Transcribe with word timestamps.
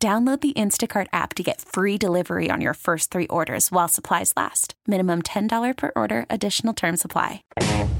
Download 0.00 0.40
the 0.40 0.52
Instacart 0.52 1.08
app 1.12 1.34
to 1.34 1.42
get 1.42 1.60
free 1.60 1.98
delivery 1.98 2.50
on 2.52 2.60
your 2.60 2.74
first 2.74 3.10
three 3.10 3.26
orders 3.26 3.72
while 3.72 3.88
supplies 3.88 4.32
last. 4.36 4.74
Minimum 4.86 5.22
$10 5.22 5.76
per 5.76 5.90
order, 5.96 6.24
additional 6.30 6.72
term 6.72 6.96
supply. 6.96 7.42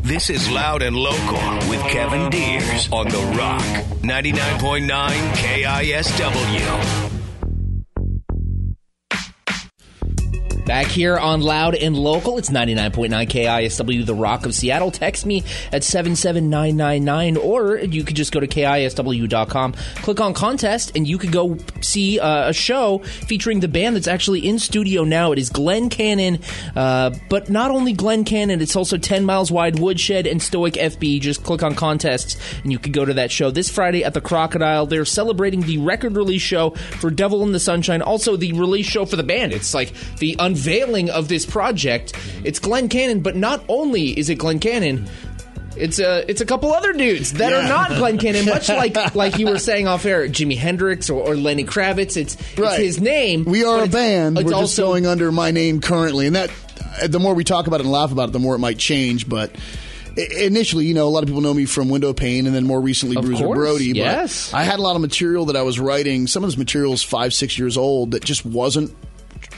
This 0.02 0.30
is 0.30 0.48
Loud 0.48 0.82
and 0.82 0.96
Local 0.96 1.40
with 1.68 1.80
Kevin 1.88 2.30
Deers 2.30 2.88
on 2.92 3.08
The 3.08 3.18
Rock, 3.36 3.62
99.9 4.02 5.08
KISW. 5.32 7.17
Back 10.68 10.88
here 10.88 11.16
on 11.16 11.40
Loud 11.40 11.74
and 11.76 11.96
Local, 11.96 12.36
it's 12.36 12.50
99.9 12.50 13.08
KISW, 13.26 14.04
The 14.04 14.14
Rock 14.14 14.44
of 14.44 14.54
Seattle. 14.54 14.90
Text 14.90 15.24
me 15.24 15.42
at 15.72 15.82
77999, 15.82 17.38
or 17.38 17.78
you 17.78 18.04
could 18.04 18.16
just 18.16 18.32
go 18.32 18.38
to 18.38 18.46
KISW.com, 18.46 19.72
click 20.02 20.20
on 20.20 20.34
contest, 20.34 20.94
and 20.94 21.08
you 21.08 21.16
could 21.16 21.32
go 21.32 21.56
see 21.80 22.20
uh, 22.20 22.50
a 22.50 22.52
show 22.52 22.98
featuring 22.98 23.60
the 23.60 23.68
band 23.68 23.96
that's 23.96 24.06
actually 24.06 24.46
in 24.46 24.58
studio 24.58 25.04
now. 25.04 25.32
It 25.32 25.38
is 25.38 25.48
Glenn 25.48 25.88
Cannon, 25.88 26.40
uh, 26.76 27.14
but 27.30 27.48
not 27.48 27.70
only 27.70 27.94
Glenn 27.94 28.24
Cannon, 28.24 28.60
it's 28.60 28.76
also 28.76 28.98
10 28.98 29.24
Miles 29.24 29.50
Wide, 29.50 29.78
Woodshed, 29.78 30.26
and 30.26 30.42
Stoic 30.42 30.74
FB. 30.74 31.22
Just 31.22 31.44
click 31.44 31.62
on 31.62 31.76
contests, 31.76 32.36
and 32.62 32.70
you 32.70 32.78
could 32.78 32.92
go 32.92 33.06
to 33.06 33.14
that 33.14 33.30
show 33.30 33.50
this 33.50 33.70
Friday 33.70 34.04
at 34.04 34.12
the 34.12 34.20
Crocodile. 34.20 34.84
They're 34.84 35.06
celebrating 35.06 35.62
the 35.62 35.78
record 35.78 36.14
release 36.14 36.42
show 36.42 36.72
for 37.00 37.10
Devil 37.10 37.42
in 37.42 37.52
the 37.52 37.60
Sunshine, 37.60 38.02
also 38.02 38.36
the 38.36 38.52
release 38.52 38.86
show 38.86 39.06
for 39.06 39.16
the 39.16 39.22
band. 39.22 39.54
It's 39.54 39.72
like 39.72 39.94
the 40.18 40.36
unveiling 40.58 41.10
of 41.10 41.28
this 41.28 41.46
project. 41.46 42.12
It's 42.44 42.58
Glenn 42.58 42.88
Cannon, 42.88 43.20
but 43.20 43.36
not 43.36 43.64
only 43.68 44.18
is 44.18 44.28
it 44.28 44.36
Glenn 44.36 44.58
Cannon, 44.58 45.08
it's 45.76 45.98
a 46.00 46.28
it's 46.28 46.40
a 46.40 46.46
couple 46.46 46.72
other 46.72 46.92
dudes 46.92 47.34
that 47.34 47.52
are 47.52 47.62
not 47.68 47.90
Glenn 47.90 48.18
Cannon, 48.24 48.46
much 48.46 48.68
like 48.68 49.14
like 49.14 49.38
you 49.38 49.46
were 49.46 49.58
saying 49.58 49.86
off 49.86 50.04
air, 50.04 50.26
Jimi 50.28 50.56
Hendrix 50.56 51.08
or, 51.08 51.22
or 51.22 51.36
Lenny 51.36 51.64
Kravitz. 51.64 52.16
It's 52.16 52.36
Right. 52.58 52.72
it's 52.80 52.96
his 52.96 53.00
name. 53.00 53.44
We 53.44 53.64
are 53.64 53.76
a 53.80 53.84
it's- 53.84 53.92
band. 53.92 54.38
It's 54.38 54.50
We're 54.50 54.60
just 54.60 54.76
going 54.76 55.06
under 55.06 55.30
my 55.30 55.50
name 55.52 55.80
currently, 55.80 56.26
and 56.26 56.34
that 56.36 56.50
uh, 57.02 57.06
the 57.06 57.20
more 57.20 57.34
we 57.34 57.44
talk 57.44 57.66
about 57.68 57.80
it 57.80 57.84
and 57.84 57.92
laugh 57.92 58.10
about 58.12 58.30
it, 58.30 58.32
the 58.32 58.38
more 58.40 58.56
it 58.56 58.58
might 58.58 58.78
change. 58.78 59.28
But 59.28 59.54
initially, 60.16 60.86
you 60.86 60.94
know, 60.94 61.06
a 61.06 61.10
lot 61.10 61.22
of 61.22 61.28
people 61.28 61.42
know 61.42 61.54
me 61.54 61.64
from 61.64 61.88
Window 61.88 62.12
Pane, 62.12 62.46
and 62.46 62.54
then 62.56 62.64
more 62.66 62.80
recently 62.80 63.16
Of 63.16 63.24
Bruiser 63.24 63.44
course, 63.44 63.56
Brody. 63.56 63.92
But 63.92 63.98
yes. 63.98 64.52
I 64.52 64.64
had 64.64 64.80
a 64.80 64.82
lot 64.82 64.96
of 64.96 65.02
material 65.02 65.44
that 65.46 65.56
I 65.56 65.62
was 65.62 65.78
writing. 65.78 66.26
Some 66.26 66.42
of 66.42 66.48
this 66.50 66.58
material 66.58 66.92
is 66.92 67.04
five, 67.04 67.32
six 67.32 67.56
years 67.56 67.76
old 67.76 68.10
that 68.12 68.24
just 68.24 68.44
wasn't 68.44 68.92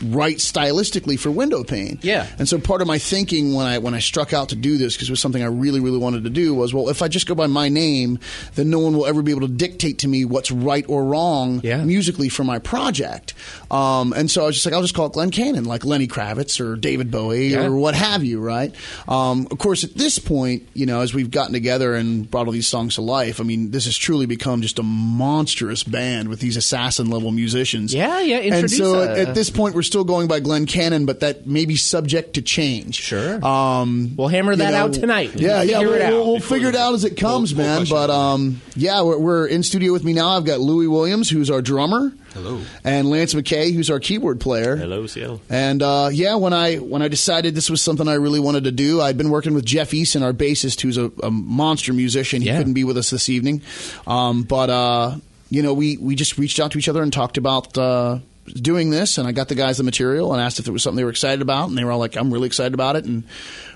right 0.05 0.37
stylistically 0.37 1.19
for 1.19 1.31
window 1.31 1.63
pane. 1.65 1.99
Yeah. 2.03 2.27
And 2.39 2.49
so 2.49 2.59
part 2.59 2.81
of 2.83 2.89
my 2.89 2.99
thinking 2.99 3.53
when 3.55 3.67
I 3.67 3.79
when 3.79 3.95
I 3.95 3.99
struck 4.01 4.33
out 4.33 4.49
to 4.51 4.57
do 4.57 4.79
this 4.79 4.95
because 4.95 5.09
it 5.09 5.13
was 5.13 5.21
something 5.21 5.43
I 5.43 5.47
really 5.47 5.81
really 5.81 5.99
wanted 5.99 6.25
to 6.25 6.31
do 6.31 6.55
was 6.55 6.73
well 6.73 6.89
if 6.89 7.03
I 7.03 7.09
just 7.09 7.27
go 7.27 7.35
by 7.35 7.47
my 7.47 7.69
name 7.69 8.19
then 8.55 8.71
no 8.71 8.79
one 8.79 8.97
will 8.97 9.07
ever 9.07 9.23
be 9.23 9.31
able 9.31 9.43
to 9.43 9.53
dictate 9.53 9.99
to 10.01 10.09
me 10.09 10.25
what's 10.25 10.51
right 10.51 10.85
or 10.89 11.05
wrong 11.05 11.61
Yeah. 11.63 11.85
musically 11.85 12.29
for 12.29 12.45
my 12.45 12.59
project. 12.59 13.35
Um, 13.71 14.13
and 14.13 14.31
so 14.31 14.43
I 14.43 14.47
was 14.47 14.57
just 14.57 14.67
like 14.67 14.75
I'll 14.75 14.83
just 14.83 14.95
call 14.95 15.07
it 15.07 15.13
Glenn 15.13 15.31
Cannon 15.31 15.65
like 15.65 15.85
Lenny 15.85 16.09
Kravitz 16.09 16.61
or 16.61 16.77
David 16.77 17.11
Bowie 17.11 17.49
Yeah. 17.49 17.67
or 17.67 17.77
what 17.77 17.95
have 17.95 18.25
you, 18.25 18.41
right? 18.41 18.75
Um, 19.09 19.47
of 19.51 19.59
course 19.59 19.85
at 19.85 19.95
this 19.95 20.19
point, 20.19 20.69
you 20.75 20.87
know, 20.87 21.01
as 21.01 21.13
we've 21.15 21.31
gotten 21.31 21.53
together 21.53 21.95
and 21.95 22.31
brought 22.31 22.47
all 22.47 22.53
these 22.53 22.69
songs 22.69 22.95
to 22.97 23.03
life, 23.03 23.41
I 23.41 23.45
mean, 23.45 23.71
this 23.71 23.85
has 23.85 23.97
truly 23.97 24.27
become 24.27 24.63
just 24.63 24.79
a 24.79 24.83
monstrous 24.83 25.85
band 25.85 26.29
with 26.29 26.41
these 26.41 26.57
assassin 26.57 27.11
level 27.11 27.31
musicians. 27.31 27.93
Yeah, 27.95 28.21
yeah, 28.21 28.39
And 28.39 28.71
so 28.71 29.03
at, 29.03 29.29
at 29.29 29.35
this 29.35 29.51
point, 29.51 29.70
we're 29.75 29.83
still 29.83 30.05
going 30.05 30.29
by 30.29 30.41
Glenn 30.41 30.67
Cannon, 30.67 31.07
but 31.07 31.21
that 31.21 31.47
may 31.47 31.65
be 31.65 31.77
subject 31.77 32.35
to 32.35 32.43
change. 32.43 32.97
Sure. 32.97 33.45
Um, 33.45 34.15
We'll 34.17 34.29
hammer 34.29 34.53
you 34.53 34.59
that 34.59 34.75
out 34.75 34.93
tonight. 34.93 35.35
Yeah, 35.37 35.63
yeah. 35.63 35.81
We'll, 35.81 35.91
we'll, 35.93 36.27
we'll 36.33 36.41
figure 36.41 36.69
it 36.69 36.77
out 36.77 36.95
as 36.95 37.05
it 37.05 37.17
comes, 37.17 37.55
we'll 37.55 37.67
man. 37.67 37.77
question 37.79 37.97
But 37.97 38.11
um, 38.11 38.61
yeah, 38.77 39.03
we're, 39.03 39.19
we're 39.19 39.47
in 39.47 39.63
studio 39.63 39.93
with 39.93 40.05
me 40.05 40.13
now. 40.13 40.29
I've 40.37 40.45
got 40.45 40.61
Louis 40.61 40.87
Williams, 40.89 41.29
who's 41.31 41.51
our 41.51 41.63
drummer. 41.63 42.13
Hello. 42.35 42.61
And 42.85 43.11
Lance 43.11 43.35
McKay, 43.35 43.75
who's 43.75 43.91
our 43.91 43.99
keyboard 43.99 44.39
player. 44.41 44.77
Hello, 44.77 45.07
Seattle. 45.09 45.41
And 45.51 45.83
uh, 45.83 46.11
yeah, 46.13 46.37
when 46.37 46.53
I 46.53 46.77
when 46.77 47.03
I 47.03 47.09
decided 47.09 47.57
this 47.57 47.69
was 47.69 47.83
something 47.83 48.07
I 48.07 48.15
really 48.15 48.39
wanted 48.39 48.65
to 48.65 48.71
do, 48.71 49.01
I'd 49.01 49.19
been 49.19 49.31
working 49.31 49.53
with 49.53 49.65
Jeff 49.65 49.91
Eason, 49.91 50.23
our 50.23 50.33
bassist, 50.33 50.81
who's 50.81 50.97
a, 50.97 51.11
a 51.25 51.31
monster 51.31 51.93
musician. 51.93 52.41
He 52.41 52.47
Yeah. 52.49 52.59
couldn't 52.59 52.75
be 52.75 52.85
with 52.85 52.97
us 52.99 53.11
this 53.11 53.29
evening, 53.29 53.63
um, 54.07 54.45
but 54.45 54.71
uh, 54.71 55.17
you 55.51 55.65
know, 55.65 55.75
we 55.75 55.97
we 55.97 56.15
just 56.15 56.39
reached 56.39 56.61
out 56.61 56.71
to 56.71 56.79
each 56.79 56.89
other 56.89 57.03
and 57.03 57.13
talked 57.13 57.37
about. 57.37 57.77
Uh, 57.77 58.21
Doing 58.47 58.91
this, 58.91 59.19
and 59.19 59.29
I 59.29 59.33
got 59.33 59.49
the 59.49 59.55
guys 59.55 59.77
the 59.77 59.85
material 59.85 60.33
and 60.33 60.43
asked 60.43 60.59
if 60.59 60.67
it 60.67 60.73
was 60.73 60.83
something 60.83 60.97
they 60.97 61.05
were 61.05 61.11
excited 61.11 61.41
about, 61.41 61.69
and 61.69 61.79
they 61.79 61.85
were 61.85 61.93
all 61.93 61.99
like, 61.99 62.17
"I'm 62.17 62.33
really 62.33 62.47
excited 62.47 62.75
about 62.75 62.97
it." 62.97 63.05
And 63.05 63.23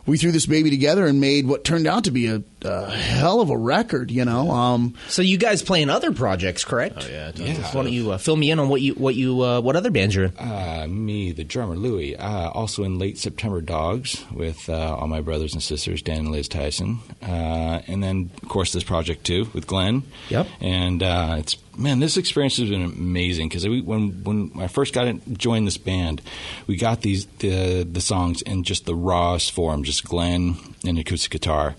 we 0.06 0.18
threw 0.18 0.32
this 0.32 0.46
baby 0.46 0.70
together 0.70 1.06
and 1.06 1.20
made 1.20 1.46
what 1.46 1.64
turned 1.64 1.86
out 1.86 2.04
to 2.04 2.10
be 2.10 2.26
a, 2.26 2.42
a 2.62 2.90
hell 2.90 3.40
of 3.40 3.50
a 3.50 3.56
record. 3.56 4.10
You 4.10 4.24
know, 4.24 4.50
um, 4.50 4.94
So 5.08 5.22
you 5.22 5.38
guys 5.38 5.62
play 5.62 5.80
in 5.82 5.90
other 5.90 6.12
projects, 6.12 6.64
correct? 6.64 6.96
Oh, 6.98 7.08
yeah, 7.08 7.30
tons 7.30 7.58
of 7.58 7.74
Why 7.74 7.82
don't 7.84 7.92
you 7.92 8.12
uh, 8.12 8.18
fill 8.18 8.36
me 8.36 8.50
in 8.50 8.58
on 8.58 8.68
what 8.68 8.80
you 8.80 8.94
what 8.94 9.14
you 9.14 9.42
uh, 9.42 9.60
what 9.60 9.76
other 9.76 9.90
bands 9.90 10.14
you're 10.14 10.24
in? 10.24 10.38
Uh, 10.38 10.86
me, 10.88 11.30
the 11.30 11.44
drummer 11.44 11.76
Louie, 11.76 12.16
uh, 12.16 12.48
also 12.50 12.82
in 12.82 12.98
late 12.98 13.18
September 13.18 13.60
Dogs 13.60 14.24
with 14.32 14.68
uh, 14.68 14.96
all 14.96 15.06
my 15.08 15.20
brothers 15.20 15.52
and 15.52 15.62
sisters, 15.62 16.02
Dan 16.02 16.18
and 16.20 16.32
Liz 16.32 16.48
Tyson, 16.48 16.98
uh, 17.22 17.80
and 17.86 18.02
then 18.02 18.30
of 18.42 18.48
course 18.48 18.72
this 18.72 18.84
project 18.84 19.24
too 19.24 19.48
with 19.52 19.66
Glenn. 19.66 20.02
Yep. 20.30 20.48
And 20.60 21.02
uh, 21.02 21.36
it's 21.38 21.56
man, 21.76 22.00
this 22.00 22.16
experience 22.16 22.56
has 22.58 22.68
been 22.68 22.82
amazing 22.82 23.48
because 23.48 23.66
when 23.66 24.22
when 24.24 24.52
I 24.58 24.68
first 24.68 24.94
got 24.94 25.06
in, 25.06 25.20
joined 25.36 25.66
this 25.66 25.78
band, 25.78 26.22
we 26.66 26.76
got 26.76 27.02
these 27.02 27.26
the 27.38 27.84
the 27.84 28.00
songs 28.00 28.42
in 28.42 28.64
just 28.64 28.86
the 28.86 28.94
rawest 28.94 29.52
form, 29.52 29.84
just 29.84 30.04
Glenn 30.04 30.56
and 30.86 30.98
acoustic 30.98 31.32
guitar, 31.32 31.74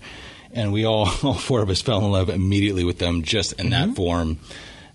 and 0.52 0.72
we 0.72 0.84
all 0.84 1.08
all 1.22 1.34
four 1.34 1.62
of 1.62 1.70
us 1.70 1.82
fell 1.82 2.04
in 2.04 2.12
love 2.12 2.28
immediately 2.28 2.84
with 2.84 2.98
them 2.98 3.22
just 3.22 3.52
in 3.54 3.70
that 3.70 3.86
mm-hmm. 3.86 3.94
form. 3.94 4.38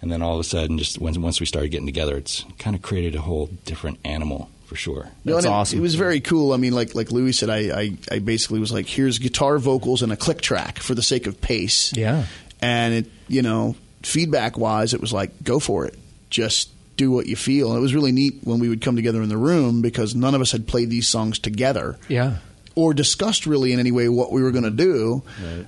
And 0.01 0.11
then 0.11 0.23
all 0.23 0.33
of 0.33 0.39
a 0.39 0.43
sudden, 0.43 0.79
just 0.79 0.97
when, 0.97 1.21
once 1.21 1.39
we 1.39 1.45
started 1.45 1.69
getting 1.69 1.85
together, 1.85 2.17
it's 2.17 2.43
kind 2.57 2.75
of 2.75 2.81
created 2.81 3.13
a 3.13 3.21
whole 3.21 3.51
different 3.65 3.99
animal 4.03 4.49
for 4.65 4.75
sure. 4.75 5.09
No, 5.25 5.35
That's 5.35 5.45
and 5.45 5.53
it- 5.53 5.55
awesome. 5.55 5.79
It 5.79 5.81
was 5.81 5.95
very 5.95 6.21
cool. 6.21 6.53
I 6.53 6.57
mean, 6.57 6.73
like 6.73 6.95
like 6.95 7.11
Louis 7.11 7.33
said, 7.33 7.49
I, 7.49 7.81
I 7.81 7.97
I 8.09 8.19
basically 8.19 8.59
was 8.59 8.71
like, 8.71 8.87
here's 8.87 9.19
guitar 9.19 9.59
vocals 9.59 10.01
and 10.01 10.11
a 10.11 10.15
click 10.15 10.41
track 10.41 10.79
for 10.79 10.95
the 10.95 11.03
sake 11.03 11.27
of 11.27 11.39
pace. 11.39 11.93
Yeah. 11.95 12.25
And 12.61 12.93
it, 12.93 13.05
you 13.27 13.41
know, 13.41 13.75
feedback 14.03 14.57
wise, 14.57 14.93
it 14.93 15.01
was 15.01 15.13
like, 15.13 15.43
go 15.43 15.59
for 15.59 15.85
it. 15.85 15.97
Just 16.29 16.69
do 16.97 17.11
what 17.11 17.25
you 17.25 17.35
feel. 17.35 17.69
And 17.69 17.77
it 17.77 17.81
was 17.81 17.95
really 17.95 18.11
neat 18.11 18.39
when 18.43 18.59
we 18.59 18.69
would 18.69 18.81
come 18.81 18.95
together 18.95 19.21
in 19.21 19.29
the 19.29 19.37
room 19.37 19.81
because 19.81 20.13
none 20.15 20.35
of 20.35 20.41
us 20.41 20.51
had 20.51 20.67
played 20.67 20.89
these 20.89 21.07
songs 21.07 21.39
together 21.39 21.97
Yeah. 22.07 22.37
or 22.75 22.93
discussed 22.93 23.45
really 23.45 23.73
in 23.73 23.79
any 23.79 23.91
way 23.91 24.07
what 24.09 24.31
we 24.31 24.41
were 24.43 24.51
going 24.51 24.63
to 24.65 24.69
do. 24.69 25.23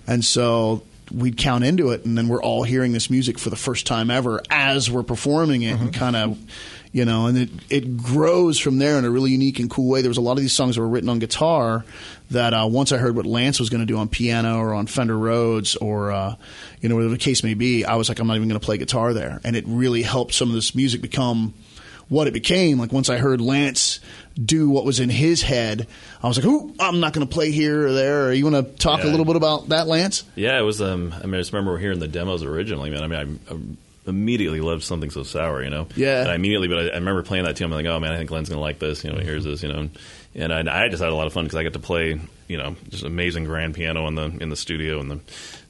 And 0.05 0.23
so 0.23 0.83
we'd 1.11 1.37
count 1.37 1.63
into 1.63 1.91
it, 1.91 2.05
and 2.05 2.17
then 2.17 2.27
we're 2.27 2.41
all 2.41 2.63
hearing 2.63 2.91
this 2.91 3.09
music 3.09 3.37
for 3.37 3.49
the 3.49 3.55
first 3.55 3.85
time 3.85 4.09
ever 4.09 4.41
as 4.49 4.89
we're 4.89 5.03
performing 5.03 5.61
it, 5.63 5.71
and 5.71 5.91
mm-hmm. 5.91 5.99
kind 5.99 6.15
of, 6.15 6.37
you 6.93 7.05
know, 7.05 7.25
and 7.25 7.37
it 7.37 7.49
it 7.69 7.97
grows 7.97 8.59
from 8.59 8.77
there 8.77 8.97
in 8.99 9.03
a 9.03 9.09
really 9.09 9.31
unique 9.31 9.59
and 9.59 9.69
cool 9.69 9.89
way. 9.89 10.01
There 10.01 10.09
was 10.09 10.17
a 10.17 10.21
lot 10.21 10.33
of 10.33 10.37
these 10.37 10.53
songs 10.53 10.75
that 10.75 10.81
were 10.81 10.87
written 10.87 11.09
on 11.09 11.17
guitar 11.17 11.83
that 12.31 12.53
uh, 12.53 12.67
once 12.69 12.91
I 12.91 12.97
heard 12.97 13.15
what 13.15 13.25
Lance 13.25 13.59
was 13.59 13.69
going 13.69 13.81
to 13.81 13.87
do 13.87 13.97
on 13.97 14.07
piano 14.07 14.59
or 14.59 14.75
on 14.75 14.85
Fender 14.85 15.17
Rhodes 15.17 15.75
or 15.75 16.11
uh, 16.11 16.35
you 16.81 16.89
know 16.89 16.95
whatever 16.95 17.11
the 17.11 17.17
case 17.17 17.43
may 17.43 17.55
be, 17.55 17.83
I 17.83 17.95
was 17.95 18.09
like, 18.09 18.19
I'm 18.19 18.27
not 18.27 18.35
even 18.35 18.47
going 18.47 18.59
to 18.59 18.65
play 18.65 18.77
guitar 18.77 19.13
there, 19.13 19.41
and 19.43 19.55
it 19.55 19.65
really 19.67 20.03
helped 20.03 20.35
some 20.35 20.49
of 20.49 20.55
this 20.55 20.75
music 20.75 21.01
become 21.01 21.55
what 22.09 22.27
it 22.27 22.33
became. 22.33 22.77
Like 22.77 22.93
once 22.93 23.09
I 23.09 23.17
heard 23.17 23.41
Lance 23.41 23.99
do 24.41 24.69
what 24.69 24.85
was 24.85 24.99
in 24.99 25.09
his 25.09 25.41
head, 25.41 25.87
I 26.21 26.27
was 26.27 26.37
like, 26.37 26.45
"Ooh, 26.45 26.75
I'm 26.79 26.99
not 26.99 27.13
going 27.13 27.25
to 27.27 27.33
play 27.33 27.49
here 27.49 27.87
or 27.87 27.93
there." 27.93 28.27
Or, 28.27 28.33
You 28.33 28.45
want 28.47 28.67
to 28.67 28.71
talk 28.77 29.03
a 29.03 29.07
little 29.07 29.25
bit 29.25 29.35
about 29.35 29.69
that, 29.69 29.87
Lance? 29.87 30.25
Yeah, 30.35 30.59
it 30.59 30.63
was. 30.63 30.79
Um, 30.79 31.11
I 31.11 31.25
mean, 31.25 31.35
I 31.35 31.39
just 31.39 31.53
remember 31.53 31.75
hearing 31.79 31.97
the 31.97 32.07
demos 32.07 32.43
originally, 32.43 32.91
man. 32.91 33.03
I 33.03 33.07
mean, 33.07 33.39
I 33.49 33.53
immediately 34.05 34.61
loved 34.61 34.83
something 34.83 35.09
so 35.09 35.23
sour, 35.23 35.63
you 35.63 35.69
know. 35.69 35.87
Yeah. 35.95 36.21
And 36.21 36.31
I 36.31 36.35
immediately, 36.35 36.67
but 36.67 36.77
I, 36.77 36.81
I 36.89 36.95
remember 36.95 37.23
playing 37.23 37.45
that 37.45 37.55
too. 37.55 37.65
I'm 37.65 37.71
like, 37.71 37.85
oh 37.85 37.99
man, 37.99 38.11
I 38.11 38.17
think 38.17 38.29
Glenn's 38.29 38.49
gonna 38.49 38.61
like 38.61 38.79
this. 38.79 39.03
You 39.03 39.11
know, 39.11 39.19
here's 39.19 39.43
this, 39.43 39.63
you 39.63 39.71
know. 39.71 39.89
And 40.35 40.51
I, 40.51 40.85
I 40.85 40.89
just 40.89 41.01
had 41.01 41.11
a 41.11 41.15
lot 41.15 41.27
of 41.27 41.33
fun 41.33 41.45
because 41.45 41.57
I 41.57 41.63
got 41.63 41.73
to 41.73 41.79
play, 41.79 42.19
you 42.47 42.57
know, 42.57 42.75
just 42.89 43.03
amazing 43.03 43.43
grand 43.45 43.75
piano 43.75 44.07
in 44.07 44.15
the 44.15 44.25
in 44.25 44.49
the 44.49 44.55
studio 44.55 44.99
and 44.99 45.11
the 45.11 45.19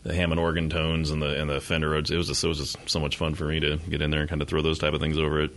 the 0.03 0.13
Hammond 0.13 0.39
organ 0.39 0.69
tones 0.69 1.09
and 1.09 1.21
the 1.21 1.39
and 1.39 1.49
the 1.49 1.61
Fender 1.61 1.89
Rhodes. 1.89 2.11
It 2.11 2.17
was 2.17 2.27
just 2.27 2.43
it 2.43 2.47
was 2.47 2.57
just 2.59 2.89
so 2.89 2.99
much 2.99 3.17
fun 3.17 3.35
for 3.35 3.45
me 3.45 3.59
to 3.59 3.77
get 3.77 4.01
in 4.01 4.11
there 4.11 4.21
and 4.21 4.29
kind 4.29 4.41
of 4.41 4.47
throw 4.47 4.61
those 4.61 4.79
type 4.79 4.93
of 4.93 5.01
things 5.01 5.17
over 5.17 5.41
it. 5.41 5.51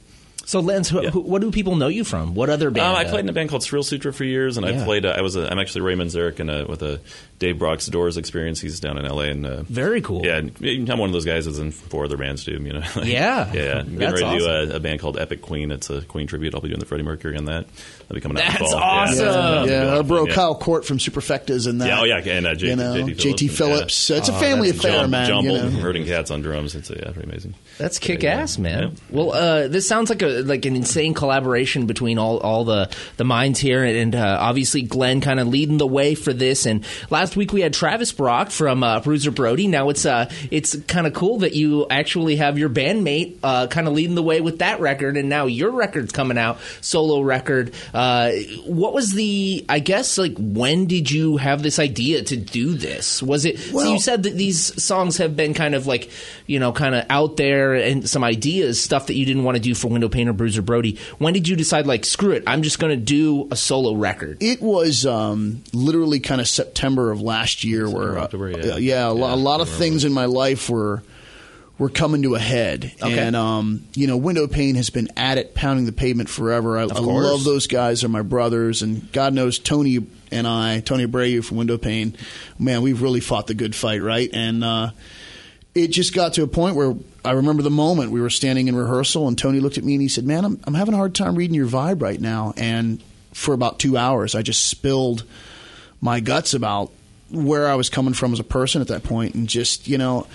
So, 0.44 0.60
Lance, 0.60 0.88
who, 0.88 1.02
Yeah. 1.02 1.10
who, 1.10 1.20
what 1.22 1.40
do 1.40 1.50
people 1.50 1.74
know 1.74 1.88
you 1.88 2.04
from? 2.04 2.34
What 2.34 2.50
other 2.50 2.70
band? 2.70 2.86
Um, 2.86 2.94
I 2.96 3.04
uh, 3.04 3.10
played 3.10 3.24
in 3.24 3.28
a 3.28 3.32
band 3.32 3.48
called 3.50 3.62
Surreal 3.62 3.84
Sutra 3.84 4.12
for 4.12 4.22
years, 4.22 4.56
and 4.56 4.64
Yeah. 4.64 4.80
I 4.80 4.84
played. 4.84 5.04
Uh, 5.04 5.14
I 5.16 5.20
was. 5.22 5.34
A, 5.34 5.50
I'm 5.50 5.58
actually 5.58 5.80
Ray 5.80 5.94
Manzarek 5.96 6.38
in 6.38 6.48
a, 6.48 6.64
with 6.66 6.82
a 6.82 7.00
Dave 7.40 7.58
Brock's 7.58 7.86
Doors 7.86 8.16
experience. 8.16 8.60
He's 8.60 8.78
down 8.78 8.96
in 8.96 9.04
L.A. 9.06 9.28
and 9.30 9.44
uh, 9.44 9.62
Very 9.64 10.00
cool. 10.02 10.24
Yeah, 10.24 10.36
I'm 10.38 10.98
one 10.98 11.08
of 11.08 11.12
those 11.12 11.24
guys 11.24 11.46
that's 11.46 11.58
in 11.58 11.72
four 11.72 12.04
other 12.04 12.16
bands 12.16 12.44
too. 12.44 12.62
You 12.62 12.74
know. 12.74 12.84
Yeah. 13.02 13.52
yeah. 13.52 13.78
I'm 13.78 13.84
getting 13.98 13.98
That's 13.98 14.22
ready 14.22 14.38
to 14.38 14.44
do 14.44 14.72
a, 14.72 14.76
a 14.76 14.80
band 14.80 15.00
called 15.00 15.18
Epic 15.18 15.42
Queen. 15.42 15.72
It's 15.72 15.90
a 15.90 16.02
Queen 16.02 16.28
tribute. 16.28 16.54
I'll 16.54 16.60
be 16.60 16.68
doing 16.68 16.80
the 16.80 16.86
Freddie 16.86 17.02
Mercury 17.04 17.36
on 17.36 17.46
that. 17.46 17.66
That'll 18.08 18.14
be 18.16 18.20
coming 18.20 18.38
out. 18.40 18.44
in 18.46 18.52
That's 18.60 18.72
fall. 18.72 18.80
awesome. 18.82 19.26
Yeah, 19.26 19.32
Yeah, 19.34 19.64
That'll 19.64 19.66
be 19.66 19.72
a 19.72 19.84
lot 19.86 19.96
our 19.96 20.02
bro 20.04 20.26
yeah. 20.26 20.34
Kyle 20.34 20.54
Court 20.54 20.84
from 20.84 20.98
Superfectas 20.98 21.66
and 21.66 21.80
that. 21.80 21.88
Yeah, 21.88 22.00
oh 22.00 22.04
yeah, 22.04 22.18
and 22.18 22.46
uh, 22.46 22.54
J- 22.54 22.68
you 22.70 22.76
know, 22.76 22.94
JT 22.94 23.16
JT 23.16 23.50
Phillips. 23.50 23.56
Phillips. 23.56 24.10
Yeah. 24.10 24.16
It's 24.18 24.28
a 24.28 24.32
Oh, 24.34 24.38
family 24.38 24.70
affair, 24.70 24.92
John, 25.00 25.10
man. 25.10 25.26
John 25.26 25.44
you 25.44 25.52
know. 25.52 25.60
from 25.70 25.78
Herding 25.80 26.04
Cats 26.06 26.30
on 26.30 26.40
drums. 26.40 26.74
It's 26.76 26.88
uh, 26.90 26.94
yeah, 27.04 27.10
pretty 27.12 27.28
amazing. 27.28 27.54
That's 27.78 27.98
kick 27.98 28.22
ass, 28.22 28.58
man. 28.58 28.82
Yeah. 28.82 28.88
Well, 29.10 29.32
uh, 29.32 29.68
this 29.68 29.88
sounds 29.88 30.08
like 30.10 30.22
a 30.22 30.42
like 30.42 30.64
an 30.66 30.76
insane 30.76 31.14
collaboration 31.14 31.86
between 31.86 32.18
all, 32.18 32.38
all 32.38 32.64
the 32.64 32.94
the 33.16 33.24
minds 33.24 33.58
here, 33.58 33.82
and 33.84 34.14
uh, 34.14 34.38
obviously 34.40 34.82
Glenn 34.82 35.20
kind 35.20 35.40
of 35.40 35.48
leading 35.48 35.78
the 35.78 35.86
way 35.86 36.14
for 36.14 36.32
this. 36.32 36.64
And 36.66 36.84
last 37.10 37.36
week 37.36 37.52
we 37.52 37.60
had 37.60 37.72
Travis 37.74 38.12
Brock 38.12 38.50
from 38.50 38.84
uh, 38.84 39.00
Bruiser 39.00 39.32
Brody. 39.32 39.66
Now 39.66 39.88
it's 39.88 40.06
uh 40.06 40.30
it's 40.52 40.76
kind 40.82 41.08
of 41.08 41.12
cool 41.14 41.38
that 41.38 41.54
you 41.54 41.86
actually 41.90 42.36
have 42.36 42.56
your 42.56 42.68
bandmate 42.70 43.38
uh, 43.42 43.66
kind 43.66 43.88
of 43.88 43.94
leading 43.94 44.14
the 44.14 44.22
way 44.22 44.40
with 44.40 44.60
that 44.60 44.78
record, 44.80 45.16
and 45.16 45.28
now 45.28 45.46
your 45.46 45.72
record's 45.72 46.12
coming 46.12 46.38
out, 46.38 46.58
solo 46.82 47.20
record. 47.20 47.74
Uh, 47.96 48.32
what 48.66 48.92
was 48.92 49.12
the? 49.12 49.64
I 49.70 49.78
guess 49.78 50.18
like 50.18 50.34
when 50.38 50.84
did 50.86 51.10
you 51.10 51.38
have 51.38 51.62
this 51.62 51.78
idea 51.78 52.22
to 52.24 52.36
do 52.36 52.74
this? 52.74 53.22
Was 53.22 53.46
it? 53.46 53.58
so 53.58 53.74
Well- 53.76 53.90
you 53.92 53.98
said 53.98 54.24
that 54.24 54.34
these 54.36 54.82
songs 54.82 55.16
have 55.16 55.34
been 55.34 55.54
kind 55.54 55.74
of 55.74 55.86
like 55.86 56.10
you 56.46 56.58
know 56.60 56.72
kind 56.72 56.94
of 56.94 57.06
out 57.08 57.38
there 57.38 57.72
and 57.74 58.06
some 58.08 58.22
ideas 58.22 58.80
stuff 58.82 59.06
that 59.06 59.14
you 59.14 59.24
didn't 59.24 59.44
want 59.44 59.56
to 59.56 59.62
do 59.62 59.74
for 59.74 59.88
window 59.88 60.08
painter 60.08 60.32
bruiser 60.32 60.60
brody 60.62 60.98
when 61.18 61.32
did 61.32 61.48
you 61.48 61.56
decide 61.56 61.86
like 61.86 62.04
screw 62.04 62.32
it 62.32 62.42
i'm 62.46 62.62
just 62.62 62.78
going 62.78 62.90
to 62.90 63.02
do 63.02 63.48
a 63.50 63.56
solo 63.56 63.94
record 63.94 64.36
It 64.42 64.60
was 64.60 65.06
um, 65.06 65.62
literally 65.72 66.20
kind 66.20 66.40
of 66.40 66.46
September 66.48 67.10
of 67.10 67.20
last 67.22 67.64
year, 67.64 67.88
where 67.88 68.18
October, 68.18 68.50
yeah. 68.50 68.74
uh, 68.74 68.76
yeah, 68.76 69.08
a, 69.08 69.12
lo- 69.12 69.34
a 69.34 69.36
lot 69.36 69.60
of 69.60 69.68
things 69.68 70.04
in 70.04 70.12
my 70.12 70.26
life 70.26 70.68
were 70.68 71.02
were 71.78 71.90
coming 71.90 72.22
to 72.22 72.34
a 72.34 72.38
head, 72.38 72.92
Okay. 73.02 73.18
and 73.18 73.36
um, 73.36 73.84
you 73.94 74.06
know, 74.06 74.16
Window 74.16 74.46
Pane 74.46 74.76
has 74.76 74.88
been 74.88 75.08
at 75.16 75.36
it, 75.36 75.54
pounding 75.54 75.84
the 75.84 75.92
pavement 75.92 76.28
forever. 76.30 76.78
I, 76.78 76.82
I 76.82 76.84
love 76.86 77.44
those 77.44 77.66
guys; 77.66 78.00
they're 78.00 78.08
my 78.10 78.22
brothers, 78.22 78.80
and 78.82 79.10
God 79.12 79.34
knows 79.34 79.58
Tony 79.58 79.98
and 80.32 80.46
I, 80.46 80.80
Tony 80.80 81.06
Abreu 81.06 81.44
from 81.44 81.58
Window 81.58 81.76
Pane, 81.78 82.16
man, 82.58 82.82
we've 82.82 83.02
really 83.02 83.20
fought 83.20 83.46
the 83.46 83.54
good 83.54 83.74
fight, 83.74 84.02
right? 84.02 84.28
And 84.32 84.64
uh, 84.64 84.90
it 85.74 85.88
just 85.88 86.14
got 86.14 86.32
to 86.34 86.42
a 86.42 86.46
point 86.48 86.74
where 86.76 86.94
I 87.24 87.32
remember 87.32 87.62
the 87.62 87.70
moment 87.70 88.10
we 88.10 88.20
were 88.22 88.30
standing 88.30 88.68
in 88.68 88.74
rehearsal, 88.74 89.28
and 89.28 89.36
Tony 89.38 89.60
looked 89.60 89.76
at 89.78 89.84
me 89.84 89.92
and 89.94 90.02
he 90.02 90.08
said, 90.08 90.24
"Man, 90.24 90.44
I'm, 90.46 90.60
I'm 90.64 90.74
having 90.74 90.94
a 90.94 90.96
hard 90.96 91.14
time 91.14 91.34
reading 91.34 91.54
your 91.54 91.68
vibe 91.68 92.00
right 92.00 92.20
now." 92.20 92.54
And 92.56 93.02
for 93.34 93.52
about 93.52 93.78
two 93.78 93.98
hours, 93.98 94.34
I 94.34 94.40
just 94.40 94.64
spilled 94.66 95.24
my 96.00 96.20
guts 96.20 96.54
about 96.54 96.90
where 97.30 97.68
I 97.68 97.74
was 97.74 97.90
coming 97.90 98.14
from 98.14 98.32
as 98.32 98.40
a 98.40 98.44
person 98.44 98.80
at 98.80 98.88
that 98.88 99.02
point, 99.02 99.34
and 99.34 99.46
just 99.46 99.86
you 99.86 99.98
know, 99.98 100.26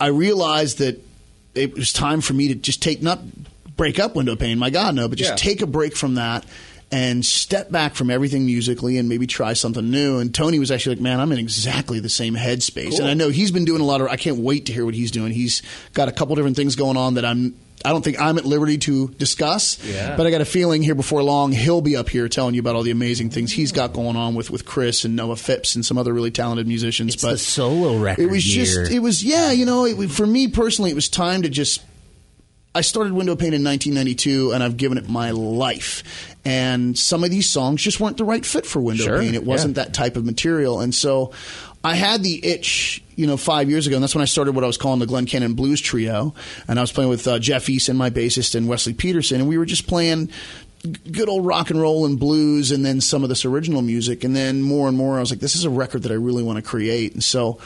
I 0.00 0.06
realized 0.08 0.78
that 0.78 1.00
it 1.54 1.74
was 1.74 1.92
time 1.92 2.20
for 2.20 2.32
me 2.34 2.48
to 2.48 2.54
just 2.54 2.82
take 2.82 3.02
not 3.02 3.20
break 3.76 3.98
up 3.98 4.14
window 4.16 4.36
pane, 4.36 4.58
my 4.58 4.70
God, 4.70 4.94
no, 4.94 5.08
but 5.08 5.18
just 5.18 5.30
Yeah. 5.30 5.36
take 5.36 5.62
a 5.62 5.66
break 5.66 5.96
from 5.96 6.14
that 6.14 6.44
and 6.92 7.24
step 7.24 7.72
back 7.72 7.94
from 7.96 8.10
everything 8.10 8.46
musically 8.46 8.98
and 8.98 9.08
maybe 9.08 9.26
try 9.26 9.52
something 9.52 9.90
new. 9.90 10.18
And 10.18 10.32
Tony 10.32 10.58
was 10.58 10.70
actually 10.70 10.96
like, 10.96 11.02
"Man, 11.02 11.18
I'm 11.20 11.32
in 11.32 11.38
exactly 11.38 11.98
the 11.98 12.08
same 12.08 12.36
headspace." 12.36 12.98
And 12.98 13.08
I 13.08 13.14
know 13.14 13.30
he's 13.30 13.50
been 13.50 13.64
doing 13.64 13.80
a 13.80 13.84
lot 13.84 14.00
of. 14.00 14.08
I 14.08 14.16
can't 14.16 14.38
wait 14.38 14.66
to 14.66 14.72
hear 14.72 14.84
what 14.84 14.94
he's 14.94 15.10
doing. 15.10 15.32
He's 15.32 15.62
got 15.92 16.08
a 16.08 16.12
couple 16.12 16.36
different 16.36 16.56
things 16.56 16.76
going 16.76 16.96
on 16.96 17.14
that 17.14 17.24
I'm. 17.24 17.54
I 17.84 17.90
don't 17.90 18.02
think 18.02 18.20
I'm 18.20 18.38
at 18.38 18.44
liberty 18.46 18.78
to 18.78 19.08
discuss, 19.08 19.78
Yeah. 19.84 20.16
but 20.16 20.26
I 20.26 20.30
got 20.30 20.40
a 20.40 20.44
feeling 20.46 20.82
here 20.82 20.94
before 20.94 21.22
long 21.22 21.52
he'll 21.52 21.82
be 21.82 21.96
up 21.96 22.08
here 22.08 22.28
telling 22.28 22.54
you 22.54 22.60
about 22.60 22.74
all 22.76 22.82
the 22.82 22.90
amazing 22.90 23.30
things 23.30 23.52
he's 23.52 23.72
got 23.72 23.92
going 23.92 24.16
on 24.16 24.34
with, 24.34 24.50
with 24.50 24.64
Chris 24.64 25.04
and 25.04 25.14
Noah 25.16 25.36
Phipps 25.36 25.74
and 25.74 25.84
some 25.84 25.98
other 25.98 26.12
really 26.12 26.30
talented 26.30 26.66
musicians. 26.66 27.14
it's 27.14 27.22
but 27.22 27.32
the 27.32 27.38
solo 27.38 27.98
record 27.98 28.22
it 28.22 28.30
was 28.30 28.42
just 28.42 28.90
it 28.90 29.00
was 29.00 29.22
yeah 29.22 29.50
you 29.52 29.66
know 29.66 29.84
it, 29.84 30.10
for 30.10 30.26
me 30.26 30.48
personally 30.48 30.90
it 30.90 30.94
was 30.94 31.08
time 31.08 31.42
to 31.42 31.48
just 31.48 31.82
i 32.74 32.80
started 32.80 33.12
window 33.12 33.36
pane 33.36 33.54
in 33.54 33.64
1992 33.64 34.52
and 34.52 34.62
i've 34.62 34.76
given 34.76 34.98
it 34.98 35.08
my 35.08 35.30
life. 35.30 36.02
And 36.46 36.98
some 36.98 37.24
of 37.24 37.30
these 37.30 37.48
songs 37.48 37.80
just 37.80 38.00
weren't 38.00 38.18
the 38.18 38.24
right 38.24 38.44
fit 38.44 38.66
for 38.66 38.80
window 38.80 39.04
Sure, 39.04 39.20
pane 39.20 39.34
it 39.34 39.44
wasn't 39.44 39.76
yeah. 39.76 39.84
that 39.84 39.94
type 39.94 40.16
of 40.16 40.24
material. 40.24 40.80
And 40.80 40.94
so 40.94 41.32
i 41.82 41.94
had 41.94 42.22
the 42.22 42.44
itch 42.44 43.02
you 43.14 43.26
know 43.26 43.36
five 43.36 43.68
years 43.68 43.86
ago 43.86 43.96
and 43.96 44.02
that's 44.02 44.14
when 44.14 44.22
i 44.22 44.26
started 44.26 44.54
what 44.54 44.64
i 44.64 44.66
was 44.66 44.78
calling 44.78 45.00
the 45.00 45.06
glen 45.06 45.26
cannon 45.26 45.54
blues 45.54 45.80
trio. 45.80 46.34
And 46.68 46.78
i 46.78 46.82
was 46.82 46.92
playing 46.92 47.10
with 47.10 47.26
uh, 47.26 47.38
jeff 47.38 47.66
eason 47.66 47.96
my 47.96 48.10
bassist 48.10 48.54
and 48.54 48.68
wesley 48.68 48.94
peterson 48.94 49.40
and 49.40 49.48
we 49.48 49.58
were 49.58 49.66
just 49.66 49.86
playing 49.86 50.30
good 51.10 51.28
old 51.28 51.46
rock 51.46 51.70
and 51.70 51.80
roll 51.80 52.04
and 52.04 52.18
blues 52.18 52.70
and 52.70 52.84
then 52.84 53.00
some 53.00 53.22
of 53.22 53.28
this 53.28 53.44
original 53.44 53.82
music. 53.82 54.24
And 54.24 54.36
then 54.36 54.62
more 54.62 54.88
and 54.88 54.96
more 54.96 55.16
I 55.16 55.20
was 55.20 55.30
like 55.30 55.40
this 55.40 55.56
is 55.56 55.64
a 55.64 55.70
record 55.70 56.02
that 56.02 56.12
I 56.12 56.16
really 56.16 56.42
want 56.42 56.56
to 56.56 56.62
create. 56.62 57.14
And 57.14 57.24
so 57.24 57.58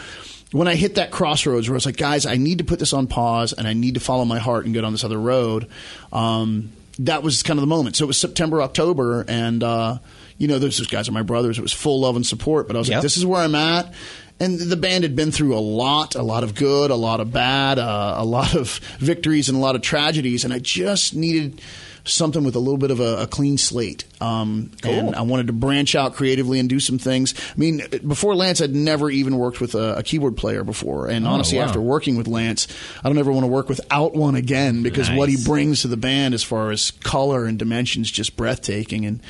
when 0.52 0.66
I 0.68 0.74
hit 0.76 0.94
that 0.94 1.10
crossroads 1.10 1.68
where 1.68 1.74
I 1.74 1.78
was 1.78 1.86
like 1.86 1.96
guys 1.96 2.24
I 2.26 2.36
need 2.36 2.58
to 2.58 2.64
put 2.64 2.78
this 2.78 2.92
on 2.92 3.06
pause 3.06 3.52
and 3.52 3.68
I 3.68 3.74
need 3.74 3.94
to 3.94 4.00
follow 4.00 4.24
my 4.24 4.38
heart 4.38 4.64
and 4.64 4.72
get 4.74 4.84
on 4.84 4.92
this 4.92 5.04
other 5.04 5.18
road 5.18 5.68
um, 6.12 6.70
that 7.00 7.22
was 7.22 7.42
kind 7.42 7.58
of 7.58 7.62
the 7.62 7.66
moment. 7.68 7.94
So 7.96 8.04
it 8.04 8.08
was 8.08 8.18
September 8.18 8.60
October 8.62 9.24
and 9.28 9.62
uh, 9.62 9.98
you 10.38 10.48
know 10.48 10.58
those 10.58 10.78
those 10.78 10.86
guys 10.88 11.08
are 11.08 11.12
my 11.12 11.22
brothers. 11.22 11.58
It 11.58 11.62
was 11.62 11.72
full 11.72 12.00
love 12.00 12.16
and 12.16 12.26
support 12.26 12.66
but 12.66 12.76
I 12.76 12.78
was 12.78 12.88
Yep. 12.88 12.96
like 12.96 13.02
this 13.02 13.16
is 13.16 13.26
where 13.26 13.40
I'm 13.40 13.54
at. 13.54 13.92
And 14.40 14.58
the 14.60 14.76
band 14.76 15.02
had 15.02 15.16
been 15.16 15.32
through 15.32 15.56
a 15.56 15.58
lot, 15.58 16.14
a 16.14 16.22
lot 16.22 16.44
of 16.44 16.54
good, 16.54 16.92
a 16.92 16.94
lot 16.94 17.18
of 17.18 17.32
bad, 17.32 17.80
uh, 17.80 18.14
a 18.18 18.24
lot 18.24 18.54
of 18.54 18.78
victories 19.00 19.48
and 19.48 19.58
a 19.58 19.60
lot 19.60 19.74
of 19.74 19.82
tragedies, 19.82 20.44
and 20.44 20.54
I 20.54 20.60
just 20.60 21.12
needed 21.16 21.60
something 22.08 22.44
with 22.44 22.56
a 22.56 22.58
little 22.58 22.78
bit 22.78 22.90
of 22.90 23.00
a, 23.00 23.22
a 23.22 23.26
clean 23.26 23.58
slate. 23.58 24.04
Um, 24.20 24.70
And 24.84 25.14
I 25.14 25.22
wanted 25.22 25.46
to 25.48 25.52
branch 25.52 25.94
out 25.94 26.14
creatively 26.14 26.58
and 26.58 26.68
do 26.68 26.80
some 26.80 26.98
things. 26.98 27.34
I 27.38 27.58
mean, 27.58 27.82
before 28.06 28.34
Lance, 28.34 28.60
I'd 28.60 28.74
never 28.74 29.10
even 29.10 29.38
worked 29.38 29.60
with 29.60 29.74
a, 29.74 29.98
a 29.98 30.02
keyboard 30.02 30.36
player 30.36 30.64
before, 30.64 31.08
and 31.08 31.26
honestly, 31.26 31.58
wow. 31.58 31.64
after 31.64 31.80
working 31.80 32.16
with 32.16 32.26
Lance, 32.26 32.66
I 33.04 33.08
don't 33.08 33.18
ever 33.18 33.32
want 33.32 33.44
to 33.44 33.48
work 33.48 33.68
without 33.68 34.14
one 34.14 34.34
again 34.34 34.82
because 34.82 35.10
what 35.10 35.28
he 35.28 35.36
brings 35.44 35.82
to 35.82 35.88
the 35.88 35.96
band 35.96 36.34
as 36.34 36.42
far 36.42 36.70
as 36.70 36.90
color 36.90 37.44
and 37.44 37.58
dimensions 37.58 38.10
just 38.10 38.36
breathtaking. 38.36 39.04
And 39.04 39.20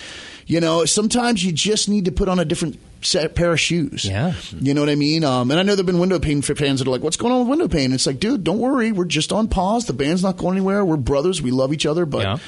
you 0.48 0.60
know, 0.60 0.86
sometimes 0.86 1.44
you 1.44 1.52
just 1.52 1.88
need 1.88 2.06
to 2.06 2.12
put 2.12 2.28
on 2.28 2.38
a 2.40 2.44
different 2.44 2.80
set 3.02 3.34
pair 3.34 3.52
of 3.52 3.60
shoes. 3.60 4.04
Yeah. 4.04 4.32
You 4.58 4.72
know 4.74 4.80
what 4.80 4.88
I 4.88 4.94
mean? 4.94 5.22
Um, 5.22 5.50
and 5.50 5.60
I 5.60 5.62
know 5.62 5.76
there've 5.76 5.86
been 5.86 6.00
window 6.00 6.18
pane 6.18 6.40
fans 6.40 6.80
that 6.80 6.88
are 6.88 6.90
like, 6.90 7.02
"What's 7.02 7.18
going 7.18 7.32
on 7.32 7.40
with 7.40 7.48
window 7.50 7.68
pane?" 7.68 7.92
It's 7.92 8.06
like, 8.06 8.18
dude, 8.18 8.44
don't 8.44 8.58
worry, 8.58 8.90
we're 8.90 9.04
just 9.04 9.30
on 9.30 9.48
pause. 9.48 9.84
The 9.84 9.92
band's 9.92 10.22
not 10.22 10.38
going 10.38 10.56
anywhere. 10.56 10.84
We're 10.84 10.96
brothers. 10.96 11.40
We 11.40 11.52
love 11.52 11.72
each 11.72 11.86
other, 11.86 12.04
but. 12.04 12.22
Yeah. 12.22 12.38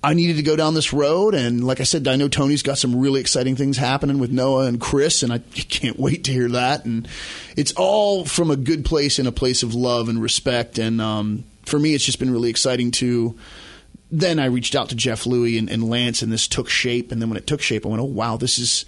I 0.00 0.14
needed 0.14 0.36
to 0.36 0.44
go 0.44 0.54
down 0.54 0.74
this 0.74 0.92
road, 0.92 1.34
and 1.34 1.66
like 1.66 1.80
I 1.80 1.82
said, 1.82 2.06
I 2.06 2.14
know 2.14 2.28
Tony's 2.28 2.62
got 2.62 2.78
some 2.78 3.00
really 3.00 3.20
exciting 3.20 3.56
things 3.56 3.76
happening 3.76 4.20
with 4.20 4.30
Noah 4.30 4.66
and 4.66 4.80
Chris, 4.80 5.24
and 5.24 5.32
I 5.32 5.38
can't 5.54 5.98
wait 5.98 6.22
to 6.24 6.32
hear 6.32 6.48
that. 6.50 6.84
And 6.84 7.08
it's 7.56 7.72
all 7.72 8.24
from 8.24 8.52
a 8.52 8.56
good 8.56 8.84
place 8.84 9.18
and 9.18 9.26
a 9.26 9.32
place 9.32 9.64
of 9.64 9.74
love 9.74 10.08
and 10.08 10.22
respect. 10.22 10.78
And 10.78 11.00
um, 11.00 11.42
for 11.66 11.80
me, 11.80 11.94
it's 11.94 12.04
just 12.04 12.20
been 12.20 12.30
really 12.30 12.48
exciting 12.48 12.92
to. 12.92 13.36
Then 14.10 14.38
I 14.38 14.46
reached 14.46 14.74
out 14.74 14.88
to 14.88 14.94
Jeff 14.94 15.26
Louie 15.26 15.58
and, 15.58 15.68
and 15.68 15.88
Lance, 15.88 16.22
and 16.22 16.32
this 16.32 16.48
took 16.48 16.68
shape. 16.68 17.12
And 17.12 17.20
then 17.20 17.28
when 17.28 17.36
it 17.36 17.46
took 17.46 17.60
shape, 17.60 17.84
I 17.84 17.88
went, 17.88 18.00
"Oh 18.00 18.06
wow, 18.06 18.36
this 18.36 18.58
is 18.58 18.84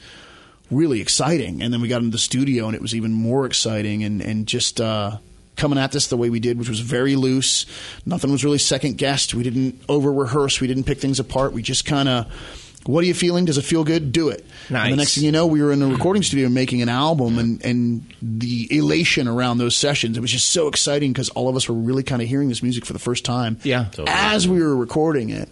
really 0.70 1.00
exciting. 1.00 1.62
And 1.62 1.72
then 1.72 1.80
we 1.80 1.88
got 1.88 1.98
into 1.98 2.12
the 2.12 2.18
studio, 2.18 2.66
and 2.66 2.74
it 2.74 2.82
was 2.82 2.94
even 2.94 3.12
more 3.12 3.46
exciting. 3.46 4.02
And 4.04 4.22
and 4.22 4.46
just 4.46 4.80
uh, 4.80 5.18
coming 5.56 5.78
at 5.78 5.92
this 5.92 6.06
the 6.06 6.16
way 6.16 6.30
we 6.30 6.40
did, 6.40 6.58
which 6.58 6.68
was 6.68 6.80
very 6.80 7.16
loose. 7.16 7.66
Nothing 8.06 8.32
was 8.32 8.44
really 8.44 8.58
second 8.58 8.96
guessed. 8.98 9.34
We 9.34 9.42
didn't 9.42 9.82
over 9.88 10.12
rehearse. 10.12 10.60
We 10.60 10.66
didn't 10.66 10.84
pick 10.84 10.98
things 10.98 11.20
apart. 11.20 11.52
We 11.52 11.62
just 11.62 11.84
kind 11.84 12.08
of. 12.08 12.66
What 12.86 13.04
are 13.04 13.06
you 13.06 13.14
feeling? 13.14 13.44
Does 13.44 13.58
it 13.58 13.62
feel 13.62 13.84
good? 13.84 14.10
Do 14.10 14.30
it. 14.30 14.44
And 14.70 14.92
the 14.92 14.96
next 14.96 15.14
thing 15.14 15.24
you 15.24 15.32
know, 15.32 15.46
we 15.46 15.60
were 15.62 15.70
in 15.70 15.82
a 15.82 15.86
recording 15.86 16.22
studio 16.22 16.48
making 16.48 16.80
an 16.80 16.88
album, 16.88 17.38
and, 17.38 17.62
and 17.64 18.04
the 18.22 18.68
elation 18.74 19.28
around 19.28 19.58
those 19.58 19.76
sessions, 19.76 20.16
it 20.16 20.20
was 20.20 20.30
just 20.32 20.48
so 20.48 20.66
exciting 20.66 21.12
because 21.12 21.28
all 21.30 21.48
of 21.48 21.56
us 21.56 21.68
were 21.68 21.74
really 21.74 22.02
kind 22.02 22.22
of 22.22 22.28
hearing 22.28 22.48
this 22.48 22.62
music 22.62 22.86
for 22.86 22.94
the 22.94 22.98
first 22.98 23.24
time 23.24 23.58
Yeah. 23.64 23.90
as 24.06 24.48
we 24.48 24.60
were 24.62 24.74
recording 24.74 25.28
it. 25.30 25.48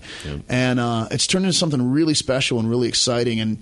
And 0.48 0.80
uh, 0.80 1.08
it's 1.10 1.26
turned 1.26 1.44
into 1.44 1.56
something 1.56 1.90
really 1.90 2.14
special 2.14 2.58
and 2.60 2.68
really 2.70 2.88
exciting. 2.88 3.40
And 3.40 3.58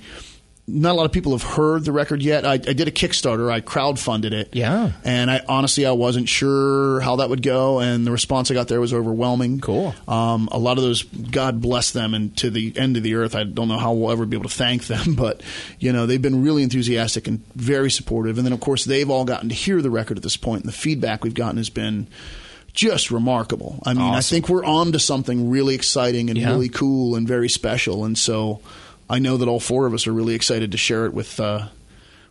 not 0.68 0.90
a 0.92 0.94
lot 0.94 1.06
of 1.06 1.12
people 1.12 1.30
have 1.32 1.44
heard 1.44 1.84
the 1.84 1.92
record 1.92 2.22
yet. 2.22 2.44
I, 2.44 2.54
I 2.54 2.56
did 2.58 2.88
a 2.88 2.90
Kickstarter. 2.90 3.50
I 3.52 3.60
crowdfunded 3.60 4.32
it. 4.32 4.48
Yeah. 4.52 4.90
And 5.04 5.30
I 5.30 5.40
honestly, 5.48 5.86
I 5.86 5.92
wasn't 5.92 6.28
sure 6.28 6.98
how 7.00 7.16
that 7.16 7.30
would 7.30 7.42
go. 7.42 7.78
And 7.78 8.04
the 8.04 8.10
response 8.10 8.50
I 8.50 8.54
got 8.54 8.66
there 8.66 8.80
was 8.80 8.92
overwhelming. 8.92 9.60
Cool. 9.60 9.94
Um, 10.08 10.48
a 10.50 10.58
lot 10.58 10.76
of 10.76 10.82
those, 10.82 11.04
God 11.04 11.60
bless 11.60 11.92
them, 11.92 12.14
and 12.14 12.36
to 12.38 12.50
the 12.50 12.72
end 12.76 12.96
of 12.96 13.04
the 13.04 13.14
earth. 13.14 13.36
I 13.36 13.44
don't 13.44 13.68
know 13.68 13.78
how 13.78 13.92
we'll 13.92 14.10
ever 14.10 14.26
be 14.26 14.36
able 14.36 14.48
to 14.48 14.56
thank 14.56 14.86
them, 14.86 15.14
but 15.16 15.40
you 15.78 15.92
know 15.92 16.06
they've 16.06 16.20
been 16.20 16.42
really 16.42 16.64
enthusiastic 16.64 17.28
and 17.28 17.44
very 17.54 17.90
supportive. 17.90 18.36
And 18.36 18.44
then 18.44 18.52
of 18.52 18.58
course 18.60 18.84
they've 18.84 19.08
all 19.08 19.24
gotten 19.24 19.48
to 19.50 19.54
hear 19.54 19.80
the 19.80 19.90
record 19.90 20.16
at 20.16 20.24
this 20.24 20.36
point, 20.36 20.62
and 20.64 20.68
the 20.68 20.76
feedback 20.76 21.22
we've 21.22 21.32
gotten 21.34 21.58
has 21.58 21.70
been 21.70 22.08
just 22.72 23.10
remarkable. 23.10 23.80
I 23.86 23.94
mean, 23.94 24.02
I 24.02 24.20
think 24.20 24.48
we're 24.48 24.64
on 24.64 24.92
to 24.92 24.98
something 24.98 25.48
really 25.48 25.74
exciting 25.74 26.28
and 26.28 26.38
Yeah. 26.38 26.50
really 26.50 26.68
cool 26.68 27.14
and 27.14 27.26
very 27.26 27.48
special. 27.48 28.04
And 28.04 28.18
so 28.18 28.60
I 29.08 29.18
know 29.18 29.36
that 29.36 29.48
all 29.48 29.60
four 29.60 29.86
of 29.86 29.94
us 29.94 30.06
are 30.06 30.12
really 30.12 30.34
excited 30.34 30.72
to 30.72 30.78
share 30.78 31.06
it 31.06 31.14
with. 31.14 31.38
Uh, 31.38 31.68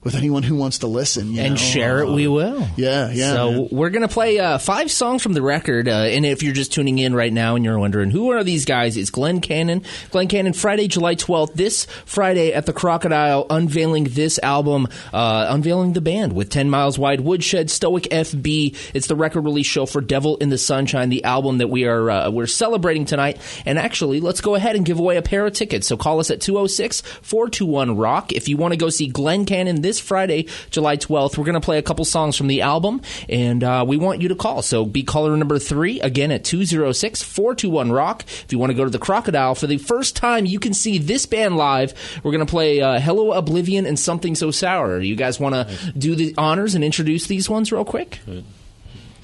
with 0.06 0.16
anyone 0.16 0.44
who 0.44 0.56
wants 0.56 0.78
to 0.80 0.88
listen. 0.88 1.34
you 1.34 1.42
and 1.42 1.56
know? 1.56 1.58
share 1.58 2.00
it, 2.04 2.10
we 2.12 2.28
will. 2.28 2.66
Yeah, 2.78 3.10
yeah, 3.12 3.34
So 3.34 3.52
man. 3.52 3.68
we're 3.72 3.90
gonna 3.90 4.08
play 4.08 4.38
uh, 4.40 4.60
five 4.60 4.92
songs 4.92 5.24
from 5.24 5.34
the 5.34 5.42
record, 5.42 5.90
uh, 5.90 5.92
and 5.92 6.26
if 6.26 6.44
you're 6.44 6.54
just 6.54 6.72
tuning 6.72 7.00
in 7.00 7.16
right 7.16 7.34
now 7.34 7.56
and 7.56 7.66
you're 7.66 7.80
wondering 7.80 8.12
who 8.12 8.32
are 8.32 8.44
these 8.44 8.66
guys, 8.66 8.96
it's 8.98 9.10
Glenn 9.10 9.42
Cannon. 9.42 9.82
Glenn 10.12 10.28
Cannon, 10.28 10.54
Friday, 10.54 10.88
July 10.88 11.16
12th, 11.16 11.54
this 11.56 11.86
Friday 12.06 12.54
at 12.54 12.68
the 12.68 12.74
Crocodile, 12.74 13.48
unveiling 13.50 14.04
this 14.06 14.40
album, 14.44 14.88
uh, 15.12 15.48
unveiling 15.50 15.94
the 15.94 16.02
band 16.02 16.34
with 16.34 16.52
10 16.52 16.70
Miles 16.70 17.00
Wide, 17.00 17.22
Woodshed, 17.22 17.72
Stoic 17.72 18.04
FB. 18.04 18.78
It's 18.94 19.08
the 19.08 19.16
record 19.16 19.42
release 19.42 19.66
show 19.66 19.88
for 19.88 20.02
Devil 20.02 20.38
in 20.38 20.50
the 20.50 20.60
Sunshine, 20.60 21.10
the 21.10 21.24
album 21.24 21.58
that 21.58 21.70
we 21.70 21.86
are 21.86 22.12
uh, 22.12 22.30
we're 22.30 22.46
celebrating 22.46 23.06
tonight. 23.06 23.42
And 23.66 23.80
actually, 23.80 24.20
let's 24.20 24.42
go 24.42 24.54
ahead 24.54 24.76
and 24.76 24.86
give 24.86 25.00
away 25.00 25.18
a 25.18 25.24
pair 25.24 25.48
of 25.48 25.54
tickets. 25.54 25.88
So 25.88 25.98
call 25.98 26.20
us 26.20 26.30
at 26.30 26.42
206 26.42 27.02
421 27.02 27.98
Rock 27.98 28.32
if 28.34 28.48
you 28.48 28.58
want 28.58 28.74
to 28.74 28.78
go 28.78 28.90
see 28.90 29.08
Glenn 29.08 29.46
Cannon 29.46 29.82
this 29.82 29.95
Friday, 30.00 30.48
July 30.70 30.98
12th. 30.98 31.38
We're 31.38 31.46
going 31.46 31.54
to 31.54 31.62
play 31.62 31.78
a 31.78 31.82
couple 31.82 32.06
songs 32.06 32.38
from 32.38 32.48
the 32.48 32.62
album, 32.62 33.02
and 33.30 33.64
uh, 33.64 33.86
we 33.88 33.98
want 33.98 34.22
you 34.22 34.30
to 34.30 34.36
call. 34.36 34.62
So 34.62 34.86
be 34.86 35.04
caller 35.04 35.36
number 35.36 35.60
three 35.60 36.00
again 36.02 36.32
at 36.32 36.44
206 36.44 37.24
421 37.24 37.92
Rock. 37.92 38.24
If 38.28 38.52
you 38.52 38.60
want 38.60 38.72
to 38.72 38.74
go 38.76 38.84
to 38.84 38.90
the 38.90 39.00
Crocodile 39.00 39.56
for 39.56 39.68
the 39.68 39.78
first 39.78 40.16
time, 40.16 40.46
you 40.46 40.60
can 40.60 40.74
see 40.74 40.98
this 40.98 41.26
band 41.26 41.58
live. 41.58 41.94
We're 42.24 42.32
going 42.32 42.46
to 42.46 42.50
play 42.50 42.82
uh, 42.82 43.00
Hello 43.00 43.32
Oblivion 43.34 43.86
and 43.86 44.00
Something 44.00 44.36
So 44.36 44.52
Sour. 44.52 45.00
You 45.02 45.16
guys 45.16 45.40
want 45.40 45.56
to 45.56 45.94
do 45.98 46.16
the 46.16 46.34
honors 46.38 46.76
and 46.76 46.84
introduce 46.84 47.28
these 47.28 47.50
ones 47.50 47.72
real 47.72 47.86
quick? 47.86 48.20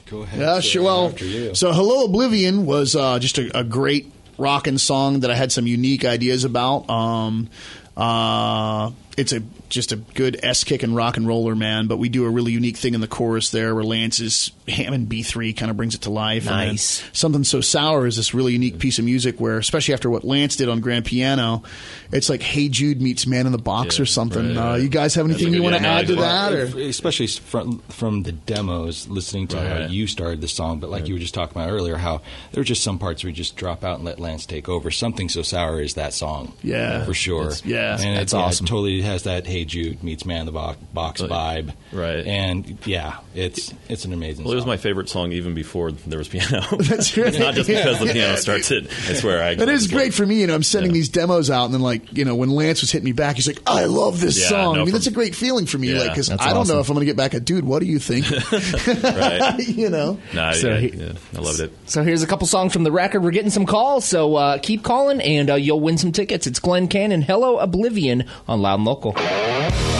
Go 0.05 0.23
ahead. 0.23 0.39
Yeah, 0.39 0.59
sure. 0.59 0.83
Well, 0.83 1.15
so 1.53 1.71
Hello 1.71 2.05
Oblivion 2.05 2.65
was 2.65 2.95
uh, 2.95 3.19
just 3.19 3.37
a, 3.37 3.59
a 3.59 3.63
great 3.63 4.11
rockin' 4.37 4.77
song 4.77 5.21
that 5.21 5.31
I 5.31 5.35
had 5.35 5.51
some 5.51 5.67
unique 5.67 6.03
ideas 6.03 6.43
about. 6.43 6.89
Um, 6.89 7.49
uh, 7.95 8.91
it's 9.17 9.31
a 9.33 9.41
just 9.71 9.91
a 9.91 9.95
good 9.95 10.39
S 10.43 10.63
kick 10.63 10.83
and 10.83 10.95
rock 10.95 11.17
and 11.17 11.27
roller, 11.27 11.55
man. 11.55 11.87
But 11.87 11.97
we 11.97 12.09
do 12.09 12.25
a 12.25 12.29
really 12.29 12.51
unique 12.51 12.77
thing 12.77 12.93
in 12.93 13.01
the 13.01 13.07
chorus 13.07 13.49
there, 13.49 13.73
where 13.73 13.83
Lance's 13.83 14.51
Hammond 14.67 15.09
B 15.09 15.23
three 15.23 15.53
kind 15.53 15.71
of 15.71 15.77
brings 15.77 15.95
it 15.95 16.01
to 16.01 16.09
life. 16.11 16.47
And 16.47 16.71
Nice. 16.71 17.03
something 17.13 17.43
so 17.43 17.61
sour 17.61 18.05
is 18.05 18.15
this 18.17 18.33
really 18.33 18.53
unique 18.53 18.77
piece 18.77 18.99
of 18.99 19.05
music 19.05 19.39
where, 19.39 19.57
especially 19.57 19.93
after 19.95 20.09
what 20.09 20.23
Lance 20.23 20.55
did 20.57 20.69
on 20.69 20.79
grand 20.81 21.05
piano, 21.05 21.63
it's 22.11 22.29
like 22.29 22.41
Hey 22.43 22.69
Jude 22.69 23.01
meets 23.01 23.25
Man 23.25 23.45
in 23.47 23.51
the 23.51 23.57
Box 23.57 23.97
Yeah, 23.97 24.03
or 24.03 24.05
something. 24.05 24.49
right, 24.49 24.57
uh, 24.57 24.69
right. 24.73 24.81
you 24.81 24.89
guys 24.89 25.15
have 25.15 25.25
anything 25.25 25.53
you 25.53 25.63
want 25.63 25.75
to 25.77 25.81
yeah, 25.81 25.93
add 25.99 26.07
to 26.07 26.13
I- 26.17 26.21
that? 26.21 26.53
Or? 26.53 26.79
especially 26.81 27.27
from 27.27 27.79
from 27.89 28.23
the 28.23 28.33
demos, 28.33 29.07
listening 29.07 29.47
to 29.47 29.59
how 29.61 29.85
you 29.87 30.05
started 30.07 30.41
the 30.41 30.47
song, 30.47 30.79
but 30.79 30.89
like 30.89 31.07
you 31.07 31.15
were 31.15 31.19
just 31.19 31.33
talking 31.33 31.57
about 31.59 31.71
earlier, 31.71 31.95
how 31.95 32.21
there 32.51 32.59
were 32.61 32.65
just 32.65 32.83
some 32.83 32.99
parts 32.99 33.23
we 33.23 33.31
just 33.31 33.55
drop 33.55 33.83
out 33.83 33.95
and 33.97 34.05
let 34.05 34.19
Lance 34.19 34.45
take 34.45 34.67
over. 34.69 34.91
Something 34.91 35.29
so 35.29 35.41
sour 35.41 35.81
is 35.81 35.93
that 35.95 36.13
song, 36.13 36.53
Yeah. 36.61 37.05
for 37.05 37.13
sure. 37.13 37.43
It's- 37.43 37.65
yeah. 37.65 37.97
and 37.99 38.17
That's 38.17 38.33
it, 38.33 38.35
yeah, 38.37 38.41
it 38.43 38.45
awesome. 38.47 38.65
totally 38.65 39.01
has 39.01 39.23
that 39.23 39.47
Hey 39.47 39.60
Jude 39.65 40.03
meets 40.03 40.25
Man 40.25 40.41
in 40.41 40.45
the 40.45 40.51
Box, 40.51 40.77
box 40.93 41.21
vibe, 41.21 41.73
right. 41.91 42.25
And 42.25 42.77
yeah, 42.85 43.17
it's 43.35 43.73
it's 43.89 44.05
an 44.05 44.13
amazing. 44.13 44.43
Well, 44.45 44.53
it 44.53 44.55
was 44.57 44.65
my 44.65 44.77
favorite 44.77 45.09
song 45.09 45.31
even 45.31 45.53
before 45.53 45.91
there 45.91 46.17
was 46.19 46.27
piano. 46.27 46.61
That's 46.79 47.15
right. 47.17 47.27
It's 47.27 47.39
not 47.39 47.53
just 47.55 47.67
because 47.67 47.99
the 47.99 48.07
Yeah. 48.07 48.13
piano 48.13 48.35
starts 48.37 48.71
it. 48.71 48.89
That's 49.07 49.23
where 49.23 49.41
I 49.41 49.41
swear. 49.41 49.43
I, 49.43 49.55
That 49.55 49.69
is 49.69 49.81
just 49.83 49.93
great 49.93 50.05
love- 50.07 50.15
for 50.15 50.25
me. 50.25 50.41
You 50.41 50.47
know, 50.47 50.55
I'm 50.55 50.63
sending 50.63 50.91
Yeah. 50.91 50.95
these 50.95 51.09
demos 51.09 51.49
out, 51.49 51.65
and 51.65 51.73
then 51.73 51.81
like 51.81 52.15
you 52.17 52.25
know, 52.25 52.35
when 52.35 52.49
Lance 52.49 52.81
was 52.81 52.91
hitting 52.91 53.05
me 53.05 53.11
back, 53.13 53.35
he's 53.37 53.47
like, 53.47 53.61
"I 53.67 53.85
love 53.85 54.19
this 54.19 54.39
Yeah, 54.41 54.47
song." 54.49 54.63
no, 54.75 54.81
I 54.81 54.83
mean, 54.83 54.85
from- 54.87 54.91
that's 54.93 55.07
a 55.07 55.11
great 55.11 55.35
feeling 55.35 55.65
for 55.65 55.77
me. 55.77 55.91
Yeah. 55.93 55.99
like, 55.99 56.09
because 56.11 56.29
I 56.29 56.35
don't 56.49 56.57
awesome. 56.57 56.75
know 56.75 56.81
if 56.81 56.89
I'm 56.89 56.95
going 56.95 57.05
to 57.05 57.09
get 57.11 57.17
back 57.17 57.33
a 57.33 57.39
dude. 57.39 57.63
What 57.65 57.79
do 57.79 57.85
you 57.85 57.99
think? 57.99 58.25
Right. 59.11 59.59
you 59.67 59.89
know, 59.89 60.17
Nah, 60.33 60.51
So 60.53 60.69
yeah, 60.69 60.77
he- 60.79 60.89
yeah, 60.97 61.13
I 61.35 61.39
loved 61.41 61.59
it. 61.59 61.71
So 61.85 62.03
here's 62.03 62.23
a 62.23 62.27
couple 62.27 62.47
songs 62.47 62.73
from 62.73 62.83
the 62.83 62.91
record. 62.91 63.21
We're 63.23 63.31
getting 63.31 63.51
some 63.51 63.65
calls, 63.65 64.05
so 64.05 64.35
uh, 64.35 64.57
keep 64.57 64.83
calling 64.83 65.21
and 65.21 65.49
uh, 65.49 65.55
you'll 65.55 65.79
win 65.79 65.97
some 65.97 66.11
tickets. 66.11 66.47
It's 66.47 66.59
Glenn 66.59 66.87
Cannon, 66.87 67.21
Hello 67.21 67.57
Oblivion 67.57 68.25
on 68.47 68.61
Loud 68.61 68.75
and 68.79 68.85
Local. 68.85 69.13
My 69.61 69.90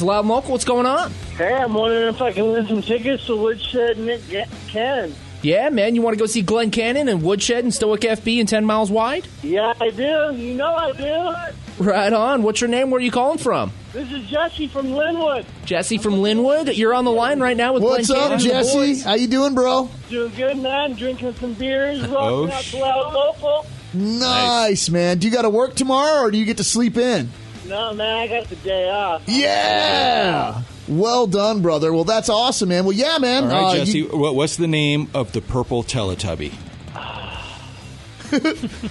it's 0.00 0.06
Loud 0.06 0.20
and 0.20 0.28
Local. 0.30 0.52
What's 0.52 0.64
going 0.64 0.86
on? 0.86 1.12
Hey, 1.36 1.52
I'm 1.52 1.74
wondering 1.74 2.08
if 2.08 2.22
I 2.22 2.32
can 2.32 2.50
win 2.50 2.66
some 2.66 2.80
tickets 2.80 3.26
to 3.26 3.36
Woodshed 3.36 3.98
and 3.98 4.06
Nick 4.06 4.22
Cannon. 4.68 5.14
Yeah, 5.42 5.68
man, 5.70 5.94
you 5.94 6.00
want 6.02 6.14
to 6.14 6.18
go 6.18 6.26
see 6.26 6.40
Glenn 6.42 6.70
Cannon 6.70 7.08
and 7.08 7.22
Woodshed 7.22 7.64
and 7.64 7.72
Stoic 7.72 8.00
FB 8.02 8.40
and 8.40 8.48
10 8.48 8.64
Miles 8.64 8.90
Wide? 8.90 9.26
Yeah, 9.42 9.72
I 9.80 9.90
do. 9.90 10.34
You 10.36 10.54
know 10.54 10.74
I 10.74 10.92
do. 10.92 11.84
Right 11.84 12.12
on. 12.12 12.42
What's 12.42 12.60
your 12.62 12.68
name? 12.68 12.90
Where 12.90 12.98
are 12.98 13.02
you 13.04 13.10
calling 13.10 13.38
from? 13.38 13.72
This 13.92 14.10
is 14.12 14.26
Jesse 14.28 14.68
from 14.68 14.88
Lynnwood. 14.88 15.44
Jesse 15.66 15.96
from 15.98 16.14
Lynnwood. 16.14 16.76
You're 16.76 16.94
on 16.94 17.04
the 17.06 17.10
line 17.10 17.40
right 17.40 17.56
now 17.56 17.72
with 17.74 17.82
What's 17.82 18.06
Glenn 18.06 18.18
Cannon 18.20 18.32
up, 18.32 18.40
and 18.40 18.50
the 18.50 18.54
Jesse? 18.54 18.76
boys. 18.78 19.02
How 19.04 19.14
you 19.14 19.28
doing, 19.28 19.54
bro? 19.54 19.88
Doing 20.10 20.32
good, 20.34 20.58
man. 20.58 20.92
Drinking 20.94 21.34
some 21.34 21.52
beers. 21.54 22.00
Rocking 22.00 22.16
Oh, 22.16 22.48
out 22.50 22.62
sh- 22.62 22.70
to 22.72 22.78
Loud 22.78 23.12
Local. 23.14 23.66
Nice, 23.94 24.88
man. 24.90 25.18
Do 25.18 25.26
you 25.28 25.32
got 25.32 25.42
to 25.42 25.50
work 25.50 25.74
tomorrow, 25.74 26.20
or 26.22 26.30
do 26.30 26.38
you 26.38 26.44
get 26.46 26.58
to 26.58 26.64
sleep 26.64 26.96
in? 26.98 27.30
No, 27.70 27.94
man, 27.94 28.18
I 28.18 28.26
got 28.26 28.48
the 28.48 28.56
day 28.56 28.90
off. 28.90 29.22
Yeah. 29.26 30.62
Well 30.88 31.26
done, 31.28 31.62
brother. 31.62 31.92
Well, 31.92 32.02
that's 32.04 32.28
awesome, 32.28 32.70
man. 32.70 32.84
Well, 32.84 32.92
yeah, 32.92 33.18
man. 33.18 33.44
All 33.44 33.50
right, 33.50 33.64
Uh, 33.64 33.76
Jesse. 33.84 33.98
you- 33.98 34.06
what, 34.08 34.34
what's 34.34 34.56
the 34.56 34.66
name 34.66 35.08
of 35.14 35.30
the 35.32 35.40
purple 35.40 35.84
Teletubby? 35.84 36.52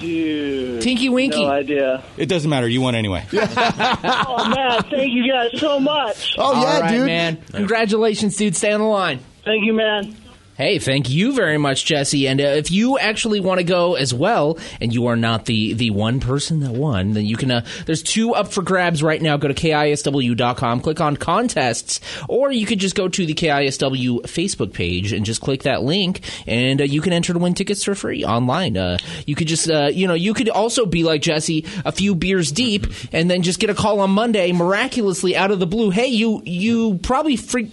Dude. 0.00 0.80
Tinky 0.80 1.10
Winky. 1.10 1.44
No 1.44 1.50
idea. 1.50 2.02
It 2.16 2.26
doesn't 2.26 2.48
matter. 2.48 2.66
You 2.66 2.80
won 2.80 2.94
anyway. 2.94 3.24
Oh, 3.32 4.48
man, 4.48 4.82
thank 4.90 5.12
you 5.12 5.30
guys 5.30 5.60
so 5.60 5.78
much. 5.78 6.34
oh, 6.38 6.52
yeah, 6.52 6.58
All 6.74 6.80
right, 6.80 6.90
dude. 6.92 7.06
man. 7.06 7.42
Congratulations, 7.52 8.36
dude. 8.36 8.56
Stay 8.56 8.72
on 8.72 8.80
the 8.80 8.86
line. 8.86 9.20
Thank 9.44 9.64
you, 9.64 9.74
man. 9.74 10.16
Hey, 10.60 10.78
thank 10.78 11.08
you 11.08 11.32
very 11.32 11.56
much, 11.56 11.86
Jesse. 11.86 12.28
And 12.28 12.38
uh, 12.38 12.44
if 12.44 12.70
you 12.70 12.98
actually 12.98 13.40
want 13.40 13.60
to 13.60 13.64
go 13.64 13.94
as 13.94 14.12
well, 14.12 14.58
and 14.78 14.92
you 14.92 15.06
are 15.06 15.16
not 15.16 15.46
the 15.46 15.72
the 15.72 15.88
one 15.88 16.20
person 16.20 16.60
that 16.60 16.72
won, 16.72 17.14
then 17.14 17.24
you 17.24 17.38
can. 17.38 17.50
Uh, 17.50 17.64
there's 17.86 18.02
two 18.02 18.34
up 18.34 18.52
for 18.52 18.60
grabs 18.60 19.02
right 19.02 19.22
now. 19.22 19.38
Go 19.38 19.48
to 19.48 19.54
kisw.com, 19.54 20.80
click 20.82 21.00
on 21.00 21.16
contests, 21.16 21.98
or 22.28 22.52
you 22.52 22.66
could 22.66 22.78
just 22.78 22.94
go 22.94 23.08
to 23.08 23.24
the 23.24 23.32
KISW 23.32 24.20
Facebook 24.24 24.74
page 24.74 25.14
and 25.14 25.24
just 25.24 25.40
click 25.40 25.62
that 25.62 25.80
link, 25.80 26.20
and 26.46 26.82
uh, 26.82 26.84
you 26.84 27.00
can 27.00 27.14
enter 27.14 27.32
to 27.32 27.38
win 27.38 27.54
tickets 27.54 27.82
for 27.82 27.94
free 27.94 28.22
online. 28.22 28.76
Uh, 28.76 28.98
you 29.24 29.34
could 29.34 29.48
just, 29.48 29.70
uh, 29.70 29.86
you 29.90 30.06
know, 30.06 30.12
you 30.12 30.34
could 30.34 30.50
also 30.50 30.84
be 30.84 31.04
like 31.04 31.22
Jesse, 31.22 31.64
a 31.86 31.90
few 31.90 32.14
beers 32.14 32.52
deep, 32.52 32.86
and 33.12 33.30
then 33.30 33.40
just 33.40 33.60
get 33.60 33.70
a 33.70 33.74
call 33.74 34.00
on 34.00 34.10
Monday, 34.10 34.52
miraculously 34.52 35.34
out 35.34 35.50
of 35.52 35.58
the 35.58 35.66
blue. 35.66 35.88
Hey, 35.88 36.08
you 36.08 36.42
you 36.44 36.98
probably 37.02 37.36
freak 37.36 37.70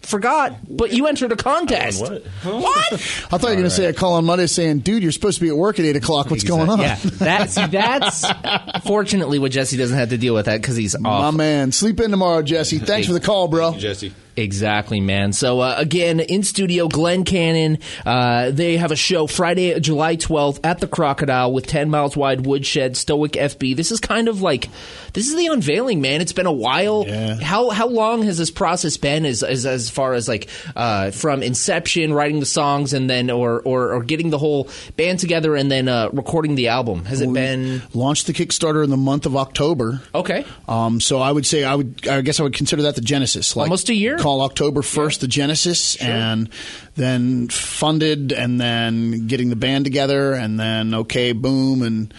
forgot, 0.00 0.56
but 0.68 0.92
you 0.92 1.06
entered 1.06 1.32
a 1.32 1.36
contest. 1.36 2.00
What? 2.00 2.24
What? 2.42 2.92
I 2.92 2.96
thought 2.96 3.42
you 3.42 3.48
were 3.48 3.54
going 3.54 3.64
to 3.64 3.70
say 3.70 3.86
a 3.86 3.92
call 3.92 4.14
on 4.14 4.24
Monday 4.24 4.46
saying, 4.46 4.80
"Dude, 4.80 5.02
you're 5.02 5.12
supposed 5.12 5.38
to 5.38 5.44
be 5.44 5.48
at 5.48 5.56
work 5.56 5.78
at 5.78 5.84
eight 5.84 5.96
o'clock. 5.96 6.30
What's 6.30 6.44
going 6.44 6.68
on?" 6.68 6.80
Yeah, 6.80 6.96
that's 7.02 7.54
that's 7.54 8.26
fortunately 8.84 9.38
what 9.38 9.52
Jesse 9.52 9.76
doesn't 9.76 9.96
have 9.96 10.10
to 10.10 10.18
deal 10.18 10.34
with 10.34 10.46
that 10.46 10.60
because 10.60 10.76
he's 10.76 10.94
off. 10.94 11.02
My 11.02 11.30
man, 11.30 11.72
sleep 11.72 12.00
in 12.00 12.10
tomorrow, 12.10 12.42
Jesse. 12.42 12.78
Thanks 12.78 13.06
for 13.06 13.12
the 13.12 13.20
call, 13.20 13.48
bro. 13.48 13.74
Jesse. 13.74 14.12
Exactly, 14.40 15.00
man. 15.00 15.32
So 15.32 15.60
uh, 15.60 15.74
again, 15.76 16.20
in 16.20 16.42
studio, 16.42 16.88
Glenn 16.88 17.24
Cannon. 17.24 17.78
Uh, 18.04 18.50
they 18.50 18.76
have 18.76 18.90
a 18.90 18.96
show 18.96 19.26
Friday, 19.26 19.78
July 19.80 20.16
twelfth 20.16 20.60
at 20.64 20.80
the 20.80 20.88
Crocodile 20.88 21.52
with 21.52 21.66
Ten 21.66 21.90
Miles 21.90 22.16
Wide 22.16 22.46
Woodshed 22.46 22.96
Stoic 22.96 23.32
FB. 23.32 23.76
This 23.76 23.92
is 23.92 24.00
kind 24.00 24.28
of 24.28 24.42
like 24.42 24.68
this 25.12 25.28
is 25.28 25.36
the 25.36 25.46
unveiling, 25.46 26.00
man. 26.00 26.20
It's 26.20 26.32
been 26.32 26.46
a 26.46 26.52
while. 26.52 27.04
Yeah. 27.06 27.34
How 27.40 27.70
how 27.70 27.88
long 27.88 28.22
has 28.22 28.38
this 28.38 28.50
process 28.50 28.96
been? 28.96 29.24
As 29.24 29.42
as, 29.42 29.66
as 29.66 29.90
far 29.90 30.14
as 30.14 30.28
like 30.28 30.48
uh, 30.74 31.10
from 31.10 31.42
inception, 31.42 32.12
writing 32.12 32.40
the 32.40 32.46
songs, 32.46 32.92
and 32.92 33.08
then 33.08 33.30
or 33.30 33.60
or, 33.60 33.92
or 33.92 34.02
getting 34.02 34.30
the 34.30 34.38
whole 34.38 34.68
band 34.96 35.18
together, 35.18 35.54
and 35.54 35.70
then 35.70 35.88
uh, 35.88 36.08
recording 36.12 36.54
the 36.54 36.68
album. 36.68 37.04
Has 37.04 37.20
it 37.20 37.32
been 37.32 37.82
launched 37.94 38.26
the 38.26 38.32
Kickstarter 38.32 38.82
in 38.82 38.90
the 38.90 38.96
month 38.96 39.26
of 39.26 39.36
October. 39.36 40.00
okay? 40.14 40.44
Um, 40.68 41.00
so 41.00 41.20
I 41.20 41.30
would 41.30 41.46
say 41.46 41.64
I 41.64 41.74
would 41.74 42.06
I 42.08 42.20
guess 42.22 42.40
I 42.40 42.42
would 42.42 42.54
consider 42.54 42.82
that 42.82 42.94
the 42.94 43.00
genesis. 43.00 43.56
Like 43.56 43.64
Almost 43.64 43.88
a 43.88 43.94
year? 43.94 44.18
Call 44.30 44.42
October 44.42 44.80
first 44.82 45.22
the 45.22 45.26
genesis, 45.26 45.96
and 45.96 46.50
then 46.94 47.48
funded, 47.48 48.30
and 48.32 48.60
then 48.60 49.26
getting 49.26 49.50
the 49.50 49.56
band 49.56 49.84
together, 49.84 50.34
and 50.34 50.58
then 50.60 50.94
okay, 50.94 51.32
boom, 51.32 51.82
and 51.82 52.14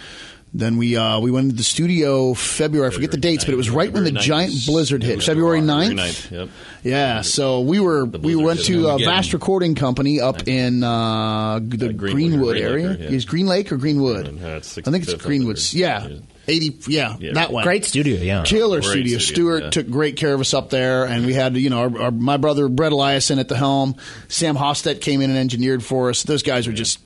then 0.52 0.76
we 0.76 0.94
uh, 0.94 1.18
we 1.20 1.30
went 1.30 1.44
into 1.44 1.56
the 1.56 1.62
studio 1.64 2.34
February. 2.34 2.90
I 2.90 2.92
forget 2.94 3.12
the 3.12 3.16
dates, 3.16 3.46
but 3.46 3.54
it 3.54 3.56
was 3.56 3.70
right 3.70 3.90
when 3.90 4.04
the 4.04 4.10
February 4.10 4.26
giant 4.50 4.66
blizzard 4.66 5.02
hit. 5.02 5.22
February 5.22 5.60
9th? 5.62 5.94
9th, 5.94 6.30
Yep. 6.30 6.48
Yeah, 6.82 7.22
so 7.22 7.60
we 7.62 7.80
were 7.80 8.04
we 8.04 8.36
went 8.36 8.62
to 8.64 8.90
Avast 8.90 9.32
recording 9.32 9.74
company 9.74 10.20
up 10.20 10.46
in 10.46 10.84
uh, 10.84 11.60
the 11.60 11.88
Uh, 11.88 11.92
Greenwood, 11.92 11.96
Greenwood, 11.96 12.56
Green 12.58 12.62
Lake, 12.62 12.62
area. 12.62 12.96
yeah. 13.00 13.16
Is 13.16 13.24
Green 13.24 13.46
Lake 13.46 13.72
or 13.72 13.78
Greenwood? 13.78 14.26
I 14.26 14.30
think 14.32 14.42
it's 14.58 14.74
65th 14.76 15.14
up 15.14 15.20
Greenwoods. 15.20 15.72
there. 15.72 15.80
Yeah, 15.80 16.08
Yeah. 16.08 16.16
Eighty. 16.48 16.76
Yeah, 16.86 17.16
Yeah. 17.18 17.32
that 17.34 17.52
way. 17.52 17.62
Great 17.62 17.84
studio, 17.84 18.20
yeah. 18.20 18.42
Killer 18.44 18.80
Great 18.80 18.90
studio. 18.90 19.18
studio, 19.18 19.34
Stuart 19.34 19.62
yeah. 19.64 19.70
took 19.70 19.90
great 19.90 20.16
care 20.16 20.34
of 20.34 20.40
us 20.40 20.54
up 20.54 20.70
there, 20.70 21.04
and 21.04 21.24
we 21.26 21.34
had 21.34 21.56
you 21.56 21.70
know 21.70 21.78
our, 21.80 22.02
our, 22.02 22.10
my 22.10 22.36
brother 22.36 22.68
Brett 22.68 22.92
Eliason 22.92 23.38
at 23.38 23.48
the 23.48 23.56
helm. 23.56 23.96
Sam 24.28 24.56
Hofstedt 24.56 25.00
came 25.00 25.20
in 25.20 25.30
and 25.30 25.38
engineered 25.38 25.82
for 25.84 26.10
us. 26.10 26.22
Those 26.22 26.42
guys 26.42 26.66
were 26.66 26.72
just 26.72 26.98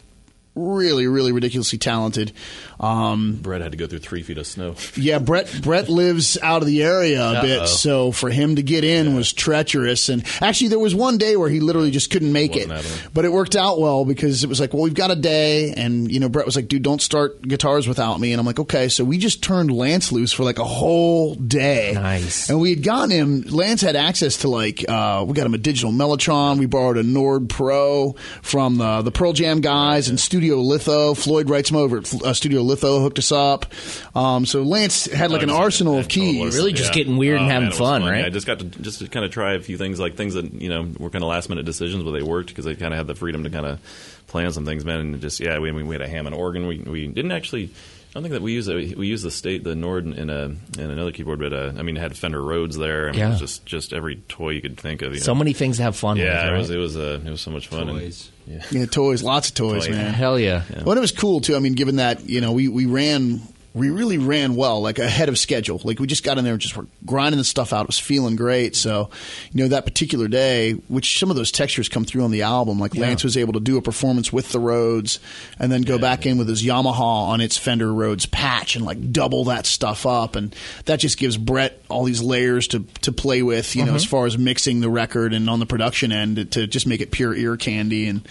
really, 0.54 1.06
really 1.06 1.32
ridiculously 1.32 1.78
talented. 1.78 2.32
Um, 2.78 3.38
Brett 3.42 3.62
had 3.62 3.72
to 3.72 3.78
go 3.78 3.86
through 3.86 4.00
three 4.00 4.22
feet 4.22 4.38
of 4.38 4.46
snow. 4.46 4.74
yeah, 4.96 5.18
Brett 5.18 5.60
Brett 5.62 5.88
lives 5.88 6.36
out 6.42 6.62
of 6.62 6.66
the 6.68 6.82
area 6.82 7.38
a 7.38 7.40
bit, 7.42 7.68
so 7.68 8.12
for 8.12 8.30
him 8.30 8.56
to 8.56 8.62
get 8.62 8.84
in 8.84 9.16
was 9.16 9.32
treacherous. 9.32 10.08
And 10.08 10.24
actually, 10.42 10.68
there 10.68 10.78
was 10.78 10.94
one 10.94 11.18
day 11.18 11.36
where 11.36 11.48
he 11.48 11.60
literally 11.60 11.90
just 11.90 12.10
couldn't 12.10 12.32
make 12.32 12.56
it, 12.56 12.68
happening. 12.68 12.92
but 13.14 13.24
it 13.24 13.32
worked 13.32 13.56
out 13.56 13.80
well 13.80 14.04
because 14.04 14.44
it 14.44 14.48
was 14.48 14.60
like, 14.60 14.74
well, 14.74 14.82
we've 14.82 14.94
got 14.94 15.10
a 15.10 15.16
day, 15.16 15.72
and 15.72 16.10
you 16.10 16.20
know, 16.20 16.28
Brett 16.28 16.46
was 16.46 16.56
like, 16.56 16.68
dude, 16.68 16.82
don't 16.82 17.00
start 17.00 17.40
guitars 17.42 17.88
without 17.88 18.20
me, 18.20 18.32
and 18.32 18.40
I'm 18.40 18.46
like, 18.46 18.58
okay, 18.60 18.88
so 18.88 19.04
we 19.04 19.18
just 19.18 19.42
turned 19.42 19.70
Lance 19.70 20.12
loose 20.12 20.32
for 20.32 20.44
like 20.44 20.58
a 20.58 20.64
whole 20.64 21.34
day, 21.34 21.92
Nice. 21.94 22.50
and 22.50 22.60
we 22.60 22.70
had 22.70 22.82
gotten 22.82 23.10
him. 23.10 23.42
Lance 23.42 23.80
had 23.80 23.96
access 23.96 24.38
to 24.38 24.48
like, 24.48 24.84
uh, 24.88 25.24
we 25.26 25.32
got 25.34 25.46
him 25.46 25.54
a 25.54 25.58
digital 25.58 25.92
Mellotron. 25.92 26.58
We 26.58 26.66
borrowed 26.66 26.98
a 26.98 27.02
Nord 27.02 27.48
Pro 27.48 28.14
from 28.42 28.76
the 28.76 29.02
the 29.02 29.10
Pearl 29.10 29.32
Jam 29.32 29.60
guys 29.60 30.08
and 30.08 30.18
Studio 30.20 30.56
Litho. 30.56 31.14
Floyd 31.14 31.46
Reitsma 31.46 31.76
over 31.76 31.98
at 31.98 32.14
uh, 32.22 32.32
Studio 32.34 32.62
Litho, 32.66 33.00
hooked 33.00 33.18
us 33.18 33.32
up. 33.32 33.66
Um, 34.14 34.44
so 34.46 34.62
Lance 34.62 35.06
had 35.06 35.30
like 35.30 35.42
an 35.42 35.48
just- 35.48 35.58
arsenal 35.60 35.98
of 35.98 36.08
keys. 36.08 36.38
totally. 36.38 36.56
Really 36.56 36.72
just 36.72 36.92
getting 36.92 37.16
weird 37.16 37.36
and 37.40 37.46
Oh, 37.46 37.48
having 37.48 37.68
man, 37.68 37.72
it 37.72 37.74
was 37.74 37.78
fun, 37.78 38.02
Yeah, 38.02 38.10
right? 38.10 38.24
I 38.26 38.30
just 38.30 38.46
got 38.46 38.58
to 38.58 38.64
just 38.64 38.98
to 39.00 39.08
kind 39.08 39.24
of 39.24 39.30
try 39.30 39.54
a 39.54 39.60
few 39.60 39.76
things, 39.78 39.98
like 40.00 40.16
things 40.16 40.34
that 40.34 40.52
you 40.60 40.68
know 40.68 40.88
were 40.98 41.10
kind 41.10 41.22
of 41.24 41.28
last 41.30 41.48
minute 41.48 41.64
decisions, 41.64 42.02
but 42.02 42.10
they 42.12 42.22
worked 42.22 42.48
because 42.48 42.64
they 42.64 42.74
kind 42.74 42.92
of 42.92 42.98
had 42.98 43.06
the 43.06 43.14
freedom 43.14 43.44
to 43.44 43.50
kind 43.50 43.66
of 43.66 43.80
play 44.26 44.44
on 44.44 44.52
some 44.52 44.64
things, 44.64 44.84
man. 44.84 45.00
And 45.00 45.20
just 45.20 45.40
yeah, 45.40 45.58
we 45.58 45.70
we 45.72 45.94
had 45.94 46.02
a 46.02 46.08
Hammond 46.08 46.34
organ. 46.36 46.66
We 46.66 46.78
we 46.78 47.06
didn't 47.08 47.32
actually. 47.32 47.70
I 48.16 48.18
don't 48.18 48.22
think 48.30 48.32
that 48.32 48.42
we 48.42 48.52
used 48.54 48.68
it. 48.70 48.96
We 48.96 49.08
used 49.08 49.24
the 49.26 49.30
state 49.30 49.62
the 49.62 49.74
Nord 49.74 50.06
in 50.06 50.30
a 50.30 50.44
in 50.46 50.90
another 50.90 51.12
keyboard, 51.12 51.38
but 51.38 51.52
uh, 51.52 51.72
I 51.76 51.82
mean, 51.82 51.98
it 51.98 52.00
had 52.00 52.16
Fender 52.16 52.42
Rhodes 52.42 52.78
there. 52.78 53.10
I 53.10 53.12
mean, 53.12 53.16
it 53.16 53.18
Yeah. 53.24 53.28
was 53.32 53.40
just 53.40 53.66
just 53.66 53.92
every 53.92 54.16
toy 54.16 54.50
you 54.50 54.62
could 54.62 54.78
think 54.78 55.02
of. 55.02 55.12
You 55.12 55.20
So 55.20 55.34
know? 55.34 55.38
many 55.40 55.52
things 55.52 55.76
to 55.76 55.82
have 55.82 55.96
fun 55.96 56.16
with. 56.16 56.24
Yeah, 56.26 56.46
right? 56.48 56.54
it 56.54 56.58
was 56.58 56.70
it 56.70 56.78
was 56.78 56.96
uh, 56.96 57.20
it 57.22 57.28
was 57.30 57.42
so 57.42 57.50
much 57.50 57.68
fun. 57.68 57.88
and- 57.90 57.98
Toys. 58.00 58.30
yeah. 58.46 58.62
Yeah, 58.70 58.86
toys, 58.86 59.22
lots 59.22 59.48
of 59.50 59.54
toys, 59.54 59.86
Toys. 59.86 59.94
man. 59.94 60.14
Hell 60.14 60.38
yeah. 60.38 60.62
Well, 60.84 60.96
it 60.96 61.00
was 61.00 61.12
cool 61.12 61.40
too. 61.40 61.56
I 61.56 61.58
mean, 61.58 61.74
given 61.74 61.96
that 61.96 62.26
you 62.26 62.40
know 62.40 62.52
we 62.52 62.68
we 62.68 62.86
ran. 62.86 63.42
We 63.76 63.90
really 63.90 64.16
ran 64.16 64.56
well, 64.56 64.80
like 64.80 64.98
ahead 64.98 65.28
of 65.28 65.38
schedule. 65.38 65.80
Like 65.84 66.00
we 66.00 66.06
just 66.06 66.24
got 66.24 66.38
in 66.38 66.44
there 66.44 66.54
and 66.54 66.62
just 66.62 66.76
were 66.76 66.86
grinding 67.04 67.38
the 67.38 67.44
stuff 67.44 67.72
out. 67.72 67.82
It 67.82 67.88
was 67.88 67.98
feeling 67.98 68.34
great. 68.34 68.74
So, 68.74 69.10
you 69.52 69.62
know, 69.62 69.68
that 69.68 69.84
particular 69.84 70.28
day, 70.28 70.72
which 70.88 71.18
some 71.18 71.30
of 71.30 71.36
those 71.36 71.52
textures 71.52 71.88
come 71.88 72.06
through 72.06 72.24
on 72.24 72.30
the 72.30 72.42
album, 72.42 72.80
like 72.80 72.94
Lance 72.96 73.22
was 73.22 73.36
able 73.36 73.52
to 73.52 73.60
do 73.60 73.76
a 73.76 73.82
performance 73.82 74.32
with 74.32 74.50
the 74.50 74.58
Rhodes 74.58 75.20
and 75.58 75.70
then 75.70 75.82
go 75.82 75.98
back 75.98 76.24
in 76.24 76.38
with 76.38 76.48
his 76.48 76.62
Yamaha 76.62 77.28
on 77.28 77.42
its 77.42 77.58
Fender 77.58 77.92
Rhodes 77.92 78.24
patch 78.24 78.76
and 78.76 78.84
like 78.84 79.12
double 79.12 79.44
that 79.44 79.66
stuff 79.66 80.06
up. 80.06 80.36
And 80.36 80.56
that 80.86 80.98
just 80.98 81.18
gives 81.18 81.36
Brett 81.36 81.78
all 81.90 82.04
these 82.04 82.22
layers 82.22 82.68
to, 82.68 82.80
to 83.02 83.12
play 83.12 83.42
with, 83.42 83.76
you 83.76 83.82
know, 83.82 83.88
mm-hmm. 83.88 83.96
as 83.96 84.04
far 84.06 84.24
as 84.24 84.38
mixing 84.38 84.80
the 84.80 84.90
record 84.90 85.34
and 85.34 85.50
on 85.50 85.60
the 85.60 85.66
production 85.66 86.12
end 86.12 86.36
to, 86.36 86.44
to 86.46 86.66
just 86.66 86.86
make 86.86 87.02
it 87.02 87.10
pure 87.10 87.34
ear 87.34 87.56
candy. 87.58 88.08
And 88.08 88.26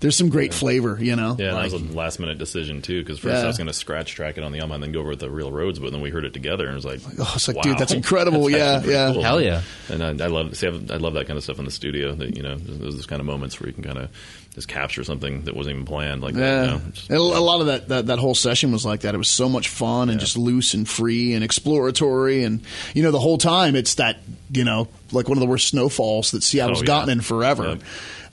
there's 0.00 0.16
some 0.16 0.28
great 0.28 0.52
flavor, 0.54 0.98
you 1.00 1.16
know. 1.16 1.36
Yeah, 1.38 1.52
Like- 1.54 1.70
that 1.70 1.80
was 1.80 1.90
a 1.90 1.94
last 1.94 2.18
minute 2.20 2.38
decision 2.38 2.82
too. 2.82 3.00
Because 3.02 3.18
first 3.18 3.34
Yeah. 3.34 3.42
I 3.44 3.46
was 3.46 3.56
going 3.56 3.66
to 3.68 3.72
scratch 3.72 4.12
track 4.14 4.38
it 4.38 4.44
on 4.44 4.52
the 4.52 4.58
Yamaha 4.58 4.74
and 4.74 4.82
then 4.84 4.92
go 4.92 5.00
over 5.00 5.10
with 5.10 5.20
the 5.20 5.30
real 5.30 5.50
Rhodes, 5.50 5.78
but 5.78 5.92
then 5.92 6.00
we 6.00 6.10
heard 6.10 6.24
it 6.24 6.32
together 6.32 6.64
and 6.66 6.72
it 6.72 6.76
was 6.76 6.84
like, 6.84 7.00
Oh, 7.18 7.32
it's 7.34 7.48
like, 7.48 7.56
wow. 7.56 7.62
dude, 7.62 7.78
that's 7.78 7.92
incredible. 7.92 8.48
That's 8.50 8.86
Yeah, 8.86 9.06
yeah. 9.08 9.12
cool. 9.12 9.22
Hell 9.22 9.40
yeah. 9.40 9.62
And 9.88 10.02
I, 10.02 10.08
I 10.24 10.28
love 10.28 10.56
see, 10.56 10.66
I, 10.66 10.70
I 10.70 10.96
love 10.98 11.14
that 11.14 11.26
kind 11.26 11.36
of 11.36 11.42
stuff 11.44 11.58
in 11.58 11.64
the 11.64 11.70
studio. 11.70 12.14
That 12.14 12.36
you 12.36 12.42
know, 12.42 12.56
those, 12.56 12.96
those 12.96 13.06
kind 13.06 13.20
of 13.20 13.26
moments 13.26 13.60
where 13.60 13.68
you 13.68 13.72
can 13.74 13.84
kind 13.84 13.98
of 13.98 14.10
just 14.54 14.68
capture 14.68 15.04
something 15.04 15.42
that 15.42 15.54
wasn't 15.54 15.74
even 15.74 15.84
planned. 15.86 16.22
Like 16.22 16.34
Yeah, 16.34 16.40
that, 16.40 16.64
you 16.66 16.70
know, 16.72 16.80
just- 16.92 17.10
a 17.10 17.16
a 17.16 17.18
lot 17.18 17.60
of 17.60 17.66
that, 17.66 17.88
that 17.88 18.06
that 18.06 18.18
whole 18.18 18.34
session 18.34 18.72
was 18.72 18.84
like 18.84 19.00
that. 19.00 19.14
It 19.14 19.18
was 19.18 19.28
so 19.28 19.48
much 19.48 19.68
fun 19.68 20.08
and 20.08 20.18
just 20.20 20.36
loose 20.38 20.72
and 20.74 20.88
free 20.88 21.34
and 21.34 21.44
exploratory, 21.44 22.42
and 22.44 22.60
you 22.94 23.02
know 23.02 23.10
the 23.10 23.18
whole 23.20 23.38
time 23.38 23.76
it's 23.76 23.94
that 23.96 24.18
you 24.50 24.64
know 24.64 24.88
like 25.12 25.28
one 25.28 25.36
of 25.36 25.40
the 25.40 25.46
worst 25.46 25.68
snowfalls 25.68 26.30
that 26.32 26.42
Seattle's 26.42 26.78
Oh, 26.78 26.82
yeah. 26.82 26.86
gotten 26.86 27.10
in 27.10 27.20
forever. 27.20 27.68
Yep. 27.68 27.80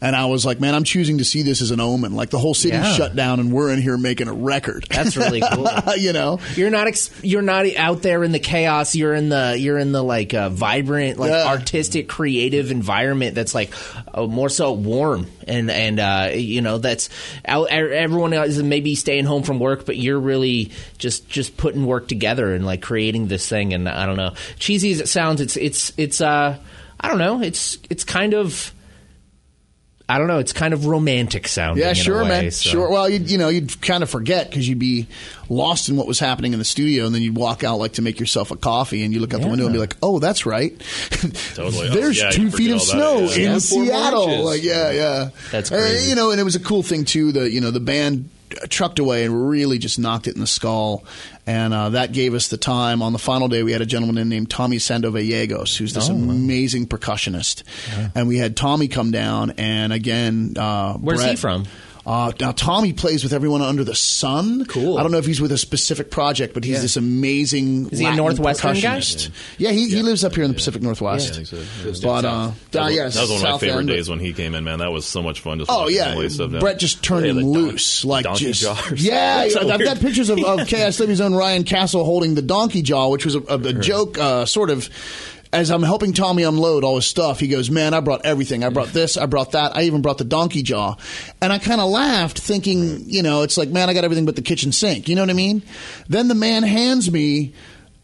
And 0.03 0.17
I 0.17 0.25
was 0.25 0.45
like, 0.45 0.59
man, 0.59 0.75
I'm 0.75 0.83
choosing 0.83 1.19
to 1.19 1.23
see 1.23 1.43
this 1.43 1.61
as 1.61 1.71
an 1.71 1.79
omen. 1.79 2.13
Like 2.13 2.29
the 2.29 2.37
whole 2.37 2.53
city's 2.53 2.79
Yeah. 2.81 2.93
shut 2.93 3.15
down, 3.15 3.39
and 3.39 3.53
we're 3.53 3.71
in 3.71 3.81
here 3.81 3.97
making 3.97 4.27
a 4.27 4.33
record. 4.33 4.85
That's 4.89 5.15
really 5.15 5.41
cool. 5.53 5.69
you 5.97 6.11
know, 6.11 6.39
You're 6.55 6.69
not 6.71 6.87
ex- 6.87 7.09
you're 7.23 7.41
not 7.41 7.65
out 7.77 8.01
there 8.01 8.21
in 8.23 8.33
the 8.33 8.39
chaos. 8.39 8.95
You're 8.95 9.13
in 9.13 9.29
the 9.29 9.55
you're 9.57 9.77
in 9.77 9.93
the 9.93 10.03
like 10.03 10.33
uh, 10.33 10.49
vibrant, 10.49 11.17
like 11.19 11.31
Yeah. 11.31 11.47
artistic, 11.47 12.09
creative 12.09 12.69
environment 12.69 13.33
that's 13.33 13.55
like 13.55 13.71
uh, 14.13 14.27
more 14.27 14.49
so 14.49 14.73
warm 14.73 15.27
and 15.47 15.71
and 15.71 15.99
uh, 16.01 16.31
you 16.35 16.61
know 16.61 16.79
that's 16.79 17.09
out, 17.45 17.69
everyone 17.69 18.33
is 18.33 18.61
maybe 18.61 18.95
staying 18.95 19.23
home 19.23 19.43
from 19.43 19.57
work, 19.59 19.85
but 19.85 19.95
you're 19.95 20.19
really 20.19 20.71
just 20.97 21.29
just 21.29 21.55
putting 21.55 21.85
work 21.85 22.09
together 22.09 22.53
and 22.53 22.65
like 22.65 22.81
creating 22.81 23.27
this 23.27 23.47
thing. 23.47 23.73
And 23.73 23.87
I 23.87 24.05
don't 24.05 24.17
know, 24.17 24.33
cheesy 24.59 24.91
as 24.91 24.99
it 24.99 25.07
sounds, 25.07 25.39
it's 25.39 25.55
it's 25.55 25.93
it's 25.95 26.19
uh 26.19 26.57
I 26.99 27.07
don't 27.07 27.19
know, 27.19 27.41
it's 27.41 27.77
it's 27.89 28.03
kind 28.03 28.33
of. 28.33 28.73
I 30.09 30.17
don't 30.17 30.27
know. 30.27 30.39
It's 30.39 30.51
kind 30.51 30.73
of 30.73 30.85
romantic 30.85 31.47
sounding. 31.47 31.81
Yeah, 31.81 31.91
in 31.91 31.91
a 31.93 31.95
sure, 31.95 32.23
way, 32.23 32.29
man. 32.29 32.51
so. 32.51 32.69
Sure. 32.69 32.89
Well, 32.89 33.09
you'd, 33.09 33.31
you 33.31 33.37
know, 33.37 33.47
you'd 33.47 33.81
kind 33.81 34.03
of 34.03 34.09
forget 34.09 34.49
because 34.49 34.67
you'd 34.67 34.77
be 34.77 35.07
lost 35.49 35.87
in 35.87 35.95
what 35.95 36.07
was 36.07 36.19
happening 36.19 36.51
in 36.51 36.59
the 36.59 36.65
studio, 36.65 37.05
and 37.05 37.15
then 37.15 37.21
you'd 37.21 37.37
walk 37.37 37.63
out 37.63 37.77
like 37.79 37.93
to 37.93 38.01
make 38.01 38.19
yourself 38.19 38.51
a 38.51 38.57
coffee, 38.57 39.03
and 39.05 39.13
you 39.13 39.21
look 39.21 39.33
out 39.33 39.41
the 39.41 39.47
window 39.47 39.63
and 39.65 39.73
be 39.73 39.79
like, 39.79 39.95
"Oh, 40.03 40.19
that's 40.19 40.45
right. 40.45 40.77
Totally. 41.55 41.87
Oh, 41.89 41.93
There's 41.93 42.19
yeah, 42.19 42.31
two 42.31 42.51
feet 42.51 42.71
of 42.71 42.81
snow 42.81 43.19
it, 43.19 43.37
yeah. 43.37 43.45
in 43.45 43.51
Yeah, 43.53 43.57
Seattle." 43.59 44.43
Like, 44.43 44.61
yeah, 44.63 44.91
yeah. 44.91 45.29
That's 45.51 45.71
And, 45.71 45.81
crazy. 45.81 46.09
you 46.09 46.15
know, 46.15 46.31
and 46.31 46.39
it 46.39 46.43
was 46.43 46.55
a 46.55 46.59
cool 46.59 46.83
thing 46.83 47.05
too. 47.05 47.31
The 47.31 47.49
you 47.49 47.61
know 47.61 47.71
the 47.71 47.79
band 47.79 48.29
trucked 48.69 48.99
away 48.99 49.25
and 49.25 49.49
really 49.49 49.77
just 49.77 49.99
knocked 49.99 50.27
it 50.27 50.35
in 50.35 50.41
the 50.41 50.47
skull. 50.47 51.03
And 51.45 51.73
uh, 51.73 51.89
that 51.89 52.11
gave 52.13 52.33
us 52.33 52.47
the 52.47 52.57
time. 52.57 53.01
On 53.01 53.11
the 53.13 53.19
final 53.19 53.47
day, 53.47 53.63
we 53.63 53.71
had 53.73 53.81
a 53.81 53.85
gentleman 53.85 54.29
named 54.29 54.49
Tommy 54.49 54.77
Sandovallegos, 54.77 55.75
who's 55.77 55.95
Oh, 55.95 55.99
this 55.99 56.09
amazing 56.09 56.87
percussionist. 56.87 57.63
And 58.15 58.27
we 58.27 58.37
had 58.37 58.55
Tommy 58.55 58.87
come 58.87 59.11
down, 59.11 59.51
and 59.57 59.91
again, 59.93 60.53
uh, 60.57 60.93
Where's 60.93 61.21
he 61.23 61.35
from? 61.35 61.65
Uh, 62.05 62.33
now 62.39 62.51
Tommy 62.51 62.91
plays 62.91 63.23
with 63.23 63.31
everyone 63.31 63.61
under 63.61 63.83
the 63.85 63.95
sun. 63.95 64.65
Cool. 64.65 64.97
I 64.97 65.03
don't 65.03 65.11
know 65.11 65.19
if 65.19 65.25
he's 65.25 65.39
with 65.39 65.53
a 65.53 65.57
specific 65.57 66.11
project, 66.11 66.53
but 66.53 66.65
he's 66.65 66.81
this 66.81 66.97
amazing. 66.97 67.89
Is 67.91 67.99
he 67.99 68.05
a 68.05 68.09
Latin 68.09 68.17
Northwestern 68.25 68.79
guy? 68.79 69.01
Yeah, 69.57 69.71
he, 69.71 69.89
he 69.89 70.01
lives 70.01 70.25
up 70.25 70.35
here 70.35 70.43
in 70.43 70.49
the 70.49 70.55
Pacific 70.55 70.81
Northwest. 70.81 71.31
I 71.31 71.35
think 71.43 71.47
so. 71.47 71.57
Yeah. 71.57 71.93
But 72.03 72.25
uh, 72.25 72.29
uh, 72.29 72.87
yeah, 72.87 73.07
that 73.07 73.21
was 73.21 73.29
one 73.29 73.37
of 73.37 73.43
my 73.53 73.57
favorite 73.57 73.79
End, 73.79 73.87
days 73.87 74.09
when 74.09 74.19
he 74.19 74.33
came 74.33 74.53
in. 74.53 74.65
Man, 74.65 74.79
that 74.79 74.91
was 74.91 75.05
so 75.05 75.21
much 75.23 75.39
fun. 75.39 75.59
Just 75.59 75.71
Oh 75.71 75.87
yeah. 75.87 76.13
Brett 76.59 76.77
just 76.77 77.03
turned 77.03 77.25
Yeah, 77.25 77.31
him 77.31 77.37
don- 77.39 77.51
loose, 77.51 78.03
like 78.03 78.25
donkey 78.25 78.51
just 78.51 78.61
jaw 78.61 78.77
yeah. 78.95 79.47
something. 79.49 79.71
I've 79.71 79.83
got 79.83 79.99
pictures 79.99 80.29
of, 80.29 80.39
of 80.39 80.59
KISW's 80.67 81.21
own 81.21 81.33
Ryan 81.33 81.63
Castle 81.63 82.03
holding 82.03 82.35
the 82.35 82.41
donkey 82.41 82.81
jaw, 82.81 83.07
which 83.09 83.23
was 83.23 83.35
a, 83.35 83.41
a, 83.43 83.57
a 83.57 83.73
joke, 83.73 84.17
uh, 84.17 84.45
sort 84.45 84.69
of. 84.69 84.89
As 85.53 85.69
I'm 85.69 85.83
helping 85.83 86.13
Tommy 86.13 86.43
unload 86.43 86.83
all 86.83 86.95
his 86.95 87.05
stuff, 87.05 87.39
he 87.39 87.47
goes, 87.47 87.69
"Man, 87.69 87.93
I 87.93 87.99
brought 87.99 88.25
everything. 88.25 88.63
I 88.63 88.69
brought 88.69 88.89
this. 88.89 89.15
I 89.17 89.27
brought 89.27 89.51
that. 89.51 89.77
I 89.77 89.83
even 89.83 90.01
brought 90.01 90.17
the 90.17 90.23
donkey 90.23 90.63
jaw." 90.63 90.95
And 91.41 91.53
I 91.53 91.59
kind 91.59 91.79
of 91.79 91.89
laughed, 91.89 92.39
thinking, 92.39 93.03
you 93.07 93.21
know, 93.21 93.43
it's 93.43 93.55
like, 93.55 93.69
man, 93.69 93.87
I 93.89 93.93
got 93.93 94.03
everything 94.03 94.25
but 94.25 94.35
the 94.35 94.41
kitchen 94.41 94.71
sink. 94.71 95.07
You 95.07 95.15
know 95.15 95.21
what 95.21 95.29
I 95.29 95.33
mean? 95.33 95.61
Then 96.09 96.27
the 96.27 96.35
man 96.35 96.63
hands 96.63 97.11
me. 97.11 97.53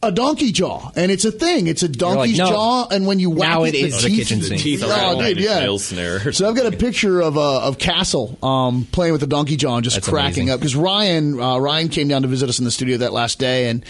A 0.01 0.13
donkey 0.13 0.53
jaw, 0.53 0.91
and 0.95 1.11
it's 1.11 1.25
a 1.25 1.31
thing. 1.31 1.67
It's 1.67 1.83
a 1.83 1.89
donkey's 1.89 2.37
"No, 2.37 2.45
jaw, 2.47 2.87
and 2.89 3.05
when 3.05 3.19
you 3.19 3.29
whack 3.31 3.59
it, 3.67 3.75
it 3.75 3.87
is 3.87 4.01
the 4.01 4.07
teeth, 4.07 4.17
kitchen 4.19 4.41
sink." 4.41 4.61
Teeth 4.61 4.81
Oh, 4.85 5.21
dude, 5.21 5.39
yeah. 5.41 5.75
snare. 5.75 6.31
So 6.31 6.47
I've 6.47 6.55
got 6.55 6.73
a 6.73 6.77
picture 6.77 7.19
of 7.19 7.37
uh, 7.37 7.63
of 7.63 7.79
Castle 7.79 8.37
um, 8.41 8.87
playing 8.93 9.11
with 9.11 9.19
the 9.19 9.27
donkey 9.27 9.57
jaw 9.57 9.75
and 9.75 9.83
just 9.83 9.97
That's 9.97 10.07
cracking 10.07 10.43
amazing. 10.43 10.49
up 10.51 10.59
because 10.61 10.75
Ryan 10.77 11.37
uh, 11.37 11.57
Ryan 11.57 11.89
came 11.89 12.07
down 12.07 12.21
to 12.21 12.29
visit 12.29 12.47
us 12.47 12.59
in 12.59 12.63
the 12.65 12.71
studio 12.71 12.95
that 12.99 13.11
last 13.11 13.39
day 13.39 13.67
and. 13.67 13.83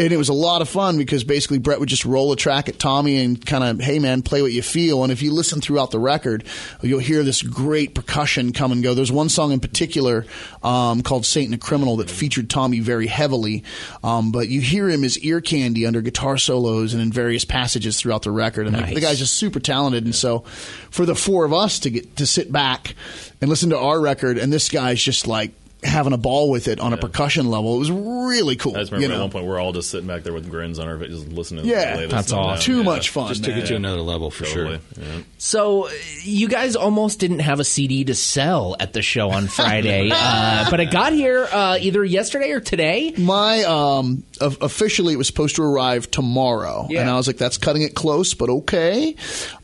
And 0.00 0.12
it 0.12 0.16
was 0.16 0.28
a 0.28 0.32
lot 0.34 0.62
of 0.62 0.68
fun 0.68 0.96
because 0.96 1.24
basically 1.24 1.58
Brett 1.58 1.80
would 1.80 1.88
just 1.88 2.04
roll 2.04 2.30
a 2.30 2.36
track 2.36 2.68
at 2.68 2.78
Tommy 2.78 3.16
and 3.16 3.44
kind 3.44 3.64
of, 3.64 3.80
hey 3.80 3.98
man, 3.98 4.22
play 4.22 4.42
what 4.42 4.52
you 4.52 4.62
feel. 4.62 5.02
And 5.02 5.10
if 5.10 5.22
you 5.22 5.32
listen 5.32 5.60
throughout 5.60 5.90
the 5.90 5.98
record, 5.98 6.44
you'll 6.82 7.00
hear 7.00 7.24
this 7.24 7.42
great 7.42 7.96
percussion 7.96 8.52
come 8.52 8.70
and 8.70 8.80
go. 8.80 8.94
There's 8.94 9.10
one 9.10 9.28
song 9.28 9.50
in 9.50 9.58
particular 9.58 10.24
um, 10.62 11.02
called 11.02 11.26
"Saint 11.26 11.46
and 11.46 11.54
a 11.54 11.58
Criminal" 11.58 11.96
that 11.96 12.08
featured 12.10 12.48
Tommy 12.48 12.78
very 12.78 13.08
heavily, 13.08 13.64
um, 14.04 14.30
but 14.30 14.48
you 14.48 14.60
hear 14.60 14.88
him 14.88 15.02
as 15.02 15.18
ear 15.18 15.40
candy 15.40 15.84
under 15.84 16.00
guitar 16.00 16.38
solos 16.38 16.92
and 16.94 17.02
in 17.02 17.10
various 17.10 17.44
passages 17.44 17.98
throughout 18.00 18.22
the 18.22 18.30
record. 18.30 18.68
And 18.68 18.76
the- 18.76 18.94
the 18.94 19.00
guy's 19.00 19.18
just 19.18 19.34
super 19.34 19.58
talented. 19.58 20.04
And 20.04 20.14
so, 20.14 20.44
for 20.90 21.06
the 21.06 21.16
four 21.16 21.44
of 21.44 21.52
us 21.52 21.80
to 21.80 21.90
get 21.90 22.14
to 22.18 22.26
sit 22.26 22.52
back 22.52 22.94
and 23.40 23.50
listen 23.50 23.70
to 23.70 23.78
our 23.78 24.00
record, 24.00 24.38
and 24.38 24.52
this 24.52 24.68
guy's 24.68 25.02
just 25.02 25.26
like 25.26 25.50
having 25.84 26.12
a 26.12 26.16
ball 26.18 26.50
with 26.50 26.66
it 26.68 26.80
on 26.80 26.92
a 26.92 26.96
percussion 26.96 27.48
level, 27.48 27.76
it 27.76 27.78
was 27.78 27.90
really 27.90 28.56
cool. 28.56 28.74
I 28.76 28.80
just 28.80 28.90
remember 28.92 29.14
you 29.14 29.20
at 29.20 29.22
one 29.22 29.30
point 29.30 29.46
we're 29.46 29.60
all 29.60 29.72
just 29.72 29.90
sitting 29.90 30.08
back 30.08 30.24
there 30.24 30.32
with 30.32 30.50
grins 30.50 30.78
on 30.80 30.88
our 30.88 30.98
faces, 30.98 31.26
listening. 31.28 31.64
to 31.64 31.70
Yeah. 31.70 31.84
them 31.92 31.96
lay 31.98 32.06
That's 32.06 32.26
stuff 32.28 32.38
down. 32.38 32.48
awesome. 32.54 32.64
Too 32.64 32.76
Yeah. 32.78 32.82
much 32.82 33.10
fun. 33.10 33.28
Just 33.28 33.44
took 33.44 33.54
man. 33.54 33.62
it 33.62 33.66
to 33.68 33.76
another 33.76 34.00
level 34.00 34.30
for 34.32 34.44
Totally. 34.44 34.80
sure. 34.96 35.04
Yeah. 35.04 35.20
So 35.38 35.88
you 36.24 36.48
guys 36.48 36.74
almost 36.74 37.20
didn't 37.20 37.38
have 37.40 37.60
a 37.60 37.64
CD 37.64 38.04
to 38.04 38.14
sell 38.14 38.74
at 38.80 38.92
the 38.92 39.02
show 39.02 39.30
on 39.30 39.46
Friday, 39.48 40.10
uh, 40.12 40.66
but 40.70 40.80
it 40.80 40.90
got 40.90 41.12
here 41.12 41.46
uh, 41.52 41.78
either 41.80 42.04
yesterday 42.04 42.50
or 42.50 42.60
today. 42.60 43.14
My 43.16 43.62
um, 43.62 44.24
officially, 44.40 45.14
it 45.14 45.16
was 45.16 45.28
supposed 45.28 45.56
to 45.56 45.62
arrive 45.62 46.10
tomorrow, 46.10 46.88
Yeah. 46.90 47.02
and 47.02 47.10
I 47.10 47.14
was 47.16 47.26
like, 47.28 47.36
"That's 47.36 47.56
cutting 47.56 47.82
it 47.82 47.94
close, 47.94 48.34
but 48.34 48.50
okay." 48.50 49.14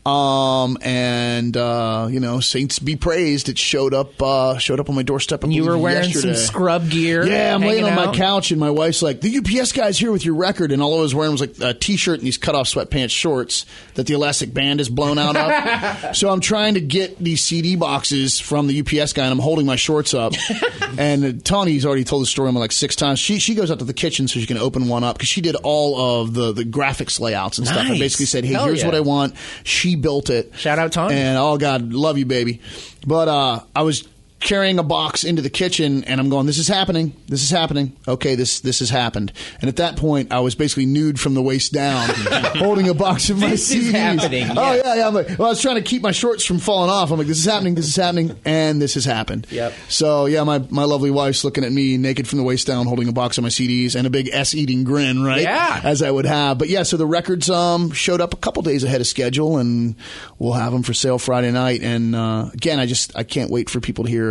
Um, 0.05 0.77
and 0.81 1.57
uh, 1.57 2.07
you 2.11 2.19
know, 2.19 2.39
saints 2.39 2.79
be 2.79 2.95
praised, 2.95 3.49
it 3.49 3.57
showed 3.57 3.93
up 3.93 4.21
uh, 4.21 4.57
showed 4.59 4.79
up 4.79 4.89
on 4.89 4.95
my 4.95 5.03
doorstep. 5.03 5.43
I 5.43 5.47
You 5.47 5.63
were 5.63 5.71
believe, 5.71 5.83
wearing 6.05 6.13
yesterday. 6.13 6.35
some 6.35 6.45
scrub 6.47 6.89
gear. 6.89 7.25
Yeah, 7.27 7.53
I'm 7.53 7.61
laying 7.61 7.83
on 7.83 7.95
my 7.95 8.13
couch, 8.13 8.51
and 8.51 8.59
my 8.59 8.69
wife's 8.71 9.01
like, 9.01 9.21
"The 9.21 9.37
UPS 9.37 9.71
guy's 9.71 9.97
here 9.97 10.11
with 10.11 10.25
your 10.25 10.35
record," 10.35 10.71
and 10.71 10.81
all 10.81 10.97
I 10.97 11.01
was 11.01 11.13
wearing 11.13 11.31
was 11.31 11.41
like 11.41 11.59
a 11.61 11.73
t-shirt 11.73 12.19
and 12.19 12.27
these 12.27 12.37
cut-off 12.37 12.67
sweatpants 12.67 13.11
shorts 13.11 13.65
that 13.95 14.07
the 14.07 14.13
elastic 14.13 14.53
band 14.53 14.81
is 14.81 14.89
blown 14.89 15.17
out 15.17 15.35
of. 15.35 16.15
so 16.15 16.29
I'm 16.29 16.39
trying 16.39 16.75
to 16.75 16.81
get 16.81 17.19
these 17.19 17.43
CD 17.43 17.75
boxes 17.75 18.39
from 18.39 18.67
the 18.67 18.79
UPS 18.79 19.13
guy, 19.13 19.23
and 19.23 19.31
I'm 19.31 19.39
holding 19.39 19.65
my 19.65 19.75
shorts 19.75 20.13
up. 20.13 20.33
and 20.97 21.43
Tony's 21.43 21.85
already 21.85 22.03
told 22.03 22.21
the 22.21 22.27
story 22.27 22.51
like 22.51 22.71
six 22.71 22.95
times. 22.95 23.19
She 23.19 23.39
she 23.39 23.55
goes 23.55 23.71
out 23.71 23.79
to 23.79 23.85
the 23.85 23.93
kitchen 23.93 24.27
so 24.27 24.39
she 24.39 24.45
can 24.45 24.57
open 24.57 24.87
one 24.87 25.03
up 25.03 25.17
because 25.17 25.29
she 25.29 25.41
did 25.41 25.55
all 25.55 26.21
of 26.21 26.33
the 26.33 26.51
the 26.51 26.63
graphics 26.63 27.19
layouts 27.19 27.57
and 27.57 27.67
stuff. 27.67 27.87
And 27.87 27.99
basically 27.99 28.25
said, 28.25 28.45
"Hey, 28.45 28.53
Hell 28.53 28.65
here's 28.65 28.81
yeah. 28.81 28.85
what 28.85 28.95
I 28.95 29.01
want." 29.01 29.35
She 29.63 29.95
built 29.95 30.29
it. 30.29 30.53
Shout 30.55 30.79
out 30.79 30.91
Tawny. 30.91 31.15
And 31.15 31.37
oh 31.37 31.57
God, 31.57 31.93
love 31.93 32.17
you, 32.17 32.25
baby. 32.25 32.61
But 33.05 33.27
uh, 33.27 33.61
I 33.75 33.83
was 33.83 34.07
carrying 34.41 34.77
a 34.77 34.83
box 34.83 35.23
into 35.23 35.41
the 35.41 35.49
kitchen, 35.49 36.03
and 36.03 36.19
I'm 36.19 36.29
going, 36.29 36.45
"This 36.45 36.57
is 36.59 36.67
happening. 36.67 37.15
This 37.27 37.41
is 37.41 37.49
happening. 37.49 37.95
Okay, 38.07 38.35
this 38.35 38.59
this 38.59 38.79
has 38.79 38.89
happened." 38.89 39.31
And 39.61 39.69
at 39.69 39.77
that 39.77 39.95
point, 39.95 40.31
I 40.31 40.39
was 40.41 40.53
basically 40.55 40.85
nude 40.85 41.19
from 41.19 41.33
the 41.33 41.41
waist 41.41 41.71
down, 41.73 42.09
holding 42.55 42.87
a 42.89 42.93
box 42.93 43.29
of 43.29 43.39
my 43.39 43.49
This 43.51 43.71
is 43.71 43.87
CDs. 43.87 43.91
happening, 43.91 44.47
Oh 44.57 44.73
yes. 44.73 44.83
yeah, 44.85 44.95
yeah. 44.95 45.07
I'm 45.07 45.13
like, 45.13 45.29
well, 45.39 45.47
I 45.47 45.51
was 45.51 45.61
trying 45.61 45.75
to 45.75 45.81
keep 45.81 46.01
my 46.01 46.11
shorts 46.11 46.45
from 46.45 46.59
falling 46.59 46.89
off. 46.91 47.11
I'm 47.11 47.17
like, 47.17 47.27
"This 47.27 47.39
is 47.39 47.45
happening. 47.45 47.75
This 47.75 47.87
is 47.87 47.95
happening," 47.95 48.37
and 48.45 48.81
this 48.81 48.93
has 48.93 49.05
happened. 49.05 49.47
Yep. 49.49 49.73
So 49.89 50.25
yeah, 50.27 50.43
my 50.43 50.59
my 50.69 50.83
lovely 50.83 51.11
wife's 51.11 51.43
looking 51.43 51.63
at 51.63 51.71
me 51.71 51.97
naked 51.97 52.27
from 52.27 52.37
the 52.37 52.43
waist 52.43 52.67
down, 52.67 52.85
holding 52.87 53.07
a 53.07 53.13
box 53.13 53.37
of 53.37 53.43
my 53.43 53.49
CDs 53.49 53.95
and 53.95 54.05
a 54.05 54.09
big 54.09 54.29
S 54.31 54.53
eating 54.53 54.83
grin, 54.83 55.23
right? 55.23 55.41
Yeah. 55.41 55.81
As 55.83 56.01
I 56.01 56.11
would 56.11 56.25
have. 56.25 56.57
But 56.59 56.69
yeah, 56.69 56.83
so 56.83 56.97
the 56.97 57.05
records 57.07 57.49
um, 57.49 57.91
showed 57.91 58.21
up 58.21 58.33
a 58.33 58.37
couple 58.37 58.61
days 58.63 58.83
ahead 58.83 59.01
of 59.01 59.07
schedule, 59.07 59.57
and 59.57 59.95
we'll 60.39 60.53
have 60.53 60.71
them 60.71 60.83
for 60.83 60.93
sale 60.93 61.17
Friday 61.17 61.51
night. 61.51 61.81
And 61.81 62.15
uh, 62.15 62.49
again, 62.53 62.79
I 62.79 62.85
just 62.85 63.15
I 63.17 63.23
can't 63.23 63.49
wait 63.49 63.69
for 63.69 63.79
people 63.79 64.03
to 64.03 64.09
hear 64.11 64.24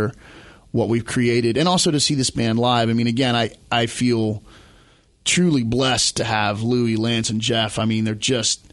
what 0.71 0.89
we've 0.89 1.05
created, 1.05 1.57
and 1.57 1.67
also 1.67 1.91
to 1.91 1.99
see 1.99 2.15
this 2.15 2.29
band 2.29 2.59
live. 2.59 2.89
I 2.89 2.93
mean, 2.93 3.07
again, 3.07 3.35
I 3.35 3.51
I 3.71 3.85
feel 3.85 4.43
truly 5.23 5.63
blessed 5.63 6.17
to 6.17 6.23
have 6.23 6.61
Louis, 6.61 6.95
Lance, 6.95 7.29
and 7.29 7.41
Jeff. 7.41 7.79
I 7.79 7.85
mean, 7.85 8.03
they're 8.03 8.15
just 8.15 8.71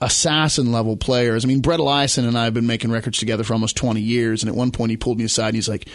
assassin 0.00 0.72
level 0.72 0.96
players. 0.96 1.44
I 1.44 1.48
mean, 1.48 1.60
Brett 1.60 1.80
Eliason 1.80 2.26
and 2.28 2.36
I 2.36 2.44
have 2.44 2.54
been 2.54 2.66
making 2.66 2.90
records 2.90 3.18
together 3.18 3.44
for 3.44 3.54
almost 3.54 3.76
20 3.76 4.00
years, 4.00 4.42
and 4.42 4.50
at 4.50 4.56
one 4.56 4.70
point 4.70 4.90
he 4.90 4.96
pulled 4.96 5.18
me 5.18 5.24
aside 5.24 5.48
and 5.48 5.56
he's 5.56 5.68
like, 5.68 5.88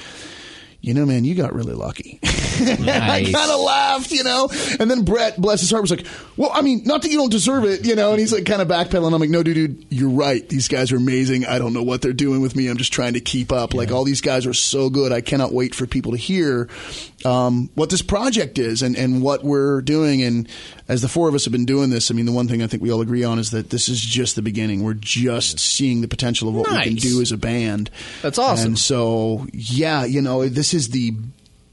you 0.81 0.93
know, 0.93 1.05
man, 1.05 1.25
you 1.25 1.35
got 1.35 1.53
really 1.53 1.73
lucky. 1.73 2.19
I 2.89 3.23
kind 3.23 3.51
of 3.51 3.59
laughed, 3.61 4.11
you 4.11 4.23
know. 4.23 4.49
And 4.79 4.89
then 4.89 5.03
Brett, 5.03 5.39
bless 5.39 5.61
his 5.61 5.71
heart, 5.71 5.81
was 5.81 5.91
like, 5.91 6.05
"Well, 6.37 6.51
I 6.53 6.61
mean, 6.61 6.83
not 6.85 7.01
that 7.01 7.09
you 7.09 7.17
don't 7.17 7.31
deserve 7.31 7.65
it, 7.65 7.85
you 7.85 7.95
know." 7.95 8.11
And 8.11 8.19
he's 8.19 8.33
like, 8.33 8.45
kind 8.45 8.61
of 8.61 8.67
backpedaling. 8.67 9.13
I'm 9.13 9.19
like, 9.19 9.29
"No, 9.29 9.43
dude, 9.43 9.55
dude, 9.55 9.85
you're 9.89 10.09
right. 10.09 10.47
These 10.47 10.67
guys 10.67 10.91
are 10.91 10.97
amazing. 10.97 11.45
I 11.45 11.59
don't 11.59 11.73
know 11.73 11.83
what 11.83 12.01
they're 12.01 12.13
doing 12.13 12.41
with 12.41 12.55
me. 12.55 12.67
I'm 12.67 12.77
just 12.77 12.93
trying 12.93 13.13
to 13.13 13.19
keep 13.19 13.51
up. 13.51 13.73
Like 13.73 13.91
all 13.91 14.03
these 14.03 14.21
guys 14.21 14.45
are 14.45 14.53
so 14.53 14.89
good. 14.89 15.11
I 15.11 15.21
cannot 15.21 15.53
wait 15.53 15.75
for 15.75 15.85
people 15.85 16.11
to 16.11 16.17
hear 16.17 16.69
um, 17.25 17.69
what 17.75 17.89
this 17.89 18.01
project 18.01 18.57
is 18.57 18.81
and 18.81 18.95
and 18.95 19.21
what 19.21 19.43
we're 19.43 19.81
doing. 19.81 20.21
And 20.23 20.47
as 20.87 21.01
the 21.01 21.09
four 21.09 21.29
of 21.29 21.35
us 21.35 21.45
have 21.45 21.51
been 21.51 21.65
doing 21.65 21.89
this, 21.89 22.11
I 22.11 22.13
mean, 22.13 22.25
the 22.25 22.31
one 22.31 22.47
thing 22.47 22.61
I 22.61 22.67
think 22.67 22.81
we 22.81 22.91
all 22.91 23.01
agree 23.01 23.23
on 23.23 23.39
is 23.39 23.51
that 23.51 23.69
this 23.69 23.89
is 23.89 23.99
just 23.99 24.35
the 24.35 24.41
beginning. 24.41 24.83
We're 24.83 24.93
just 24.93 25.59
seeing 25.59 26.01
the 26.01 26.07
potential 26.07 26.49
of 26.49 26.55
what 26.55 26.69
we 26.69 26.83
can 26.83 26.95
do 26.95 27.21
as 27.21 27.31
a 27.31 27.37
band. 27.37 27.89
That's 28.21 28.39
awesome. 28.39 28.67
And 28.67 28.79
so, 28.79 29.47
yeah, 29.53 30.05
you 30.05 30.21
know, 30.21 30.47
this 30.47 30.73
is 30.73 30.89
the 30.89 31.13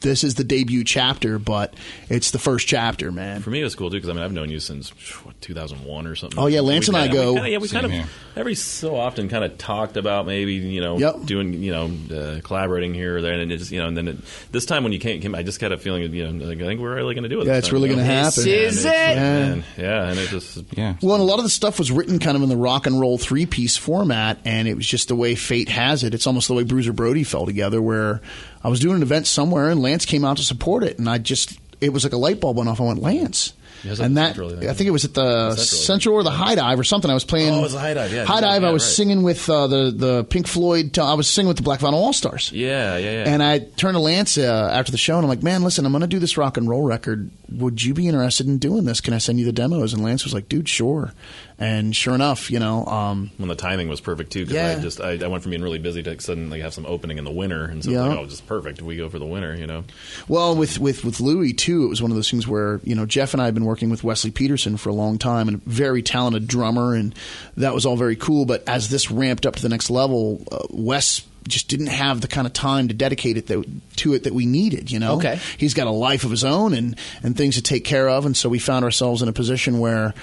this 0.01 0.23
is 0.25 0.35
the 0.35 0.45
debut 0.45 0.85
chapter, 0.85 1.39
but 1.39 1.75
it's 2.11 2.31
the 2.31 2.39
first 2.39 2.67
chapter, 2.69 3.11
man. 3.11 3.41
For 3.41 3.51
me, 3.51 3.61
it 3.61 3.65
was 3.65 3.75
cool 3.75 3.89
too 3.91 3.97
because 3.97 4.11
I 4.11 4.13
mean 4.13 4.23
I've 4.23 4.33
known 4.33 4.51
you 4.51 4.61
since 4.61 4.91
what, 5.25 5.41
2001 5.41 6.07
or 6.07 6.15
something. 6.15 6.39
Oh, 6.39 6.47
yeah, 6.47 6.61
Lance 6.61 6.87
We 6.89 6.95
and 6.95 6.97
I 7.03 7.07
kinda- 7.09 7.23
go- 7.23 7.33
we 7.33 7.37
kinda- 7.39 7.51
yeah, 7.51 7.59
we 7.59 7.69
Same 7.69 7.81
kind 7.81 7.93
here. 7.93 8.03
of 8.03 8.11
every 8.39 8.55
so 8.55 8.95
often 8.97 9.29
kind 9.29 9.43
of 9.45 9.57
talked 9.59 9.97
about 9.97 10.27
maybe 10.27 10.55
you 10.55 10.81
know 10.81 10.99
Yep. 10.99 11.25
doing 11.25 11.55
you 11.63 11.73
know 11.73 11.91
uh, 12.15 12.41
collaborating 12.43 12.93
here 12.95 13.17
or 13.17 13.23
there, 13.23 13.33
and 13.33 13.51
it 13.51 13.57
just 13.59 13.71
you 13.73 13.79
know 13.81 13.87
and 13.89 13.97
then 13.97 14.09
it, 14.09 14.17
this 14.53 14.67
time 14.67 14.83
when 14.83 14.93
you 14.93 14.99
came, 14.99 15.21
came, 15.21 15.35
I 15.35 15.43
just 15.43 15.61
got 15.61 15.73
a 15.73 15.79
feeling 15.79 16.03
you 16.13 16.31
know 16.31 16.45
like, 16.47 16.61
I 16.61 16.65
think 16.67 16.81
we're 16.81 16.95
really 16.95 17.15
going 17.15 17.23
to 17.25 17.29
do 17.31 17.41
it. 17.41 17.47
Yeah, 17.47 17.55
this 17.55 17.61
it's 17.61 17.69
time, 17.69 17.75
really 17.77 17.91
you 17.91 17.97
know? 17.97 18.03
gonna 18.03 18.13
happen. 18.15 18.45
This 18.45 18.77
is 18.77 18.85
And 18.87 18.95
it's- 18.95 19.13
it. 19.13 19.17
man, 19.17 19.65
yeah, 19.79 20.09
and 20.11 20.19
it 20.19 20.29
just 20.29 20.59
Yeah. 20.77 20.95
Well, 21.01 21.15
and 21.15 21.23
a 21.23 21.27
lot 21.27 21.39
of 21.39 21.45
the 21.45 21.51
stuff 21.51 21.79
was 21.79 21.91
written 21.91 22.19
kind 22.19 22.37
of 22.37 22.43
in 22.43 22.49
the 22.51 22.57
rock 22.57 22.87
and 22.87 23.01
roll 23.01 23.17
three 23.19 23.47
piece 23.47 23.77
format, 23.79 24.39
and 24.45 24.69
it 24.69 24.77
was 24.77 24.87
just 24.87 25.09
the 25.09 25.17
way 25.17 25.35
fate 25.35 25.71
has 25.71 26.05
it. 26.05 26.13
It's 26.15 26.27
almost 26.27 26.49
the 26.49 26.55
way 26.55 26.65
Bruiser 26.65 26.93
Brody 26.93 27.25
fell 27.25 27.47
together, 27.47 27.81
where 27.81 28.21
I 28.67 28.69
was 28.69 28.81
doing 28.81 28.97
an 28.97 29.03
event 29.03 29.29
somewhere 29.29 29.71
and 29.71 29.81
Lance 29.81 30.05
came 30.05 30.25
out 30.25 30.39
to 30.39 30.43
support 30.43 30.83
it, 30.83 30.99
and 30.99 31.09
I 31.09 31.19
just 31.19 31.57
it 31.81 31.93
was 31.93 32.03
like 32.03 32.13
a 32.13 32.17
light 32.17 32.41
bulb 32.41 32.57
went 32.57 32.69
off. 32.69 32.81
I 32.81 32.85
went 32.85 33.01
Lance. 33.01 33.53
Yeah, 33.85 33.89
it 33.89 33.91
was 33.91 34.01
at 34.01 34.07
and 34.07 34.17
that 34.17 34.27
Central, 34.29 34.49
I 34.49 34.53
think. 34.57 34.71
I 34.71 34.75
think 34.75 34.89
it 34.89 34.91
was 34.91 35.05
at 35.05 35.15
the 35.15 35.51
Central, 35.51 35.67
Central, 35.67 36.15
or 36.17 36.23
the 36.25 36.31
High 36.33 36.57
Dive 36.57 36.81
or 36.81 36.83
something. 36.83 37.09
I 37.09 37.15
was 37.15 37.25
playing. 37.25 37.55
Oh, 37.55 37.61
it 37.61 37.63
was 37.63 37.75
the 37.75 37.79
High 37.79 37.95
Dive, 37.95 38.13
yeah. 38.13 38.25
High 38.25 38.41
Dive. 38.41 38.63
Yeah, 38.63 38.69
I 38.69 38.73
was 38.73 38.83
right. 38.83 38.91
singing 38.91 39.23
with 39.23 39.49
uh, 39.49 39.69
the 39.69 39.93
the 39.93 40.25
Pink 40.25 40.49
Floyd. 40.49 40.99
I 40.99 41.15
was 41.15 41.29
singing 41.29 41.47
with 41.47 41.59
the 41.59 41.63
Black 41.63 41.79
Vinyl 41.79 41.93
All 41.93 42.13
Stars. 42.13 42.51
yeah, 42.51 42.97
yeah, 42.97 43.13
yeah. 43.13 43.25
And 43.29 43.41
I 43.41 43.61
turned 43.61 43.95
to 43.95 44.01
Lance 44.01 44.37
uh, 44.37 44.71
after 44.73 44.91
the 44.91 44.99
show 44.99 45.15
and 45.15 45.25
I'm 45.25 45.29
like, 45.29 45.45
man, 45.45 45.63
listen, 45.63 45.87
I'm 45.87 45.93
going 45.93 46.01
to 46.01 46.09
do 46.09 46.19
this 46.19 46.37
rock 46.37 46.57
and 46.57 46.69
roll 46.69 46.83
record. 46.83 47.31
Would 47.53 47.85
you 47.85 47.95
be 47.95 48.09
interested 48.09 48.49
in 48.49 48.59
doing 48.59 48.85
this? 48.85 49.01
Can 49.01 49.15
I 49.15 49.19
send 49.19 49.39
you 49.39 49.45
the 49.45 49.53
demos? 49.53 49.93
And 49.93 50.03
Lance 50.03 50.25
was 50.25 50.35
like, 50.35 50.49
dude, 50.49 50.69
sure. 50.69 51.13
And 51.59 51.97
sure 51.97 52.15
enough, 52.15 52.51
you 52.51 52.59
know, 52.59 52.85
um, 52.85 53.31
when 53.39 53.49
the 53.49 53.55
timing 53.55 53.89
was 53.89 53.99
perfect 54.01 54.31
too, 54.31 54.41
because 54.45 54.55
Yeah. 54.55 54.77
I 54.79 54.81
just 54.83 55.01
I, 55.01 55.13
I 55.25 55.27
went 55.29 55.43
from 55.43 55.51
being 55.51 55.63
really 55.63 55.79
busy 55.79 56.03
to 56.03 56.21
suddenly 56.21 56.61
have 56.61 56.75
some 56.75 56.85
opening 56.85 57.17
in 57.17 57.25
the 57.25 57.31
winter, 57.31 57.65
and 57.65 57.83
so 57.83 57.91
Yeah. 57.91 58.03
like, 58.03 58.19
oh, 58.19 58.27
just 58.27 58.47
perfect. 58.47 58.83
We 58.83 58.97
go 58.99 59.09
for 59.09 59.19
the 59.19 59.25
winter, 59.25 59.55
you 59.57 59.67
know. 59.67 59.85
well, 60.29 60.55
with, 60.55 60.79
with, 60.79 61.03
with 61.03 61.19
Louis 61.19 61.55
too, 61.55 61.85
it 61.85 61.89
was 61.89 62.03
one 62.03 62.11
of 62.11 62.15
those 62.15 62.31
things 62.31 62.47
where, 62.47 62.81
you 62.85 62.95
know, 62.95 63.07
Jeff 63.07 63.33
and 63.33 63.41
I 63.41 63.47
have 63.47 63.55
been 63.55 63.65
working 63.65 63.89
with 63.89 64.05
Wesley 64.05 64.31
Peterson 64.31 64.77
for 64.77 64.91
a 64.91 64.95
long 64.95 65.17
time 65.17 65.49
and 65.49 65.57
a 65.57 65.61
very 65.71 66.03
talented 66.03 66.47
drummer. 66.47 66.95
And 66.95 67.15
that 67.57 67.73
was 67.73 67.87
all 67.87 67.97
very 67.97 68.17
cool. 68.17 68.45
But 68.45 68.63
as 68.69 68.91
this 68.91 69.11
ramped 69.11 69.47
up 69.47 69.57
to 69.57 69.63
the 69.63 69.71
next 69.71 69.89
level, 69.89 70.43
uh, 70.53 70.59
Wes 70.69 71.23
just 71.49 71.69
didn't 71.69 71.89
have 71.89 72.21
the 72.21 72.29
kind 72.29 72.47
of 72.47 72.53
time 72.53 72.89
to 72.89 72.95
dedicate 72.95 73.37
it 73.37 73.47
that, 73.47 73.65
to 73.97 74.15
it 74.15 74.25
that 74.25 74.35
we 74.35 74.47
needed, 74.47 74.91
you 74.91 74.99
know? 74.99 75.17
Okay. 75.17 75.39
he's 75.59 75.75
got 75.75 75.87
a 75.87 75.91
life 75.91 76.25
of 76.25 76.31
his 76.31 76.45
own 76.45 76.75
and, 76.75 76.97
and 77.23 77.37
things 77.37 77.57
to 77.57 77.63
take 77.63 77.85
care 77.85 78.09
of. 78.09 78.27
And 78.27 78.37
so 78.37 78.49
we 78.49 78.59
found 78.59 78.85
ourselves 78.85 79.23
in 79.23 79.29
a 79.29 79.33
position 79.33 79.79
where, 79.79 80.15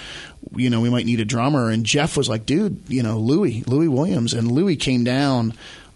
you 0.56 0.70
know, 0.70 0.82
we 0.82 0.90
might 0.90 1.06
need 1.06 1.20
a 1.20 1.26
drummer. 1.26 1.70
And 1.70 1.86
Jeff 1.86 2.18
was 2.18 2.30
like, 2.30 2.46
dude, 2.46 2.82
you 2.88 3.04
know, 3.04 3.18
Louis, 3.18 3.64
Louis 3.64 3.88
Williams. 3.88 4.34
And 4.34 4.52
Louis 4.52 4.76
came 4.76 5.04
down. 5.04 5.54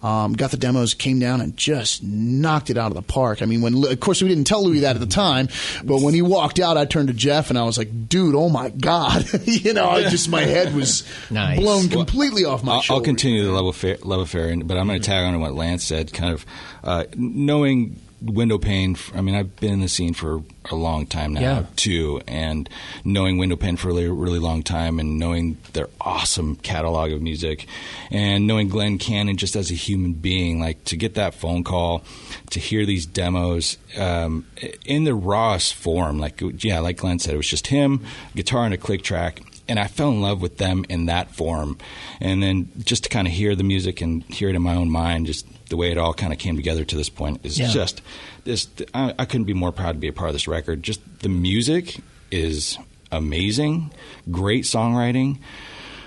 Um, 0.07 0.33
got 0.33 0.51
the 0.51 0.57
demos, 0.57 0.93
came 0.93 1.19
down 1.19 1.41
and 1.41 1.57
just 1.57 2.01
knocked 2.01 2.69
it 2.69 2.77
out 2.77 2.91
of 2.91 2.95
the 2.95 3.01
park. 3.01 3.41
I 3.41 3.45
mean, 3.45 3.61
when 3.61 3.83
of 3.85 3.99
course 3.99 4.21
we 4.21 4.29
didn't 4.29 4.45
tell 4.45 4.63
Louis 4.63 4.79
that 4.81 4.95
at 4.95 4.99
the 5.01 5.05
time, 5.05 5.49
but 5.83 6.01
when 6.01 6.13
he 6.13 6.21
walked 6.21 6.59
out, 6.59 6.77
I 6.77 6.85
turned 6.85 7.09
to 7.09 7.13
Jeff 7.13 7.49
and 7.49 7.59
I 7.59 7.63
was 7.63 7.77
like, 7.77 8.07
"Dude, 8.07 8.33
oh 8.35 8.47
my 8.47 8.69
god!" 8.69 9.25
you 9.45 9.73
know, 9.73 9.89
I 9.89 10.03
just 10.09 10.29
my 10.29 10.43
head 10.43 10.73
was 10.73 11.03
Nice. 11.29 11.59
blown 11.59 11.89
completely 11.89 12.45
off 12.45 12.63
my 12.63 12.75
I'll. 12.75 12.97
I'll 12.97 13.01
continue 13.01 13.43
the 13.43 13.51
love 13.51 13.65
affair, 13.67 13.97
love 14.03 14.21
affair, 14.21 14.55
but 14.63 14.77
I'm 14.77 14.87
going 14.87 15.01
to 15.01 15.05
tag 15.05 15.25
on 15.25 15.33
to 15.33 15.39
what 15.39 15.53
Lance 15.55 15.83
said. 15.83 16.13
Kind 16.13 16.33
of 16.33 16.45
uh, 16.83 17.03
knowing 17.15 17.99
window 18.21 18.57
pane. 18.57 18.97
I 19.15 19.21
mean, 19.21 19.35
I've 19.35 19.55
been 19.57 19.73
in 19.73 19.81
the 19.81 19.87
scene 19.89 20.13
for 20.13 20.41
a 20.69 20.75
long 20.75 21.05
time 21.05 21.33
now 21.33 21.41
Yeah. 21.41 21.65
too, 21.75 22.21
and 22.27 22.67
knowing 23.05 23.37
window 23.37 23.55
pane 23.55 23.77
for 23.77 23.89
a 23.89 23.93
really, 23.93 24.07
really 24.09 24.39
long 24.39 24.63
time, 24.63 24.99
and 24.99 25.17
knowing 25.19 25.57
their 25.73 25.87
awesome 26.01 26.55
catalog 26.57 27.11
of 27.11 27.21
music, 27.21 27.67
and 28.11 28.47
knowing 28.47 28.69
Glenn 28.69 28.97
Cannon 28.97 29.37
just 29.37 29.55
as 29.55 29.71
a 29.71 29.75
human 29.75 30.13
being, 30.13 30.59
like 30.59 30.83
to 30.85 30.97
get 30.97 31.13
that 31.13 31.33
phone 31.35 31.63
call, 31.63 32.03
to 32.49 32.59
hear 32.59 32.85
these 32.85 33.05
demos 33.05 33.77
um, 33.97 34.45
in 34.85 35.03
the 35.03 35.13
rawest 35.15 35.73
form, 35.75 36.19
like 36.19 36.41
yeah, 36.63 36.79
like 36.79 36.97
Glenn 36.97 37.19
said, 37.19 37.33
it 37.33 37.37
was 37.37 37.47
just 37.47 37.67
him, 37.67 38.03
guitar 38.35 38.65
and 38.65 38.73
a 38.73 38.77
click 38.77 39.03
track 39.03 39.41
and 39.69 39.79
I 39.79 39.87
fell 39.87 40.11
in 40.11 40.21
love 40.21 40.41
with 40.41 40.59
them 40.59 40.85
in 40.87 41.07
that 41.07 41.35
form. 41.35 41.77
And 42.21 42.41
then 42.41 42.69
just 42.85 43.03
to 43.03 43.09
kind 43.09 43.27
of 43.27 43.33
hear 43.33 43.53
the 43.53 43.65
music 43.65 43.99
and 43.99 44.23
hear 44.23 44.47
it 44.47 44.55
in 44.55 44.61
my 44.61 44.75
own 44.75 44.89
mind, 44.89 45.25
just 45.25 45.45
the 45.69 45.77
way 45.77 45.91
it 45.91 45.97
all 45.97 46.13
kind 46.13 46.31
of 46.33 46.39
came 46.39 46.55
together 46.55 46.85
to 46.85 46.95
this 46.95 47.09
point 47.09 47.41
is 47.45 47.59
Yeah. 47.59 47.67
just 47.67 48.01
this. 48.43 48.67
I, 48.93 49.13
I 49.19 49.25
couldn't 49.25 49.45
be 49.45 49.53
more 49.53 49.71
proud 49.71 49.93
to 49.93 49.97
be 49.99 50.07
a 50.07 50.13
part 50.13 50.29
of 50.29 50.33
this 50.33 50.47
record. 50.47 50.83
Just 50.83 51.01
the 51.19 51.29
music 51.29 51.97
is 52.31 52.77
amazing, 53.11 53.91
great 54.31 54.63
songwriting. 54.63 55.39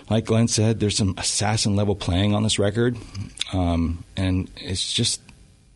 Like 0.09 0.25
Glenn 0.25 0.49
said, 0.49 0.81
there's 0.81 0.97
some 0.97 1.15
assassin 1.19 1.77
level 1.77 1.95
playing 1.95 2.35
on 2.35 2.43
this 2.43 2.59
record, 2.59 2.97
um, 3.53 4.03
and 4.17 4.51
it's 4.57 4.93
just 4.93 5.21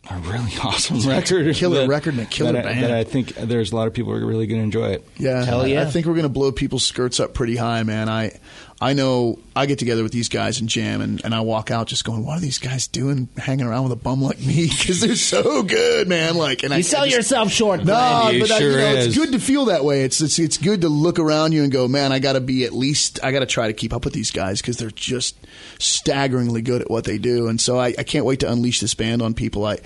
a 0.09 0.17
really 0.19 0.51
awesome 0.63 0.99
record. 1.07 1.55
killer 1.55 1.81
that- 1.81 1.87
record 1.87 2.15
and 2.15 2.23
a 2.23 2.25
killer 2.25 2.51
that 2.51 2.65
I, 2.65 2.73
band. 2.73 2.83
that 2.83 2.91
I 2.91 3.03
think 3.05 3.33
there's 3.35 3.71
a 3.71 3.75
lot 3.75 3.87
of 3.87 3.93
people 3.93 4.13
who 4.13 4.21
are 4.21 4.25
really 4.27 4.45
going 4.45 4.59
to 4.59 4.63
enjoy 4.65 4.89
it. 4.89 5.07
Yeah, 5.17 5.43
Hell 5.45 5.65
yeah. 5.65 5.81
I 5.83 5.85
think 5.85 6.05
we're 6.05 6.13
going 6.13 6.23
to 6.23 6.29
blow 6.29 6.51
people's 6.51 6.83
skirts 6.85 7.19
up 7.19 7.33
pretty 7.33 7.55
high, 7.55 7.83
man. 7.83 8.09
I, 8.09 8.37
I 8.81 8.91
know 8.91 9.39
I 9.55 9.67
get 9.67 9.79
together 9.79 10.03
with 10.03 10.11
these 10.11 10.27
guys 10.27 10.59
and 10.59 10.67
jam, 10.67 10.99
and, 10.99 11.23
and 11.23 11.33
I 11.33 11.39
walk 11.39 11.71
out 11.71 11.87
just 11.87 12.03
going, 12.03 12.25
"What 12.25 12.37
are 12.37 12.41
these 12.41 12.57
guys 12.59 12.87
doing, 12.87 13.29
hanging 13.37 13.65
around 13.65 13.83
with 13.83 13.93
a 13.93 13.95
bum 13.95 14.21
like 14.21 14.39
me? 14.41 14.67
Because 14.77 14.99
they're 14.99 15.15
so 15.15 15.63
good, 15.63 16.09
man." 16.09 16.35
Like, 16.35 16.63
and 16.63 16.73
I 16.73 16.77
You 16.77 16.83
sell 16.83 17.03
I 17.03 17.05
just- 17.05 17.15
yourself 17.17 17.51
short, 17.51 17.79
No, 17.79 17.85
Glenn. 17.85 18.35
It 18.35 18.39
but 18.41 18.51
I, 18.51 18.55
you 18.55 18.59
sure 18.71 18.77
know, 18.77 18.85
is. 18.95 19.07
it's 19.07 19.17
good 19.17 19.31
to 19.31 19.39
feel 19.39 19.65
that 19.65 19.85
way. 19.85 20.03
It's, 20.03 20.19
it's 20.19 20.37
it's 20.39 20.57
good 20.57 20.81
to 20.81 20.89
look 20.89 21.19
around 21.19 21.53
you 21.53 21.63
and 21.63 21.71
go, 21.71 21.87
"Man, 21.87 22.11
I 22.11 22.19
got 22.19 22.33
to 22.33 22.41
be 22.41 22.65
at 22.65 22.73
least. 22.73 23.19
I 23.23 23.31
got 23.31 23.39
to 23.39 23.45
try 23.45 23.67
to 23.67 23.73
keep 23.73 23.93
up 23.93 24.03
with 24.03 24.13
these 24.13 24.31
guys 24.31 24.59
because 24.61 24.75
they're 24.77 24.91
just 24.91 25.35
staggeringly 25.79 26.61
good 26.61 26.81
at 26.81 26.91
what 26.91 27.05
they 27.05 27.17
do." 27.17 27.47
And 27.47 27.61
so 27.61 27.79
I, 27.79 27.95
I 27.97 28.03
can't 28.03 28.25
wait 28.25 28.41
to 28.41 28.51
unleash 28.51 28.81
this 28.81 28.93
band 28.93 29.21
on 29.21 29.33
people. 29.33 29.65
I. 29.65 29.77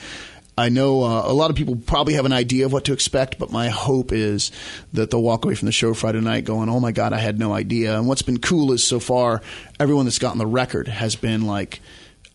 I 0.59 0.67
know 0.67 1.03
uh, 1.03 1.23
a 1.25 1.31
lot 1.31 1.49
of 1.49 1.55
people 1.55 1.77
probably 1.77 2.15
have 2.15 2.25
an 2.25 2.33
idea 2.33 2.65
of 2.65 2.73
what 2.73 2.83
to 2.85 2.93
expect, 2.93 3.39
but 3.39 3.49
my 3.49 3.69
hope 3.69 4.11
is 4.11 4.51
that 4.91 5.09
they'll 5.09 5.23
walk 5.23 5.45
away 5.45 5.55
from 5.55 5.67
the 5.67 5.71
show 5.71 5.93
Friday 5.93 6.19
night 6.19 6.43
going, 6.43 6.67
"Oh 6.67 6.81
my 6.81 6.91
God, 6.91 7.13
I 7.13 7.19
had 7.19 7.39
no 7.39 7.53
idea." 7.53 7.97
And 7.97 8.09
what's 8.09 8.23
been 8.23 8.39
cool 8.39 8.73
is 8.73 8.83
so 8.83 8.99
far, 8.99 9.41
everyone 9.79 10.03
that's 10.03 10.19
gotten 10.19 10.37
the 10.37 10.45
record 10.45 10.89
has 10.89 11.15
been 11.15 11.43
like, 11.43 11.79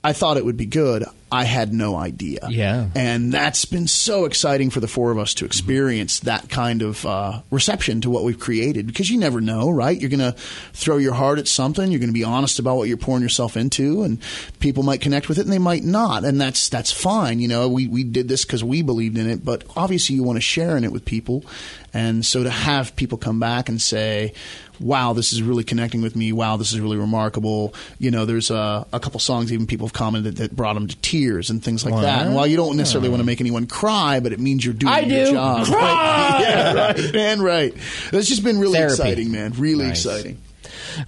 "I 0.03 0.15
thought 0.15 0.39
it 0.39 0.45
would 0.47 0.57
be 0.57 0.65
good. 0.65 1.05
I 1.35 1.45
had 1.45 1.73
no 1.73 1.97
idea." 1.97 2.47
Yeah. 2.49 2.89
and 2.95 3.33
that's 3.33 3.65
been 3.65 3.87
so 3.89 4.25
exciting 4.25 4.71
for 4.71 4.81
the 4.81 4.89
four 4.89 5.11
of 5.11 5.19
us 5.19 5.35
to 5.35 5.45
experience 5.45 6.21
that 6.21 6.49
kind 6.49 6.83
of 6.83 7.05
uh, 7.05 7.43
reception 7.51 8.01
to 8.03 8.11
what 8.11 8.25
we've 8.25 8.39
created 8.39 8.87
because 8.87 9.11
you 9.11 9.19
never 9.19 9.41
know, 9.41 9.71
right? 9.71 9.99
You're 10.01 10.11
going 10.11 10.33
to 10.33 10.39
throw 10.73 10.97
your 10.99 11.15
heart 11.15 11.39
at 11.39 11.49
something. 11.49 11.91
You're 11.91 12.01
going 12.01 12.11
to 12.11 12.15
be 12.15 12.25
honest 12.25 12.59
about 12.59 12.77
what 12.77 12.89
you're 12.89 12.97
pouring 12.97 13.23
yourself 13.23 13.57
into, 13.57 14.03
and 14.03 14.19
people 14.61 14.83
might 14.83 15.01
connect 15.01 15.29
with 15.29 15.39
it 15.39 15.43
and 15.45 15.53
they 15.53 15.59
might 15.59 15.85
not, 15.85 16.25
and 16.25 16.41
that's 16.41 16.69
that's 16.69 16.93
fine. 16.93 17.41
You 17.41 17.49
know, 17.49 17.69
we 17.69 17.87
we 17.87 18.05
did 18.05 18.29
this 18.29 18.45
because 18.45 18.63
we 18.63 18.83
believed 18.83 19.19
in 19.19 19.29
it, 19.29 19.45
but 19.45 19.65
obviously 19.77 20.17
you 20.17 20.23
want 20.23 20.37
to 20.37 20.43
share 20.43 20.77
in 20.77 20.85
it 20.85 20.93
with 20.93 21.05
people, 21.05 21.45
and 21.93 22.25
so 22.25 22.43
to 22.45 22.51
have 22.51 22.95
people 22.97 23.19
come 23.19 23.41
back 23.41 23.69
and 23.69 23.81
say. 23.81 24.33
Wow, 24.81 25.13
this 25.13 25.33
is 25.33 25.41
really 25.41 25.63
connecting 25.63 26.03
with 26.03 26.17
me. 26.17 26.33
Wow, 26.33 26.57
this 26.57 26.73
is 26.73 26.81
really 26.81 26.97
remarkable. 26.97 27.73
You 28.01 28.11
know, 28.11 28.25
there's 28.25 28.51
uh, 28.51 28.83
a 28.93 28.99
couple 28.99 29.21
songs 29.21 29.53
even 29.53 29.69
people 29.69 29.87
have 29.87 29.93
commented 29.93 30.39
that 30.39 30.57
brought 30.57 30.75
them 30.75 30.89
to 30.89 30.97
tears 30.97 31.24
and 31.51 31.63
things 31.63 31.85
like 31.85 32.01
that. 32.03 32.27
And 32.27 32.35
while 32.35 32.47
you 32.47 32.57
don't 32.57 32.77
necessarily 32.77 33.09
want 33.09 33.21
to 33.21 33.25
make 33.25 33.41
anyone 33.41 33.67
cry, 33.67 34.21
but 34.21 34.33
it 34.33 34.39
means 34.41 34.65
you're 34.65 34.75
doing 34.75 34.93
I 34.93 35.01
your 35.01 35.25
do. 35.27 35.33
job. 35.33 35.67
Cry! 35.67 35.79
Right? 35.81 36.35
Yeah, 36.45 36.75
right, 36.75 37.13
man, 37.15 37.43
right. 37.43 37.75
It's 38.13 38.29
just 38.29 38.43
been 38.45 38.59
really 38.59 38.75
Therapy. 38.75 38.93
exciting, 38.95 39.33
man. 39.33 39.53
Really 39.57 39.87
Nice. 39.87 40.05
exciting. 40.05 40.39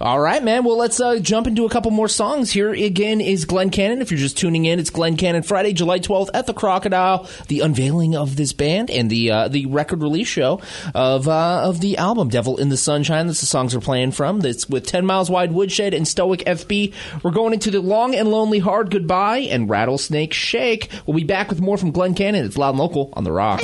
All 0.01 0.19
right, 0.19 0.43
man. 0.43 0.63
Well, 0.63 0.77
let's 0.77 0.99
uh, 0.99 1.19
jump 1.19 1.47
into 1.47 1.65
a 1.65 1.69
couple 1.69 1.91
more 1.91 2.07
songs. 2.07 2.51
Here 2.51 2.71
again 2.71 3.21
is 3.21 3.45
Glenn 3.45 3.69
Cannon. 3.69 4.01
If 4.01 4.11
you're 4.11 4.19
just 4.19 4.37
tuning 4.37 4.65
in, 4.65 4.79
it's 4.79 4.89
Glenn 4.89 5.17
Cannon 5.17 5.43
Friday, 5.43 5.73
July 5.73 5.99
12th 5.99 6.29
at 6.33 6.47
the 6.47 6.53
Crocodile. 6.53 7.27
The 7.47 7.61
unveiling 7.61 8.15
of 8.15 8.35
this 8.35 8.53
band 8.53 8.89
and 8.89 9.09
the 9.09 9.31
uh, 9.31 9.47
the 9.47 9.65
record 9.67 10.01
release 10.01 10.27
show 10.27 10.61
of 10.93 11.27
uh, 11.27 11.61
of 11.63 11.81
the 11.81 11.97
album 11.97 12.29
"Devil 12.29 12.57
in 12.57 12.69
the 12.69 12.77
Sunshine." 12.77 13.27
That's 13.27 13.41
the 13.41 13.45
songs 13.45 13.73
we're 13.75 13.81
playing 13.81 14.11
from. 14.11 14.41
That's 14.41 14.67
with 14.69 14.85
10 14.85 15.05
Miles 15.05 15.29
Wide 15.29 15.51
Woodshed 15.51 15.93
and 15.93 16.07
Stoic 16.07 16.41
FB. 16.41 16.93
We're 17.23 17.31
going 17.31 17.53
into 17.53 17.71
the 17.71 17.81
Long 17.81 18.15
and 18.15 18.29
Lonely 18.29 18.59
Hard 18.59 18.91
Goodbye 18.91 19.39
and 19.39 19.69
Rattlesnake 19.69 20.33
Shake. 20.33 20.89
We'll 21.05 21.17
be 21.17 21.23
back 21.23 21.49
with 21.49 21.61
more 21.61 21.77
from 21.77 21.91
Glenn 21.91 22.13
Cannon. 22.13 22.45
It's 22.45 22.57
loud 22.57 22.71
and 22.71 22.79
local 22.79 23.13
on 23.13 23.23
the 23.23 23.31
Rock. 23.31 23.63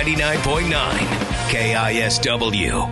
99.9 0.00 0.72
KISW. 1.50 2.88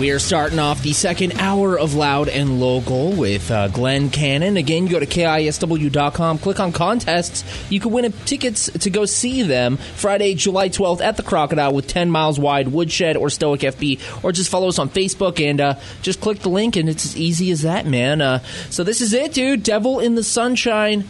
We 0.00 0.10
are 0.10 0.18
starting 0.18 0.58
off 0.58 0.82
the 0.82 0.92
second 0.92 1.34
hour 1.38 1.78
of 1.78 1.94
Loud 1.94 2.28
and 2.28 2.58
Local 2.58 3.12
with 3.12 3.52
uh, 3.52 3.68
Glenn 3.68 4.10
Cannon. 4.10 4.56
Again, 4.56 4.88
you 4.88 4.90
go 4.90 4.98
to 4.98 5.06
KISW.com, 5.06 6.38
click 6.38 6.58
on 6.58 6.72
contests. 6.72 7.44
You 7.70 7.78
can 7.78 7.92
win 7.92 8.12
tickets 8.24 8.68
to 8.68 8.90
go 8.90 9.04
see 9.04 9.42
them 9.42 9.76
Friday, 9.76 10.34
July 10.34 10.70
12th 10.70 11.00
at 11.00 11.16
the 11.16 11.22
Crocodile 11.22 11.72
with 11.72 11.86
10 11.86 12.10
Miles 12.10 12.40
Wide, 12.40 12.66
Woodshed, 12.66 13.16
or 13.16 13.30
Stoic 13.30 13.60
FB, 13.60 14.24
or 14.24 14.32
just 14.32 14.50
follow 14.50 14.66
us 14.66 14.80
on 14.80 14.90
Facebook 14.90 15.40
and 15.40 15.60
uh, 15.60 15.78
just 16.02 16.20
click 16.20 16.40
the 16.40 16.48
link, 16.48 16.74
and 16.74 16.88
it's 16.88 17.04
as 17.04 17.16
easy 17.16 17.52
as 17.52 17.62
that, 17.62 17.86
man. 17.86 18.20
Uh, 18.20 18.40
so 18.70 18.82
this 18.82 19.00
is 19.00 19.12
it, 19.12 19.34
dude. 19.34 19.62
Devil 19.62 20.00
in 20.00 20.16
the 20.16 20.24
Sunshine. 20.24 21.04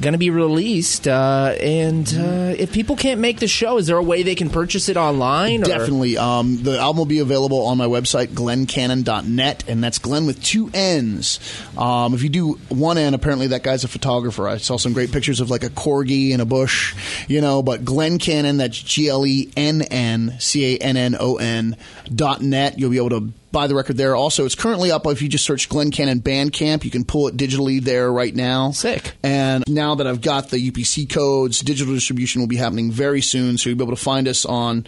Going 0.00 0.12
to 0.12 0.18
be 0.18 0.30
released, 0.30 1.06
uh, 1.06 1.54
and 1.60 2.08
uh, 2.18 2.54
if 2.58 2.72
people 2.72 2.96
can't 2.96 3.20
make 3.20 3.38
the 3.40 3.46
show, 3.46 3.76
is 3.76 3.86
there 3.86 3.98
a 3.98 4.02
way 4.02 4.22
they 4.22 4.34
can 4.34 4.48
purchase 4.50 4.88
it 4.88 4.96
online? 4.96 5.62
or- 5.62 5.66
Definitely. 5.66 6.16
Um, 6.16 6.62
the 6.62 6.78
album 6.78 6.98
will 6.98 7.04
be 7.06 7.18
available 7.20 7.66
on 7.66 7.76
my 7.78 7.86
website, 7.86 8.28
glenncannon.net, 8.28 9.64
and 9.68 9.84
that's 9.84 9.98
Glenn 9.98 10.26
with 10.26 10.42
two 10.42 10.70
N's. 10.72 11.38
Um, 11.76 12.14
if 12.14 12.22
you 12.22 12.28
do 12.30 12.52
one 12.68 12.98
N, 12.98 13.14
apparently 13.14 13.48
that 13.48 13.62
guy's 13.62 13.84
a 13.84 13.88
photographer. 13.88 14.48
I 14.48 14.56
saw 14.56 14.76
some 14.76 14.92
great 14.92 15.12
pictures 15.12 15.40
of 15.40 15.50
like 15.50 15.62
a 15.62 15.70
corgi 15.70 16.30
in 16.30 16.40
a 16.40 16.46
bush, 16.46 16.94
you 17.28 17.40
know, 17.40 17.62
but 17.62 17.84
Glenn 17.84 18.18
Cannon, 18.18 18.56
that's 18.56 18.78
G 18.80 19.08
L 19.08 19.26
E 19.26 19.50
N 19.56 19.82
N 19.82 20.36
C 20.40 20.74
A 20.74 20.78
N 20.78 20.96
N 20.96 21.16
O 21.20 21.36
N 21.36 21.76
dot 22.12 22.40
net. 22.42 22.78
You'll 22.78 22.90
be 22.90 22.96
able 22.96 23.10
to 23.10 23.32
buy 23.52 23.66
the 23.66 23.74
record 23.74 23.96
there. 23.96 24.16
Also, 24.16 24.44
it's 24.44 24.54
currently 24.54 24.90
up 24.90 25.06
if 25.06 25.22
you 25.22 25.28
just 25.28 25.44
search 25.44 25.68
Glenn 25.68 25.90
Cannon 25.90 26.20
Bandcamp. 26.20 26.84
You 26.84 26.90
can 26.90 27.04
pull 27.04 27.28
it 27.28 27.36
digitally 27.36 27.80
there 27.80 28.10
right 28.10 28.34
now. 28.34 28.72
Sick. 28.72 29.12
And 29.22 29.62
now 29.68 29.94
that 29.94 30.06
I've 30.06 30.20
got 30.22 30.50
the 30.50 30.70
UPC 30.70 31.08
codes, 31.08 31.60
digital 31.60 31.94
distribution 31.94 32.40
will 32.40 32.48
be 32.48 32.56
happening 32.56 32.90
very 32.90 33.20
soon. 33.20 33.58
So 33.58 33.68
you'll 33.68 33.78
be 33.78 33.84
able 33.84 33.96
to 33.96 34.02
find 34.02 34.26
us 34.26 34.44
on 34.44 34.86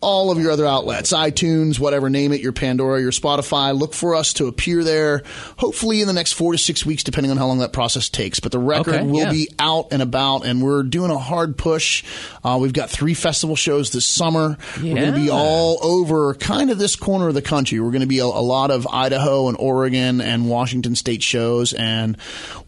all 0.00 0.30
of 0.30 0.38
your 0.38 0.52
other 0.52 0.66
outlets, 0.66 1.12
iTunes, 1.12 1.78
whatever, 1.80 2.08
name 2.08 2.32
it, 2.32 2.40
your 2.40 2.52
Pandora, 2.52 3.00
your 3.00 3.10
Spotify. 3.10 3.76
Look 3.76 3.94
for 3.94 4.14
us 4.14 4.32
to 4.34 4.46
appear 4.46 4.84
there, 4.84 5.22
hopefully 5.56 6.00
in 6.00 6.06
the 6.06 6.12
next 6.12 6.34
four 6.34 6.52
to 6.52 6.58
six 6.58 6.86
weeks, 6.86 7.02
depending 7.02 7.32
on 7.32 7.36
how 7.36 7.46
long 7.46 7.58
that 7.58 7.72
process 7.72 8.08
takes. 8.08 8.38
But 8.38 8.52
the 8.52 8.60
record 8.60 8.94
Okay, 8.94 9.04
will 9.04 9.24
yeah. 9.24 9.32
be 9.32 9.48
out 9.58 9.88
and 9.90 10.00
about, 10.00 10.46
and 10.46 10.62
we're 10.62 10.84
doing 10.84 11.10
a 11.10 11.18
hard 11.18 11.56
push. 11.58 12.04
Uh, 12.44 12.58
we've 12.60 12.72
got 12.72 12.90
three 12.90 13.14
festival 13.14 13.56
shows 13.56 13.90
this 13.90 14.06
summer. 14.06 14.56
We're 14.76 14.94
going 14.94 15.12
to 15.14 15.20
be 15.20 15.30
all 15.30 15.78
over 15.82 16.34
kind 16.34 16.70
of 16.70 16.78
this 16.78 16.94
corner 16.94 17.28
of 17.28 17.34
the 17.34 17.42
country. 17.42 17.80
We're 17.80 17.90
going 17.90 18.02
to 18.02 18.06
be 18.06 18.20
a, 18.20 18.24
a 18.24 18.26
lot 18.26 18.70
of 18.70 18.86
Idaho 18.86 19.48
and 19.48 19.56
Oregon 19.58 20.20
and 20.20 20.48
Washington 20.48 20.94
state 20.94 21.22
shows 21.22 21.72
and 21.72 22.16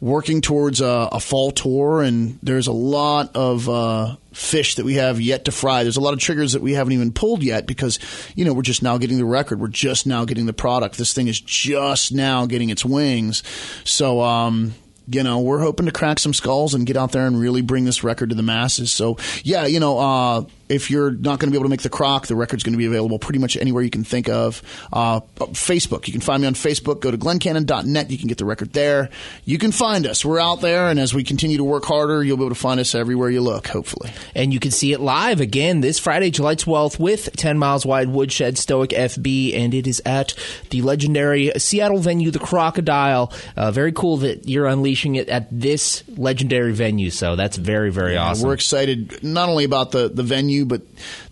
working 0.01 0.41
towards 0.41 0.81
a, 0.81 1.09
a 1.12 1.20
fall 1.20 1.53
tour. 1.53 2.03
And 2.03 2.39
there's 2.43 2.66
a 2.66 2.72
lot 2.72 3.37
of 3.37 3.68
uh, 3.68 4.16
fish 4.33 4.76
that 4.76 4.85
we 4.85 4.95
have 4.95 5.20
yet 5.20 5.45
to 5.47 5.53
fry. 5.53 5.83
There's 5.83 5.97
a 5.97 6.01
lot 6.01 6.14
of 6.14 6.20
triggers 6.20 6.53
that 6.53 6.62
we 6.62 6.74
haven't 6.74 6.93
even 6.93 7.12
pulled 7.12 7.43
yet 7.43 7.66
because, 7.66 7.99
you 8.35 8.45
know, 8.45 8.53
we're 8.53 8.62
just 8.62 8.83
now 8.83 8.99
getting 8.99 9.18
the 9.18 9.24
record. 9.24 9.61
We're 9.61 9.68
just 9.68 10.07
now 10.07 10.24
getting 10.24 10.47
the 10.47 10.53
product. 10.53 10.99
This 10.99 11.12
thing 11.12 11.28
is 11.28 11.41
just 11.41 12.12
now 12.12 12.47
getting 12.47 12.70
its 12.70 12.85
wings. 12.85 13.43
So, 13.85 14.20
um, 14.20 14.74
you 15.09 15.22
know, 15.22 15.41
we're 15.41 15.61
hoping 15.61 15.87
to 15.87 15.93
crack 15.93 16.18
some 16.18 16.35
skulls 16.35 16.74
and 16.74 16.87
get 16.87 16.97
out 16.97 17.12
there 17.12 17.26
and 17.26 17.41
really 17.41 17.62
bring 17.62 17.85
this 17.85 18.05
record 18.05 18.28
to 18.31 18.37
the 18.37 18.43
masses. 18.43 18.93
So, 18.93 19.16
yeah, 19.43 19.66
you 19.66 19.81
know, 19.81 19.99
uh, 19.99 20.45
if 20.71 20.91
you're 20.91 21.11
not 21.11 21.39
going 21.39 21.49
to 21.49 21.51
be 21.51 21.57
able 21.57 21.64
to 21.64 21.71
make 21.71 21.83
the 21.83 21.91
croc, 21.91 22.27
the 22.27 22.37
record's 22.37 22.62
going 22.62 22.73
to 22.73 22.79
be 22.79 22.87
available 22.87 23.18
pretty 23.18 23.39
much 23.39 23.57
anywhere 23.57 23.83
you 23.83 23.91
can 23.91 24.05
think 24.05 24.29
of. 24.29 24.62
Uh, 24.93 25.21
Facebook, 25.39 26.07
you 26.07 26.12
can 26.12 26.21
find 26.21 26.41
me 26.43 26.47
on 26.47 26.55
Facebook. 26.55 27.01
Go 27.01 27.11
to 27.11 27.18
glenncannon.net. 27.18 28.11
You 28.11 28.18
can 28.18 28.29
get 28.29 28.39
the 28.39 28.45
record 28.45 28.73
there. 28.73 29.11
You 29.45 29.59
can 29.59 29.73
find 29.73 30.07
us. 30.07 30.25
We're 30.25 30.41
out 30.41 30.61
there, 30.61 30.89
and 30.89 30.99
as 30.99 31.12
we 31.12 31.25
continue 31.25 31.57
to 31.59 31.64
work 31.64 31.85
harder, 31.85 32.23
you'll 32.23 32.37
be 32.37 32.45
able 32.45 32.55
to 32.55 32.61
find 32.61 32.79
us 32.81 32.95
everywhere 32.95 33.31
you 33.31 33.41
look, 33.41 33.66
hopefully. 33.66 34.11
And 34.35 34.53
you 34.53 34.61
can 34.61 34.71
see 34.71 34.93
it 34.93 35.01
live 35.01 35.41
again 35.41 35.81
this 35.81 35.99
Friday, 35.99 36.31
July 36.31 36.55
12th, 36.55 36.99
with 36.99 37.31
10 37.37 37.59
Miles 37.59 37.85
Wide 37.85 38.09
Woodshed 38.09 38.57
Stoic 38.57 38.91
FB, 38.91 39.57
and 39.57 39.75
it 39.75 39.87
is 39.87 40.01
at 40.07 40.35
the 40.71 40.83
legendary 40.83 41.51
Seattle 41.57 41.99
venue, 41.99 42.31
the 42.31 42.39
Crocodile. 42.39 43.33
Uh, 43.57 43.71
very 43.71 43.93
cool 43.93 44.18
that 44.18 44.49
you're 44.49 44.66
unleashing 44.66 45.16
it 45.16 45.29
at 45.29 45.49
this 45.51 46.05
legendary 46.16 46.73
venue, 46.73 47.11
so 47.11 47.37
that's 47.37 47.57
very, 47.57 47.91
very 47.91 48.14
Yeah, 48.14 48.31
awesome. 48.31 48.47
We're 48.47 48.55
excited 48.55 49.23
not 49.23 49.49
only 49.49 49.64
about 49.64 49.91
the, 49.91 50.09
the 50.09 50.23
venue, 50.23 50.59
but 50.64 50.82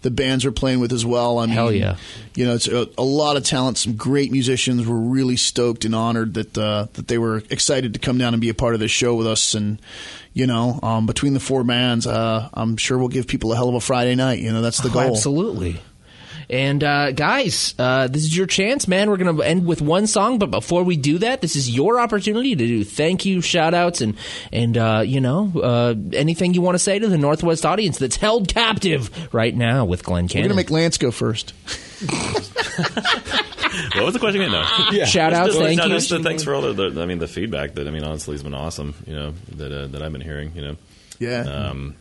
the 0.02 0.10
bands 0.10 0.44
we're 0.44 0.50
playing 0.52 0.80
with 0.80 0.92
as 0.92 1.04
well. 1.06 1.38
I 1.38 1.46
mean, 1.46 1.54
Hell 1.54 1.72
yeah. 1.72 1.96
You 2.34 2.46
know, 2.46 2.54
it's 2.54 2.68
a, 2.68 2.88
a 2.96 3.02
lot 3.02 3.36
of 3.36 3.44
talent, 3.44 3.78
some 3.78 3.94
great 3.96 4.30
musicians. 4.32 4.86
We're 4.86 4.96
really 4.96 5.36
stoked 5.36 5.84
and 5.84 5.94
honored 5.94 6.34
that 6.34 6.56
uh, 6.56 6.86
that 6.94 7.08
they 7.08 7.18
were 7.18 7.42
excited 7.50 7.94
to 7.94 7.98
come 8.00 8.18
down 8.18 8.34
and 8.34 8.40
be 8.40 8.48
a 8.48 8.54
part 8.54 8.74
of 8.74 8.80
this 8.80 8.90
show 8.90 9.14
with 9.14 9.26
us. 9.26 9.54
And 9.54 9.80
you 10.34 10.46
know, 10.46 10.78
um, 10.82 11.06
between 11.06 11.34
the 11.34 11.40
four 11.40 11.64
bands, 11.64 12.06
uh, 12.06 12.48
I'm 12.54 12.76
sure 12.76 12.96
we'll 12.98 13.08
give 13.08 13.26
people 13.26 13.52
a 13.52 13.56
hell 13.56 13.68
of 13.68 13.74
a 13.74 13.80
Friday 13.80 14.14
night. 14.14 14.38
You 14.38 14.52
know, 14.52 14.62
that's 14.62 14.78
the 14.80 14.88
Oh, 14.90 14.92
goal. 14.92 15.02
absolutely. 15.02 15.80
And 16.50 16.82
uh, 16.82 17.12
guys, 17.12 17.74
uh, 17.78 18.08
this 18.08 18.22
is 18.22 18.36
your 18.36 18.46
chance, 18.46 18.88
man. 18.88 19.10
We're 19.10 19.18
going 19.18 19.36
to 19.36 19.42
end 19.42 19.66
with 19.66 19.82
one 19.82 20.06
song, 20.06 20.38
but 20.38 20.50
before 20.50 20.82
we 20.82 20.96
do 20.96 21.18
that, 21.18 21.42
this 21.42 21.56
is 21.56 21.68
your 21.68 22.00
opportunity 22.00 22.56
to 22.56 22.66
do 22.66 22.84
thank 22.84 23.26
you, 23.26 23.40
shout 23.40 23.74
outs, 23.74 24.00
and, 24.00 24.16
and 24.52 24.78
uh, 24.78 25.02
you 25.04 25.20
know, 25.20 25.52
uh, 25.62 25.94
anything 26.14 26.54
you 26.54 26.62
want 26.62 26.74
to 26.74 26.78
say 26.78 26.98
to 26.98 27.06
the 27.06 27.18
Northwest 27.18 27.66
audience 27.66 27.98
that's 27.98 28.16
held 28.16 28.48
captive 28.48 29.32
right 29.34 29.54
now 29.54 29.84
with 29.84 30.04
Glenn 30.04 30.28
We're 30.34 30.42
gonna 30.42 30.54
make 30.54 30.70
Lance 30.70 30.96
go 30.98 31.10
first. 31.10 31.52
What 33.94 34.04
was 34.04 34.14
the 34.14 34.20
question 34.20 34.40
again? 34.40 34.52
No. 34.52 35.04
Shout 35.04 35.32
outs, 35.32 35.48
Just- 35.50 35.60
thank 35.60 35.78
no, 35.78 35.86
you. 35.86 35.94
just 35.94 36.10
the 36.10 36.22
thanks 36.22 36.42
for 36.42 36.54
all 36.54 36.62
the, 36.62 36.90
the. 36.90 37.02
I 37.02 37.06
mean, 37.06 37.18
the 37.18 37.28
feedback 37.28 37.74
that 37.74 37.86
I 37.86 37.90
mean, 37.90 38.02
honestly, 38.02 38.34
has 38.34 38.42
been 38.42 38.54
awesome. 38.54 38.94
You 39.06 39.14
know 39.14 39.34
that 39.56 39.72
uh, 39.72 39.86
that 39.88 40.02
I've 40.02 40.12
been 40.12 40.20
hearing. 40.20 40.52
You 40.54 40.62
know. 40.62 40.76
Yeah. 41.18 41.40
Um, 41.42 41.94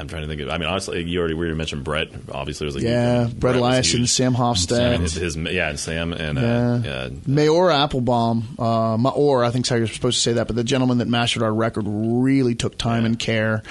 I'm 0.00 0.08
trying 0.08 0.22
to 0.22 0.28
think 0.28 0.40
of. 0.40 0.48
I 0.48 0.58
mean, 0.58 0.68
honestly, 0.68 1.02
you 1.02 1.18
already 1.20 1.34
we 1.34 1.40
already 1.40 1.56
mentioned 1.58 1.84
Brett. 1.84 2.08
Obviously, 2.32 2.64
was 2.66 2.76
a 2.76 2.80
Yeah, 2.80 3.26
huge, 3.26 3.38
Brett 3.38 3.56
was 3.60 3.62
Eliason 3.86 3.98
huge. 3.98 4.10
Sam 4.10 4.34
Hofstad. 4.34 4.98
His, 5.00 5.12
his- 5.14 5.36
yeah, 5.36 5.68
and 5.70 5.78
Sam 5.78 6.12
and 6.12 6.38
uh, 6.38 6.42
Yeah. 6.42 6.82
yeah. 6.82 7.08
Mayor 7.26 7.50
Appelbaum, 7.70 8.42
uh, 8.58 8.96
Maor, 8.96 9.44
I 9.46 9.50
think 9.50 9.66
is 9.66 9.70
how 9.70 9.76
you're 9.76 9.86
supposed 9.86 10.16
to 10.18 10.22
say 10.22 10.32
that, 10.34 10.46
but 10.46 10.56
the 10.56 10.64
gentleman 10.64 10.98
that 10.98 11.08
mastered 11.08 11.42
our 11.42 11.52
record 11.52 11.84
really 11.86 12.54
took 12.54 12.78
time 12.78 13.04
and 13.04 13.18
care, 13.18 13.62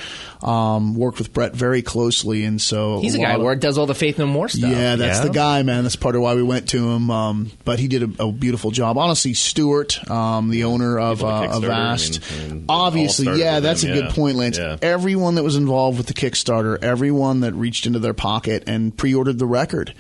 um, 0.42 0.96
worked 0.96 1.18
with 1.18 1.34
Brett 1.34 1.54
very 1.56 1.82
closely, 1.82 2.46
and 2.46 2.62
so 2.62 3.00
He's 3.02 3.16
a 3.16 3.18
guy 3.18 3.32
lot 3.32 3.36
of- 3.40 3.42
where 3.46 3.56
does 3.56 3.78
all 3.78 3.86
the 3.88 3.96
Faith 3.96 4.20
No 4.20 4.26
More 4.26 4.48
stuff. 4.50 4.70
Yeah, 4.72 4.96
that's 4.96 5.20
the 5.22 5.30
guy, 5.30 5.64
man. 5.64 5.84
That's 5.84 5.96
part 5.96 6.16
of 6.16 6.22
why 6.22 6.36
we 6.36 6.44
went 6.44 6.70
to 6.70 6.90
him. 6.92 7.10
Um, 7.12 7.52
but 7.66 7.80
he 7.80 7.88
did 7.88 8.20
a, 8.20 8.24
a 8.26 8.32
beautiful 8.32 8.72
job. 8.72 8.98
Honestly, 8.98 9.34
Stewart, 9.34 10.10
um, 10.10 10.50
the 10.50 10.66
owner 10.66 11.00
of, 11.00 11.18
People 11.20 11.30
uh, 11.34 11.46
of 11.46 11.64
Kickstarter, 11.64 11.66
I 11.66 11.68
Vast, 11.68 12.22
mean, 12.32 12.40
I 12.42 12.48
mean, 12.54 12.58
it 12.60 12.66
all 12.70 12.82
obviously, 12.82 13.40
yeah, 13.40 13.60
that's 13.60 13.84
him, 13.84 13.92
a 13.98 14.02
good 14.02 14.12
point, 14.12 14.38
Lance. 14.38 14.58
Yeah. 14.58 14.78
Everyone 14.82 15.36
that 15.36 15.44
was 15.44 15.56
involved 15.56 15.98
with 15.98 16.08
the 16.08 16.14
Kickstarter, 16.20 16.78
everyone 16.84 17.39
that 17.39 17.53
reached 17.53 17.86
into 17.86 17.97
their 17.97 18.13
pocket 18.13 18.63
and 18.67 18.95
pre-ordered 18.95 19.39
the 19.39 19.45
record, 19.45 19.93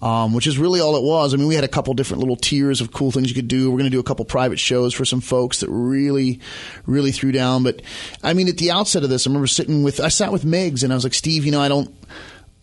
um, 0.00 0.32
which 0.32 0.46
is 0.46 0.56
really 0.56 0.80
all 0.80 0.96
it 0.96 1.02
was. 1.02 1.34
I 1.34 1.36
mean, 1.36 1.48
we 1.48 1.54
had 1.54 1.64
a 1.64 1.68
couple 1.68 1.92
different 1.92 2.20
little 2.20 2.36
tiers 2.36 2.80
of 2.80 2.92
cool 2.92 3.12
things 3.12 3.28
you 3.28 3.34
could 3.34 3.46
do. 3.46 3.70
We're 3.70 3.76
going 3.76 3.90
to 3.90 3.94
do 3.94 4.00
a 4.00 4.02
couple 4.04 4.24
private 4.24 4.58
shows 4.58 4.94
for 4.94 5.04
some 5.04 5.20
folks 5.20 5.60
that 5.60 5.68
really, 5.68 6.40
really 6.86 7.12
threw 7.12 7.30
down. 7.30 7.62
But 7.62 7.82
I 8.22 8.32
mean, 8.32 8.48
at 8.48 8.56
the 8.56 8.70
outset 8.70 9.04
of 9.04 9.10
this, 9.10 9.26
I 9.26 9.30
remember 9.30 9.46
sitting 9.46 9.82
with, 9.82 10.00
I 10.00 10.08
sat 10.08 10.32
with 10.32 10.46
Miggs 10.46 10.82
and 10.82 10.94
I 10.94 10.96
was 10.96 11.04
like, 11.04 11.12
Steve, 11.12 11.44
you 11.44 11.52
know, 11.52 11.60
I 11.60 11.68
don't. 11.68 11.94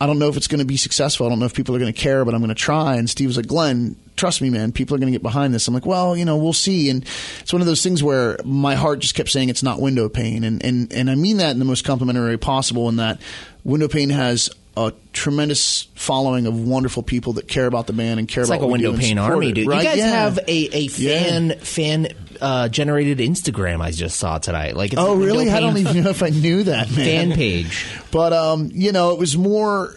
I 0.02 0.06
don't 0.06 0.20
know 0.20 0.28
if 0.28 0.36
it's 0.36 0.48
going 0.48 0.60
to 0.60 0.66
be 0.66 0.76
successful. 0.76 1.26
I 1.26 1.30
don't 1.30 1.40
know 1.40 1.46
if 1.46 1.54
people 1.54 1.76
are 1.76 1.80
going 1.80 1.94
to 1.94 1.98
care, 1.98 2.26
but 2.26 2.34
I'm 2.34 2.42
going 2.42 2.50
to 2.50 2.56
try. 2.56 2.98
And 2.98 3.10
Steve 3.10 3.28
was 3.28 3.38
like, 3.38 3.48
Glenn, 3.48 3.96
trust 4.16 4.42
me, 4.42 4.50
man, 4.50 4.72
people 4.72 4.96
are 4.96 5.00
going 5.00 5.12
to 5.12 5.18
get 5.18 5.24
behind 5.24 5.54
this. 5.54 5.68
I'm 5.68 5.74
like, 5.74 5.86
well, 5.86 6.16
you 6.16 6.26
know, 6.26 6.38
we'll 6.38 6.54
see. 6.54 6.90
And 6.90 7.04
it's 7.42 7.52
one 7.54 7.62
of 7.62 7.66
those 7.68 7.82
things 7.84 8.04
where 8.04 8.38
my 8.46 8.76
heart 8.76 9.00
just 9.00 9.16
kept 9.16 9.30
saying 9.30 9.50
it's 9.50 9.64
not 9.64 9.80
window 9.82 10.10
pane. 10.10 10.44
And, 10.44 10.64
and, 10.64 10.92
and 10.94 11.10
I 11.10 11.16
mean 11.16 11.38
that 11.38 11.52
in 11.52 11.60
the 11.60 11.66
most 11.66 11.84
complimentary 11.86 12.30
way 12.32 12.38
possible 12.38 12.90
in 12.90 12.98
that 12.98 13.20
window 13.64 13.88
pane 13.88 14.10
has 14.12 14.50
a 14.76 14.92
tremendous 15.14 15.88
following 15.94 16.48
of 16.48 16.60
wonderful 16.68 17.04
people 17.04 17.34
that 17.34 17.48
care 17.48 17.68
about 17.68 17.86
the 17.86 17.94
band 17.94 18.20
and 18.20 18.28
care 18.28 18.42
It's 18.42 18.50
about 18.50 18.62
like 18.62 18.68
a 18.68 18.72
window 18.72 18.98
pane 18.98 19.20
army, 19.20 19.52
dude. 19.52 19.68
right? 19.68 19.78
You 19.84 19.84
guys 19.88 19.98
Yeah. 19.98 20.08
have 20.10 20.38
a, 20.48 20.78
a 20.78 20.82
Yeah. 20.82 21.20
fan 21.24 21.60
fan 21.60 22.08
uh, 22.42 22.70
generated 22.70 23.20
Instagram. 23.20 23.82
I 23.82 23.92
just 23.92 24.18
saw 24.18 24.40
tonight. 24.40 24.76
Like, 24.76 24.94
it's 24.94 25.02
Oh, 25.02 25.14
really? 25.16 25.50
I 25.52 25.60
don't 25.60 25.78
even 25.78 26.04
know 26.04 26.10
if 26.10 26.24
I 26.24 26.30
knew 26.30 26.64
that, 26.64 26.90
man. 26.90 27.06
fan 27.06 27.32
page. 27.34 27.86
But 28.12 28.34
um, 28.34 28.72
you 28.74 28.92
know, 28.92 29.12
it 29.12 29.20
was 29.20 29.38
more. 29.38 29.94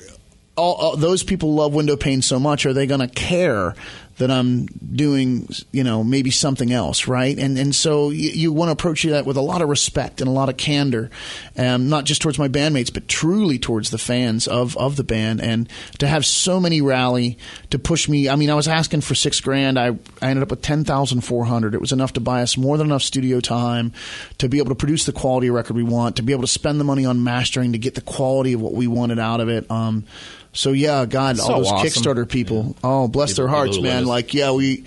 All, 0.59 0.73
all 0.75 0.97
those 0.97 1.23
people 1.23 1.53
love 1.55 1.75
window 1.75 1.97
pane 1.97 2.23
so 2.23 2.39
much. 2.41 2.65
Are 2.65 2.73
they 2.73 2.87
going 2.87 3.01
to 3.01 3.09
care 3.09 3.75
that 4.19 4.31
I'm 4.31 4.65
doing, 4.67 5.49
you 5.73 5.85
know, 5.85 6.03
maybe 6.03 6.31
something 6.31 6.73
else, 6.73 7.07
right? 7.07 7.39
And 7.39 7.59
and 7.59 7.75
so 7.75 8.11
you, 8.11 8.31
you 8.31 8.53
want 8.53 8.69
to 8.69 8.73
approach 8.73 9.03
that 9.03 9.27
with 9.27 9.37
a 9.37 9.43
lot 9.43 9.61
of 9.61 9.69
respect 9.69 10.21
and 10.21 10.29
a 10.29 10.33
lot 10.33 10.49
of 10.49 10.57
candor, 10.57 11.11
um, 11.57 11.89
not 11.89 12.05
just 12.05 12.23
towards 12.23 12.39
my 12.39 12.49
bandmates, 12.49 12.93
but 12.93 13.09
truly 13.09 13.59
towards 13.59 13.91
the 13.91 13.99
fans 13.99 14.49
of 14.49 14.77
of 14.77 14.97
the 14.97 15.05
band. 15.05 15.41
And 15.41 15.69
to 15.99 16.07
have 16.07 16.25
so 16.25 16.59
many 16.61 16.81
rally 16.81 17.39
to 17.71 17.79
push 17.79 18.09
me. 18.09 18.29
I 18.29 18.37
mean, 18.37 18.49
I 18.49 18.55
was 18.55 18.69
asking 18.69 19.03
for 19.03 19.15
six 19.15 19.41
grand. 19.41 19.79
I 19.79 19.89
I 20.23 20.31
ended 20.31 20.43
up 20.43 20.51
with 20.51 20.63
ten 20.63 20.85
thousand 20.85 21.21
four 21.21 21.45
hundred. 21.45 21.75
It 21.75 21.81
was 21.81 21.93
enough 21.93 22.15
to 22.15 22.21
buy 22.21 22.43
us 22.43 22.57
more 22.57 22.79
than 22.79 22.87
enough 22.87 23.03
studio 23.03 23.41
time 23.41 23.93
to 24.39 24.49
be 24.49 24.59
able 24.59 24.71
to 24.71 24.75
produce 24.75 25.05
the 25.05 25.13
quality 25.13 25.51
record 25.51 25.77
we 25.77 25.83
want, 25.83 26.17
to 26.17 26.23
be 26.23 26.33
able 26.33 26.43
to 26.43 26.49
spend 26.49 26.81
the 26.81 26.85
money 26.85 27.05
on 27.05 27.23
mastering 27.23 27.73
to 27.73 27.79
get 27.79 27.95
the 27.95 28.01
quality 28.01 28.55
of 28.55 28.61
what 28.63 28.73
we 28.73 28.87
wanted 28.87 29.19
out 29.19 29.41
of 29.41 29.49
it. 29.49 29.71
Um, 29.71 30.05
so 30.53 30.73
yeah, 30.73 31.05
God, 31.05 31.37
So 31.37 31.53
all 31.53 31.59
those 31.59 31.71
awesome. 31.71 32.03
Kickstarter 32.03 32.29
people, 32.29 32.77
oh 32.83 33.09
bless 33.09 33.37
their 33.37 33.47
hearts, 33.47 33.77
people 33.77 33.91
who 33.91 33.91
let 33.91 33.97
man. 33.97 34.06
Us- 34.07 34.11
Like 34.11 34.35
yeah, 34.35 34.53
we 34.53 34.85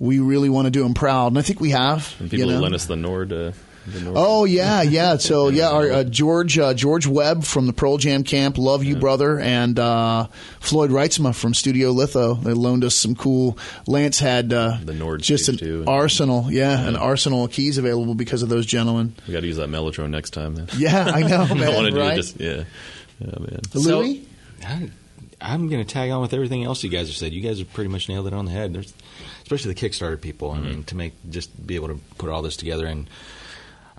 we 0.00 0.18
really 0.18 0.48
want 0.48 0.66
to 0.66 0.70
do 0.70 0.82
them 0.82 0.94
proud, 0.94 1.28
and 1.28 1.38
I 1.38 1.42
think 1.42 1.60
we 1.60 1.70
have. 1.70 2.14
And 2.20 2.30
people 2.30 2.46
you 2.48 2.52
know? 2.54 2.60
lend 2.60 2.74
us 2.74 2.86
the 2.86 2.96
Nord. 2.96 3.32
Uh, 3.32 3.52
the 3.86 4.00
Nord 4.00 4.16
Oh 4.18 4.44
yeah, 4.46 4.80
yeah. 4.80 5.16
So 5.18 5.48
yeah, 5.50 5.68
our, 5.68 5.90
uh, 5.92 6.04
George 6.04 6.58
uh, 6.58 6.72
George 6.72 7.06
Webb 7.06 7.44
from 7.44 7.66
the 7.66 7.72
Pearl 7.74 7.98
Jam 7.98 8.24
camp, 8.24 8.56
love 8.56 8.82
you, 8.82 8.96
brother, 8.96 9.38
and 9.38 9.78
uh, 9.78 10.26
Floyd 10.60 10.90
Reitsma 10.90 11.34
from 11.34 11.52
Studio 11.52 11.90
Litho. 11.90 12.32
They 12.34 12.54
loaned 12.54 12.82
us 12.82 12.94
some 12.96 13.14
cool. 13.14 13.58
Lance 13.86 14.18
had 14.18 14.54
uh, 14.54 14.78
The 14.82 14.94
Nord 14.94 15.20
just 15.22 15.50
an 15.50 15.58
too. 15.58 15.84
arsenal, 15.86 16.46
yeah, 16.50 16.80
an 16.88 16.96
arsenal 16.96 17.44
of 17.44 17.52
keys 17.52 17.76
available 17.76 18.14
because 18.14 18.42
of 18.42 18.48
those 18.48 18.64
gentlemen. 18.64 19.14
We 19.28 19.34
got 19.34 19.40
to 19.40 19.46
use 19.46 19.58
that 19.58 19.68
Mellotron 19.68 20.08
next 20.08 20.30
time, 20.30 20.54
man. 20.54 20.68
Yeah, 20.78 21.04
I 21.04 21.20
know, 21.22 21.42
I 21.50 21.54
man. 21.54 21.74
want 21.74 21.84
to 21.84 21.90
do 21.92 22.00
right? 22.00 22.16
just 22.16 22.40
yeah, 22.40 22.64
yeah, 23.20 23.38
man. 23.38 23.60
Louis. 23.74 24.26
I, 24.66 24.88
I'm 25.44 25.68
going 25.68 25.84
to 25.84 25.92
tag 25.92 26.10
on 26.10 26.22
with 26.22 26.32
everything 26.32 26.64
else 26.64 26.82
you 26.82 26.90
guys 26.90 27.08
have 27.08 27.16
said. 27.16 27.32
You 27.32 27.42
guys 27.42 27.58
have 27.58 27.72
pretty 27.72 27.90
much 27.90 28.08
nailed 28.08 28.26
it 28.26 28.32
on 28.32 28.46
the 28.46 28.50
head. 28.50 28.72
There's, 28.72 28.94
especially 29.42 29.74
the 29.74 29.80
Kickstarter 29.80 30.20
people. 30.20 30.52
I 30.52 30.58
mean, 30.58 30.72
mm-hmm. 30.72 30.82
to 30.82 30.96
make 30.96 31.12
just 31.28 31.66
be 31.66 31.74
able 31.74 31.88
to 31.88 32.00
put 32.16 32.30
all 32.30 32.40
this 32.40 32.56
together, 32.56 32.86
and 32.86 33.08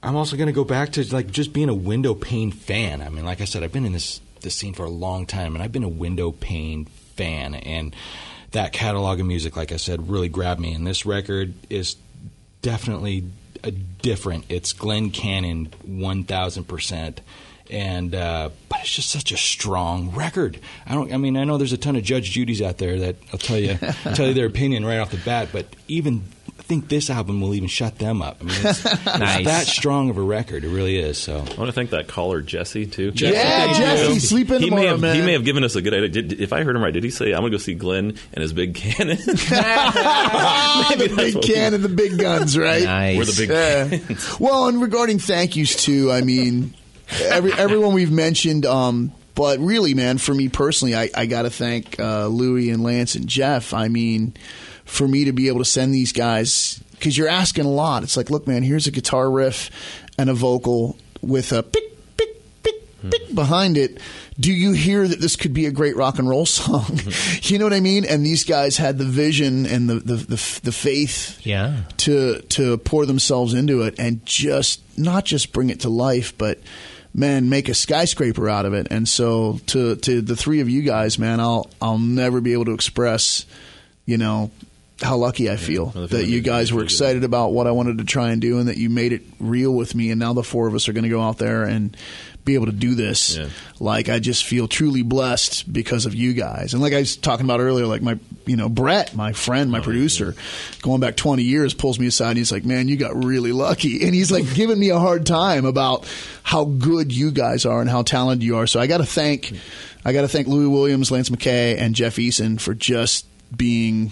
I'm 0.02 0.16
also 0.16 0.38
going 0.38 0.48
to 0.48 0.54
go 0.54 0.64
back 0.64 0.92
to 0.94 1.14
like 1.14 1.32
just 1.32 1.54
being 1.54 1.70
a 1.70 1.74
window 1.74 2.16
pane 2.16 2.52
fan. 2.52 3.02
I 3.02 3.10
mean, 3.10 3.26
like 3.26 3.42
I 3.42 3.46
said, 3.46 3.64
I've 3.64 3.72
been 3.72 3.86
in 3.86 3.94
this 3.94 4.22
this 4.42 4.56
scene 4.56 4.74
for 4.74 4.86
a 4.86 4.90
long 4.90 5.26
time, 5.26 5.56
and 5.56 5.64
I've 5.64 5.72
been 5.72 5.84
a 5.84 5.90
window 5.90 6.32
pane 6.32 6.86
fan, 6.86 7.56
and 7.56 7.96
that 8.52 8.74
catalog 8.74 9.20
of 9.20 9.26
music, 9.26 9.56
like 9.56 9.72
I 9.72 9.78
said, 9.78 10.10
really 10.10 10.30
grabbed 10.30 10.60
me. 10.62 10.74
And 10.74 10.86
this 10.86 11.06
record 11.06 11.54
is 11.70 11.96
definitely 12.62 13.26
a 13.64 13.72
different. 13.72 14.46
It's 14.50 14.74
Glenn 14.74 15.12
Cannon, 15.12 15.74
one 15.84 16.24
thousand 16.24 16.66
percent, 16.66 17.22
and 17.72 18.14
uh, 18.16 18.50
but 18.70 18.80
it's 18.82 18.92
just 18.96 19.10
such 19.10 19.32
a 19.32 19.38
strong 19.38 20.12
record. 20.12 20.60
I 20.86 20.94
don't. 20.94 21.14
I 21.14 21.18
mean, 21.18 21.38
I 21.38 21.44
know 21.44 21.58
there's 21.58 21.74
a 21.74 21.78
ton 21.78 21.96
of 21.96 22.04
Judge 22.04 22.32
Judy's 22.32 22.62
out 22.62 22.78
there 22.78 23.00
that 23.00 23.16
I'll 23.34 23.40
tell 23.40 23.58
you, 23.60 23.78
I'll 24.06 24.14
tell 24.16 24.28
you 24.28 24.34
their 24.34 24.46
opinion 24.48 24.86
right 24.86 25.00
off 25.00 25.12
the 25.12 25.18
bat. 25.18 25.50
But 25.52 25.66
even 25.88 26.24
I 26.58 26.62
think 26.64 26.88
this 26.88 27.10
album 27.10 27.42
will 27.42 27.54
even 27.54 27.68
shut 27.68 27.98
them 28.00 28.22
up. 28.22 28.38
I 28.42 28.44
mean, 28.46 28.56
it's, 28.64 28.86
it's 28.86 29.06
Nice. 29.06 29.46
that 29.46 29.68
strong 29.68 30.10
of 30.10 30.18
a 30.18 30.22
record. 30.22 30.64
It 30.64 30.70
really 30.70 30.98
is. 30.98 31.18
So 31.18 31.34
I 31.38 31.40
want 31.40 31.68
to 31.68 31.72
thank 31.74 31.90
that 31.92 32.08
caller 32.08 32.42
Jesse 32.42 32.86
too. 32.86 33.12
Yeah, 33.16 33.74
Jesse, 33.74 34.20
sleep 34.20 34.50
in 34.52 34.62
he 34.62 34.66
tomorrow, 34.70 34.84
may 34.84 34.88
have, 34.90 35.02
man. 35.02 35.16
He 35.16 35.22
may 35.22 35.34
have 35.34 35.44
given 35.46 35.64
us 35.64 35.76
a 35.76 35.82
good 35.82 35.94
idea. 35.94 36.10
Did, 36.10 36.40
if 36.40 36.54
I 36.54 36.64
heard 36.64 36.76
him 36.76 36.82
right, 36.84 36.94
did 36.94 37.04
he 37.04 37.10
say 37.10 37.34
I'm 37.34 37.42
going 37.42 37.52
to 37.52 37.58
go 37.58 37.62
see 37.62 37.74
Glenn 37.74 38.16
and 38.34 38.42
his 38.42 38.54
big 38.54 38.76
cannon? 38.76 39.18
The 39.96 41.14
big 41.16 41.42
cannon, 41.42 41.82
the 41.82 41.90
big 41.90 42.18
guns, 42.20 42.58
right? 42.58 42.84
Nice. 42.84 43.18
We're 43.18 43.26
the 43.26 43.48
big 43.48 44.10
Yeah. 44.10 44.18
well, 44.40 44.68
and 44.68 44.82
regarding 44.82 45.20
thank 45.20 45.56
yous 45.56 45.76
too, 45.76 46.12
I 46.12 46.22
mean, 46.22 46.74
every, 47.22 47.54
everyone 47.54 47.94
we've 47.94 48.12
mentioned, 48.12 48.66
um, 48.66 49.12
but 49.36 49.60
really, 49.60 49.94
man, 49.94 50.18
for 50.18 50.34
me 50.34 50.50
personally, 50.50 50.96
I, 50.96 51.10
I 51.16 51.26
got 51.26 51.44
to 51.44 51.50
thank 51.50 52.00
uh, 52.00 52.28
Louie 52.28 52.70
and 52.70 52.84
Lance 52.84 53.16
and 53.16 53.28
Jeff. 53.28 53.74
I 53.74 53.88
mean, 53.90 54.34
for 54.86 55.08
me 55.08 55.26
to 55.26 55.34
be 55.34 55.48
able 55.48 55.60
to 55.60 55.66
send 55.66 55.94
these 55.94 56.12
guys, 56.14 56.82
because 56.92 57.18
you're 57.18 57.28
asking 57.28 57.66
a 57.66 57.70
lot. 57.72 58.04
It's 58.04 58.16
like, 58.16 58.30
look, 58.30 58.48
man, 58.48 58.64
here's 58.64 58.88
a 58.88 58.92
guitar 58.92 59.30
riff 59.30 59.70
and 60.18 60.30
a 60.30 60.34
vocal 60.34 60.98
with 61.22 61.52
a 61.52 61.64
pick, 61.64 61.84
pick, 62.18 62.64
pick, 62.64 62.76
pick 63.12 63.36
behind 63.36 63.78
it. 63.78 64.00
Do 64.40 64.52
you 64.54 64.72
hear 64.74 65.06
that 65.08 65.20
this 65.20 65.36
could 65.36 65.54
be 65.54 65.66
a 65.66 65.72
great 65.72 65.96
rock 65.98 66.18
and 66.20 66.30
roll 66.30 66.46
song? 66.46 67.00
you 67.42 67.58
know 67.60 67.66
what 67.66 67.74
I 67.74 67.80
mean? 67.82 68.06
And 68.06 68.26
these 68.26 68.46
guys 68.46 68.78
had 68.78 68.98
the 68.98 69.06
vision 69.06 69.66
and 69.66 69.90
the 69.90 69.96
the, 69.96 70.16
the, 70.16 70.60
the 70.64 70.72
faith 70.72 71.46
Yeah. 71.46 71.82
to 71.98 72.40
to 72.42 72.78
pour 72.80 73.06
themselves 73.06 73.54
into 73.54 73.82
it 73.82 73.96
and 74.00 74.26
just 74.26 74.82
not 74.98 75.26
just 75.26 75.52
bring 75.52 75.70
it 75.70 75.82
to 75.82 75.90
life, 75.90 76.38
but 76.38 76.60
man, 77.16 77.50
make 77.50 77.70
a 77.70 77.74
skyscraper 77.74 78.50
out 78.50 78.66
of 78.66 78.74
it. 78.74 78.88
And 78.92 79.08
so 79.08 79.60
to 79.68 79.96
to 79.96 80.22
the 80.22 80.36
three 80.36 80.60
of 80.60 80.70
you 80.70 80.82
guys, 80.82 81.18
man, 81.18 81.40
I'll 81.40 81.70
I'll 81.82 81.98
never 81.98 82.42
be 82.42 82.54
able 82.54 82.66
to 82.66 82.74
express, 82.74 83.46
you 84.06 84.18
know, 84.18 84.52
how 85.02 85.16
lucky 85.16 85.50
I 85.50 85.56
feel 85.56 85.88
the 85.88 86.08
that 86.08 86.26
you 86.28 86.42
guys 86.42 86.72
were 86.72 86.78
really 86.78 86.88
good. 86.88 86.94
excited 86.94 87.24
about 87.24 87.54
what 87.54 87.68
I 87.68 87.72
wanted 87.72 87.98
to 88.00 88.04
try 88.04 88.32
and 88.32 88.42
do 88.42 88.60
and 88.60 88.68
that 88.68 88.78
you 88.78 88.90
made 88.90 89.14
it 89.14 89.24
real 89.40 89.74
with 89.74 89.96
me 89.96 90.12
and 90.12 90.20
now 90.20 90.34
the 90.34 90.44
four 90.44 90.68
of 90.68 90.76
us 90.76 90.88
are 90.88 90.94
going 90.94 91.04
to 91.04 91.10
go 91.10 91.22
out 91.22 91.38
there 91.38 91.64
and 91.64 91.96
be 92.46 92.54
able 92.54 92.68
to 92.68 92.72
do 92.72 92.94
this. 92.94 93.36
Yeah. 93.36 93.50
Like 93.80 94.08
I 94.08 94.20
just 94.20 94.46
feel 94.46 94.68
truly 94.68 95.02
blessed 95.02 95.72
because 95.72 96.06
of 96.06 96.14
you 96.14 96.34
guys. 96.34 96.74
And 96.74 96.82
like 96.82 96.94
I 96.94 97.00
was 97.00 97.18
talking 97.18 97.44
about 97.46 97.60
earlier, 97.60 97.88
like 97.88 98.04
my, 98.04 98.20
you 98.46 98.56
know, 98.56 98.70
Brett, 98.70 99.16
my 99.16 99.34
friend, 99.34 99.72
my 99.72 99.80
producer, 99.80 100.36
going 100.84 101.02
back 101.02 101.18
20 101.18 101.42
years, 101.42 101.74
pulls 101.74 102.00
me 102.00 102.06
aside 102.06 102.30
and 102.30 102.38
he's 102.38 102.52
like, 102.52 102.64
man, 102.64 102.88
you 102.88 102.98
got 102.98 103.16
really 103.24 103.52
lucky. 103.52 104.06
And 104.06 104.14
he's 104.14 104.32
like 104.32 104.54
giving 104.54 104.78
me 104.78 104.90
a 104.90 105.00
hard 105.00 105.26
time 105.26 105.66
about 105.66 106.08
how 106.46 106.64
good 106.64 107.12
you 107.12 107.32
guys 107.32 107.66
are 107.66 107.82
and 107.82 107.90
how 107.90 108.04
talented 108.04 108.44
you 108.44 108.58
are. 108.58 108.68
So 108.68 108.80
I 108.80 108.86
got 108.86 109.00
to 109.00 109.06
thank, 109.06 109.52
I 110.06 110.14
got 110.14 110.22
to 110.22 110.28
thank 110.28 110.48
Louis 110.48 110.68
Williams, 110.68 111.10
Lance 111.10 111.30
McKay, 111.30 111.76
and 111.76 111.96
Jeff 111.96 112.18
Eason 112.18 112.62
for 112.62 112.76
just 112.76 113.26
being 113.58 114.12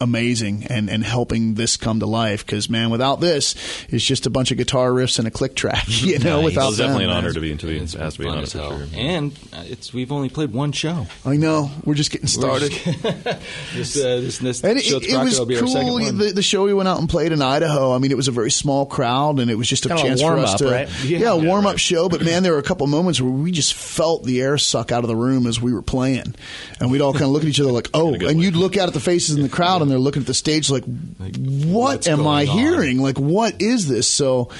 amazing 0.00 0.64
and, 0.70 0.88
and 0.88 1.02
helping 1.04 1.54
this 1.54 1.76
come 1.76 2.00
to 2.00 2.06
life. 2.06 2.44
Because 2.46 2.70
man, 2.70 2.90
without 2.90 3.20
this, 3.20 3.54
it's 3.88 4.04
just 4.04 4.26
a 4.26 4.30
bunch 4.30 4.50
of 4.50 4.56
guitar 4.58 4.90
riffs 4.90 5.18
and 5.18 5.26
a 5.26 5.30
click 5.30 5.54
track. 5.56 5.84
You 6.08 6.18
know, 6.20 6.36
Nice. 6.36 6.44
without 6.46 6.64
It 6.64 6.68
was 6.68 6.78
definitely 6.78 7.04
them, 7.06 7.10
an 7.10 7.16
man. 7.16 7.24
honor 7.24 7.32
to 7.34 7.40
be 7.40 7.56
to 7.56 7.66
be 7.66 7.76
It's 7.78 7.94
asked 7.94 8.16
to 8.16 8.22
be 8.22 8.28
fun 8.28 8.38
on 8.38 8.42
as 8.44 8.52
for 8.52 8.58
hell. 8.58 8.78
sure. 8.78 8.86
And 8.94 9.32
uh, 9.52 9.64
it's 9.66 9.92
we've 9.92 10.10
only 10.12 10.28
played 10.28 10.52
one 10.52 10.72
show. 10.72 11.06
I 11.26 11.36
know 11.36 11.70
we're 11.84 11.94
just 11.94 12.10
getting 12.10 12.28
started. 12.28 12.72
This 13.74 13.96
uh, 13.96 14.20
this, 14.20 14.38
this 14.38 14.64
And 14.64 14.78
it, 14.78 14.84
show 14.84 14.96
at 14.96 15.02
the 15.02 15.10
it 15.10 15.18
was 15.24 15.38
will 15.38 15.46
be 15.46 15.56
our 15.56 15.62
cool. 15.62 15.94
one. 15.94 16.16
The, 16.18 16.32
the 16.32 16.42
show 16.42 16.64
we 16.64 16.72
went 16.74 16.88
out 16.88 16.98
and 16.98 17.08
played 17.08 17.32
in 17.32 17.42
Idaho. 17.42 17.92
I 17.94 17.98
mean, 17.98 18.10
it 18.10 18.16
was 18.16 18.28
a 18.28 18.32
very 18.32 18.50
small 18.50 18.86
crowd, 18.86 19.38
and 19.40 19.50
it 19.50 19.54
was 19.56 19.68
just 19.68 19.84
a 19.86 19.88
Kinda 19.88 20.02
a 20.02 20.06
chance 20.06 20.20
for 20.20 20.36
us 20.38 20.58
warm-up, 20.58 20.58
to, 20.58 20.70
right? 20.70 21.04
yeah, 21.04 21.18
Yeah. 21.28 21.32
a 21.32 21.36
warm 21.36 21.66
up 21.66 21.72
right. 21.72 21.80
show. 21.80 22.08
But 22.08 22.22
man, 22.24 22.42
there 22.42 22.52
were 22.52 22.58
a 22.58 22.62
couple 22.62 22.86
moments 22.86 23.20
where 23.20 23.30
we 23.30 23.50
just 23.52 23.74
felt 23.74 24.24
the 24.24 24.40
air 24.40 24.56
suck 24.58 24.92
out 24.92 25.04
of 25.04 25.08
the 25.08 25.16
room 25.16 25.46
as 25.46 25.60
we 25.60 25.72
were 25.72 25.82
playing, 25.82 26.34
and 26.80 26.90
we'd 26.90 27.00
all 27.00 27.12
kind 27.12 27.24
of 27.24 27.30
look 27.30 27.42
at 27.42 27.48
each 27.48 27.60
other 27.60 27.72
like, 27.72 27.88
"Oh!" 27.94 28.14
And 28.14 28.22
way. 28.22 28.32
you'd 28.34 28.56
look 28.56 28.76
out 28.76 28.88
at 28.88 28.94
the 28.94 29.00
faces 29.00 29.36
in 29.36 29.42
the 29.42 29.48
crowd, 29.48 29.82
and 29.88 29.92
they're 29.92 29.98
looking 29.98 30.20
at 30.20 30.26
the 30.26 30.34
stage 30.34 30.70
like, 30.70 30.84
"What 30.84 32.06
am 32.06 32.26
I 32.26 32.42
on? 32.42 32.58
hearing? 32.58 32.98
Like, 33.00 33.18
what 33.18 33.60
is 33.60 33.88
this?" 33.88 34.06
So, 34.06 34.50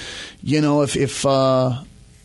you 0.43 0.61
know, 0.63 0.83
if 0.83 0.97
if 0.97 1.27
uh, 1.27 1.83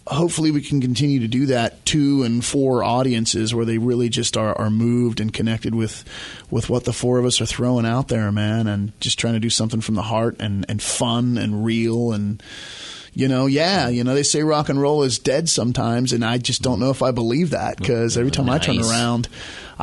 hopefully 0.08 0.52
we 0.52 0.62
can 0.62 0.82
continue 0.82 1.20
to 1.20 1.28
do 1.28 1.48
that 1.48 1.86
to 1.88 2.24
and 2.24 2.44
for 2.44 2.84
audiences 2.84 3.54
where 3.54 3.66
they 3.66 3.78
really 3.78 4.10
just 4.10 4.38
are, 4.38 4.58
are 4.58 4.70
moved 4.70 5.20
and 5.20 5.34
connected 5.34 5.76
with 5.76 6.04
with 6.50 6.70
what 6.70 6.86
the 6.86 6.94
four 6.94 7.20
of 7.20 7.26
us 7.26 7.42
are 7.42 7.46
throwing 7.46 7.86
out 7.86 8.08
there, 8.08 8.32
man, 8.32 8.68
and 8.68 8.98
just 9.00 9.20
trying 9.20 9.34
to 9.34 9.40
do 9.40 9.50
something 9.50 9.82
from 9.82 9.96
the 9.96 10.02
heart 10.02 10.38
and, 10.40 10.66
and 10.70 10.82
fun 10.82 11.38
and 11.38 11.66
real 11.66 12.14
and 12.14 12.42
you 13.16 13.28
know, 13.28 13.46
yeah, 13.46 13.90
you 13.90 14.04
know, 14.04 14.16
they 14.16 14.24
say 14.24 14.42
rock 14.42 14.70
and 14.70 14.82
roll 14.82 15.04
is 15.04 15.20
dead 15.20 15.48
sometimes, 15.48 16.14
and 16.14 16.26
I 16.26 16.40
just 16.40 16.64
don't 16.64 16.80
know 16.80 16.90
if 16.90 17.04
I 17.04 17.12
believe 17.12 17.52
that 17.52 17.78
because 17.78 18.18
every 18.18 18.32
time 18.32 18.50
I 18.50 18.58
turn 18.58 18.80
around, 18.80 19.28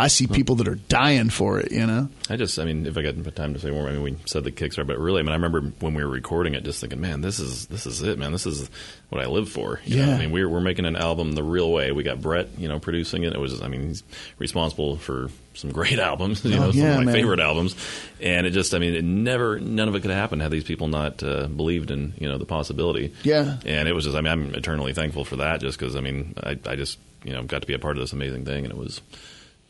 I 0.00 0.08
see 0.08 0.26
people 0.26 0.56
that 0.56 0.68
are 0.68 0.74
dying 0.74 1.30
for 1.30 1.58
it. 1.60 1.70
You 1.72 1.86
know, 1.86 2.08
I 2.28 2.36
just, 2.36 2.58
I 2.58 2.64
mean, 2.64 2.86
if 2.86 2.96
I 2.96 3.02
got 3.02 3.36
time 3.36 3.54
to 3.54 3.60
say 3.60 3.70
more, 3.70 3.88
I 3.88 3.92
mean, 3.92 4.02
we 4.02 4.16
said 4.26 4.44
the 4.44 4.50
Kickstarter, 4.52 4.86
but 4.86 4.98
really, 4.98 5.20
I 5.20 5.22
mean, 5.22 5.30
I 5.30 5.34
remember 5.36 5.60
when 5.80 5.94
we 5.94 6.02
were 6.04 6.10
recording 6.10 6.54
it, 6.54 6.64
just 6.64 6.80
thinking, 6.80 7.00
man, 7.00 7.20
this 7.20 7.38
is 7.38 7.66
this 7.66 7.86
is 7.86 8.02
it, 8.02 8.18
man. 8.18 8.32
This 8.32 8.46
is 8.46 8.68
what 9.10 9.20
I 9.22 9.26
live 9.26 9.48
for. 9.48 9.80
You 9.84 9.96
know? 9.98 10.06
Yeah. 10.06 10.14
I 10.14 10.18
mean, 10.18 10.30
we're 10.32 10.48
we're 10.48 10.60
making 10.60 10.86
an 10.86 10.96
album 10.96 11.32
the 11.32 11.42
real 11.42 11.70
way. 11.72 11.92
We 11.92 12.02
got 12.02 12.20
Brett, 12.20 12.48
you 12.58 12.68
know, 12.68 12.78
producing 12.78 13.24
it. 13.24 13.32
It 13.34 13.40
was, 13.40 13.60
I 13.62 13.68
mean, 13.68 13.88
he's 13.88 14.02
responsible 14.38 14.96
for 14.96 15.28
some 15.54 15.72
great 15.72 15.98
albums, 16.10 16.44
you 16.44 16.54
Oh, 16.56 16.58
know, 16.60 16.70
some 16.70 16.80
yeah, 16.80 16.90
of 16.92 16.98
my 16.98 17.04
man. 17.04 17.14
favorite 17.14 17.40
albums, 17.40 17.74
and 18.20 18.46
it 18.46 18.50
just, 18.52 18.72
I 18.74 18.78
mean, 18.78 18.94
it 18.94 19.04
never, 19.04 19.58
none 19.60 19.88
of 19.88 19.94
it 19.96 20.00
could 20.00 20.10
happen 20.12 20.40
had 20.40 20.50
these 20.50 20.64
people 20.64 20.88
not 20.88 21.22
uh, 21.22 21.46
believed 21.48 21.90
in, 21.90 22.14
you 22.18 22.28
know, 22.28 22.38
the 22.38 22.46
possibility. 22.46 23.12
Yeah. 23.24 23.56
and 23.66 23.88
it 23.88 23.92
was 23.92 24.04
just, 24.04 24.16
I 24.16 24.20
mean, 24.20 24.32
I'm 24.32 24.54
eternally 24.54 24.92
thankful 24.94 25.24
for 25.24 25.36
that, 25.36 25.60
just 25.60 25.78
because, 25.78 25.96
I 25.96 26.00
mean, 26.00 26.34
I, 26.42 26.56
I 26.66 26.76
just, 26.76 26.98
you 27.24 27.32
know, 27.32 27.42
got 27.42 27.60
to 27.62 27.66
be 27.66 27.74
a 27.74 27.78
part 27.78 27.96
of 27.96 28.00
this 28.02 28.12
amazing 28.12 28.44
thing, 28.46 28.64
and 28.64 28.72
it 28.72 28.78
was. 28.78 29.00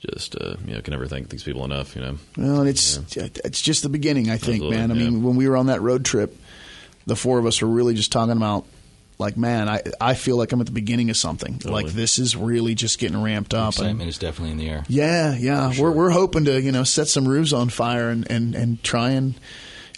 Just 0.01 0.34
uh, 0.34 0.57
you 0.66 0.74
know, 0.74 0.80
can 0.80 0.92
never 0.92 1.07
thank 1.07 1.28
these 1.28 1.42
people 1.42 1.64
enough. 1.64 1.94
You 1.94 2.03
know, 2.03 2.16
Well, 2.38 2.61
and 2.61 2.68
it's 2.68 2.98
it's 3.16 3.61
just 3.61 3.82
the 3.82 3.88
beginning, 3.90 4.30
I 4.30 4.38
think, 4.38 4.62
Absolutely, 4.62 4.76
man. 4.78 4.90
I 4.90 4.94
yeah. 4.94 5.11
mean, 5.11 5.22
when 5.22 5.36
we 5.36 5.46
were 5.48 5.57
on 5.59 5.66
that 5.66 5.82
road 5.82 6.05
trip, 6.07 6.34
the 7.07 7.16
four 7.16 7.38
of 7.38 7.44
us 7.44 7.61
were 7.61 7.68
really 7.68 7.92
just 7.92 8.11
talking 8.11 8.34
about, 8.36 8.64
like, 9.18 9.36
man, 9.36 9.68
I 9.68 9.82
I 10.01 10.14
feel 10.14 10.38
like 10.38 10.53
I'm 10.53 10.61
at 10.61 10.66
the 10.66 10.72
beginning 10.72 11.11
of 11.11 11.18
something. 11.18 11.61
Like 11.66 11.88
this 11.88 12.18
is 12.18 12.34
really 12.34 12.74
just 12.74 12.98
getting 12.98 13.22
ramped 13.22 13.53
up. 13.53 13.74
And- 13.76 13.84
Excitement 13.84 14.09
is 14.09 14.16
definitely 14.16 14.53
in 14.53 14.59
the 14.59 14.70
air. 14.70 14.84
yeah, 14.88 15.36
yeah, 15.36 15.72
we're 15.78 15.90
we're 15.90 16.11
hoping 16.11 16.46
to 16.46 16.59
you 16.62 16.72
know 16.72 16.84
set 16.84 17.07
some 17.09 17.28
roofs 17.28 17.53
on 17.53 17.68
fire 17.68 18.09
and 18.09 18.30
and 18.30 18.55
and 18.55 18.82
try 18.82 19.11
and 19.11 19.34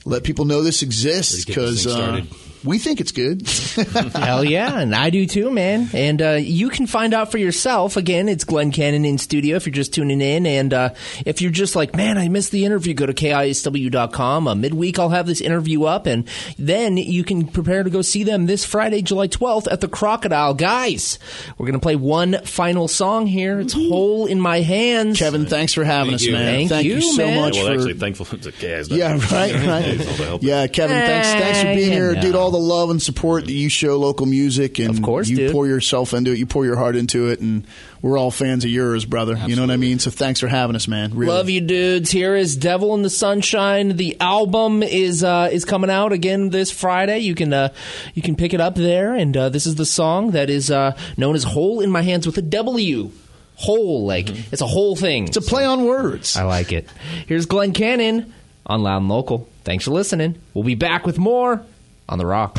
let 0.04 0.24
people 0.24 0.46
know 0.46 0.62
this 0.62 0.82
exists 0.82 1.44
because 1.44 1.86
uh, 1.86 1.90
started. 1.90 2.26
We 2.64 2.78
think 2.78 3.00
it's 3.00 3.12
good. 3.12 3.46
Hell 4.14 4.44
yeah, 4.44 4.78
and 4.78 4.94
I 4.94 5.10
do 5.10 5.26
too, 5.26 5.50
man. 5.50 5.88
And 5.92 6.22
uh, 6.22 6.38
you 6.40 6.68
can 6.68 6.86
find 6.86 7.14
out 7.14 7.30
for 7.30 7.38
yourself. 7.38 7.96
Again, 7.96 8.28
it's 8.28 8.44
Glenn 8.44 8.70
Cannon 8.70 9.04
in 9.04 9.18
studio 9.18 9.56
if 9.56 9.66
you're 9.66 9.72
just 9.72 9.94
tuning 9.94 10.20
in. 10.20 10.46
And 10.46 10.72
uh, 10.72 10.90
if 11.26 11.42
you're 11.42 11.50
just 11.50 11.74
like, 11.74 11.96
man, 11.96 12.18
I 12.18 12.28
missed 12.28 12.52
the 12.52 12.64
interview, 12.64 12.94
go 12.94 13.06
to 13.06 13.14
KISW.com. 13.14 14.48
Uh, 14.48 14.54
midweek, 14.54 14.98
I'll 14.98 15.08
have 15.08 15.26
this 15.26 15.40
interview 15.40 15.84
up, 15.84 16.06
and 16.06 16.28
then 16.58 16.96
you 16.96 17.24
can 17.24 17.46
prepare 17.46 17.82
to 17.82 17.90
go 17.90 18.02
see 18.02 18.22
them 18.24 18.46
this 18.46 18.64
Friday, 18.64 19.02
July 19.02 19.28
12th 19.28 19.70
at 19.70 19.80
the 19.80 19.88
Crocodile. 19.88 20.54
Guys, 20.54 21.18
we're 21.58 21.66
going 21.66 21.78
to 21.78 21.80
play 21.80 21.96
one 21.96 22.38
final 22.44 22.88
song 22.88 23.26
here. 23.26 23.60
It's 23.60 23.72
Hole 23.72 24.26
in 24.26 24.40
My 24.40 24.60
Hands. 24.60 25.18
Kevin, 25.18 25.46
thanks 25.46 25.72
for 25.72 25.84
having 25.84 26.12
Thank 26.12 26.20
us, 26.20 26.26
you. 26.26 26.32
man. 26.32 26.68
Thank 26.68 26.86
you, 26.86 27.00
so 27.00 27.26
man. 27.26 27.40
much 27.40 27.54
well, 27.54 27.66
for 27.66 27.72
actually, 27.72 27.94
thankful 27.94 28.26
to 28.38 28.52
guys. 28.52 28.88
Yeah, 28.88 29.12
right, 29.32 29.54
right. 30.20 30.42
yeah, 30.42 30.66
Kevin, 30.66 30.96
thanks, 30.96 31.28
thanks 31.28 31.58
for 31.60 31.74
being 31.74 31.90
here, 31.90 32.14
you 32.14 32.20
dude. 32.20 32.34
All 32.34 32.51
the 32.52 32.58
love 32.58 32.90
and 32.90 33.02
support 33.02 33.46
that 33.46 33.52
you 33.52 33.68
show 33.68 33.98
local 33.98 34.26
music, 34.26 34.78
and 34.78 34.90
Of 34.90 35.02
course, 35.02 35.28
you 35.28 35.36
dude. 35.36 35.52
pour 35.52 35.66
yourself 35.66 36.14
into 36.14 36.30
it, 36.32 36.38
you 36.38 36.46
pour 36.46 36.64
your 36.64 36.76
heart 36.76 36.94
into 36.94 37.28
it, 37.28 37.40
and 37.40 37.66
we're 38.00 38.16
all 38.18 38.30
fans 38.30 38.64
of 38.64 38.70
yours, 38.70 39.04
brother. 39.04 39.36
You 39.46 39.56
know 39.56 39.62
what 39.62 39.70
I 39.70 39.76
mean? 39.76 39.98
So 39.98 40.10
thanks 40.10 40.38
for 40.40 40.46
having 40.46 40.76
us, 40.76 40.86
man. 40.86 41.14
Really. 41.14 41.32
Love 41.32 41.48
you, 41.50 41.60
dudes. 41.60 42.10
Here 42.10 42.36
is 42.36 42.56
"Devil 42.56 42.94
in 42.94 43.02
the 43.02 43.10
Sunshine." 43.10 43.96
The 43.96 44.16
album 44.20 44.82
is 44.82 45.24
uh, 45.24 45.48
is 45.52 45.64
coming 45.64 45.90
out 45.90 46.12
again 46.12 46.50
this 46.50 46.70
Friday. 46.70 47.18
You 47.20 47.34
can 47.34 47.52
uh, 47.52 47.72
you 48.14 48.22
can 48.22 48.36
pick 48.36 48.54
it 48.54 48.60
up 48.60 48.74
there, 48.76 49.14
and 49.14 49.36
uh, 49.36 49.48
this 49.48 49.66
is 49.66 49.74
the 49.74 49.86
song 49.86 50.30
that 50.32 50.48
is 50.50 50.70
uh, 50.70 50.96
known 51.16 51.34
as 51.34 51.44
"Hole 51.44 51.80
in 51.80 51.90
My 51.90 52.02
Hands" 52.02 52.24
with 52.26 52.38
a 52.38 52.42
W. 52.42 53.10
Whole, 53.54 54.06
like 54.06 54.28
it's 54.52 54.62
a 54.62 54.66
whole 54.66 54.96
thing. 54.96 55.28
It's 55.28 55.36
a 55.36 55.42
play 55.42 55.64
on 55.64 55.84
words. 55.84 56.36
I 56.36 56.42
like 56.44 56.72
it. 56.72 56.88
Here's 57.26 57.46
Glenn 57.46 57.72
Cannon 57.72 58.32
on 58.66 58.82
Loud 58.82 58.98
and 58.98 59.08
Local. 59.08 59.48
Thanks 59.62 59.84
for 59.84 59.92
listening. 59.92 60.36
We'll 60.54 60.64
be 60.64 60.74
back 60.74 61.06
with 61.06 61.18
more 61.18 61.64
on 62.08 62.18
the 62.18 62.26
Rock. 62.26 62.58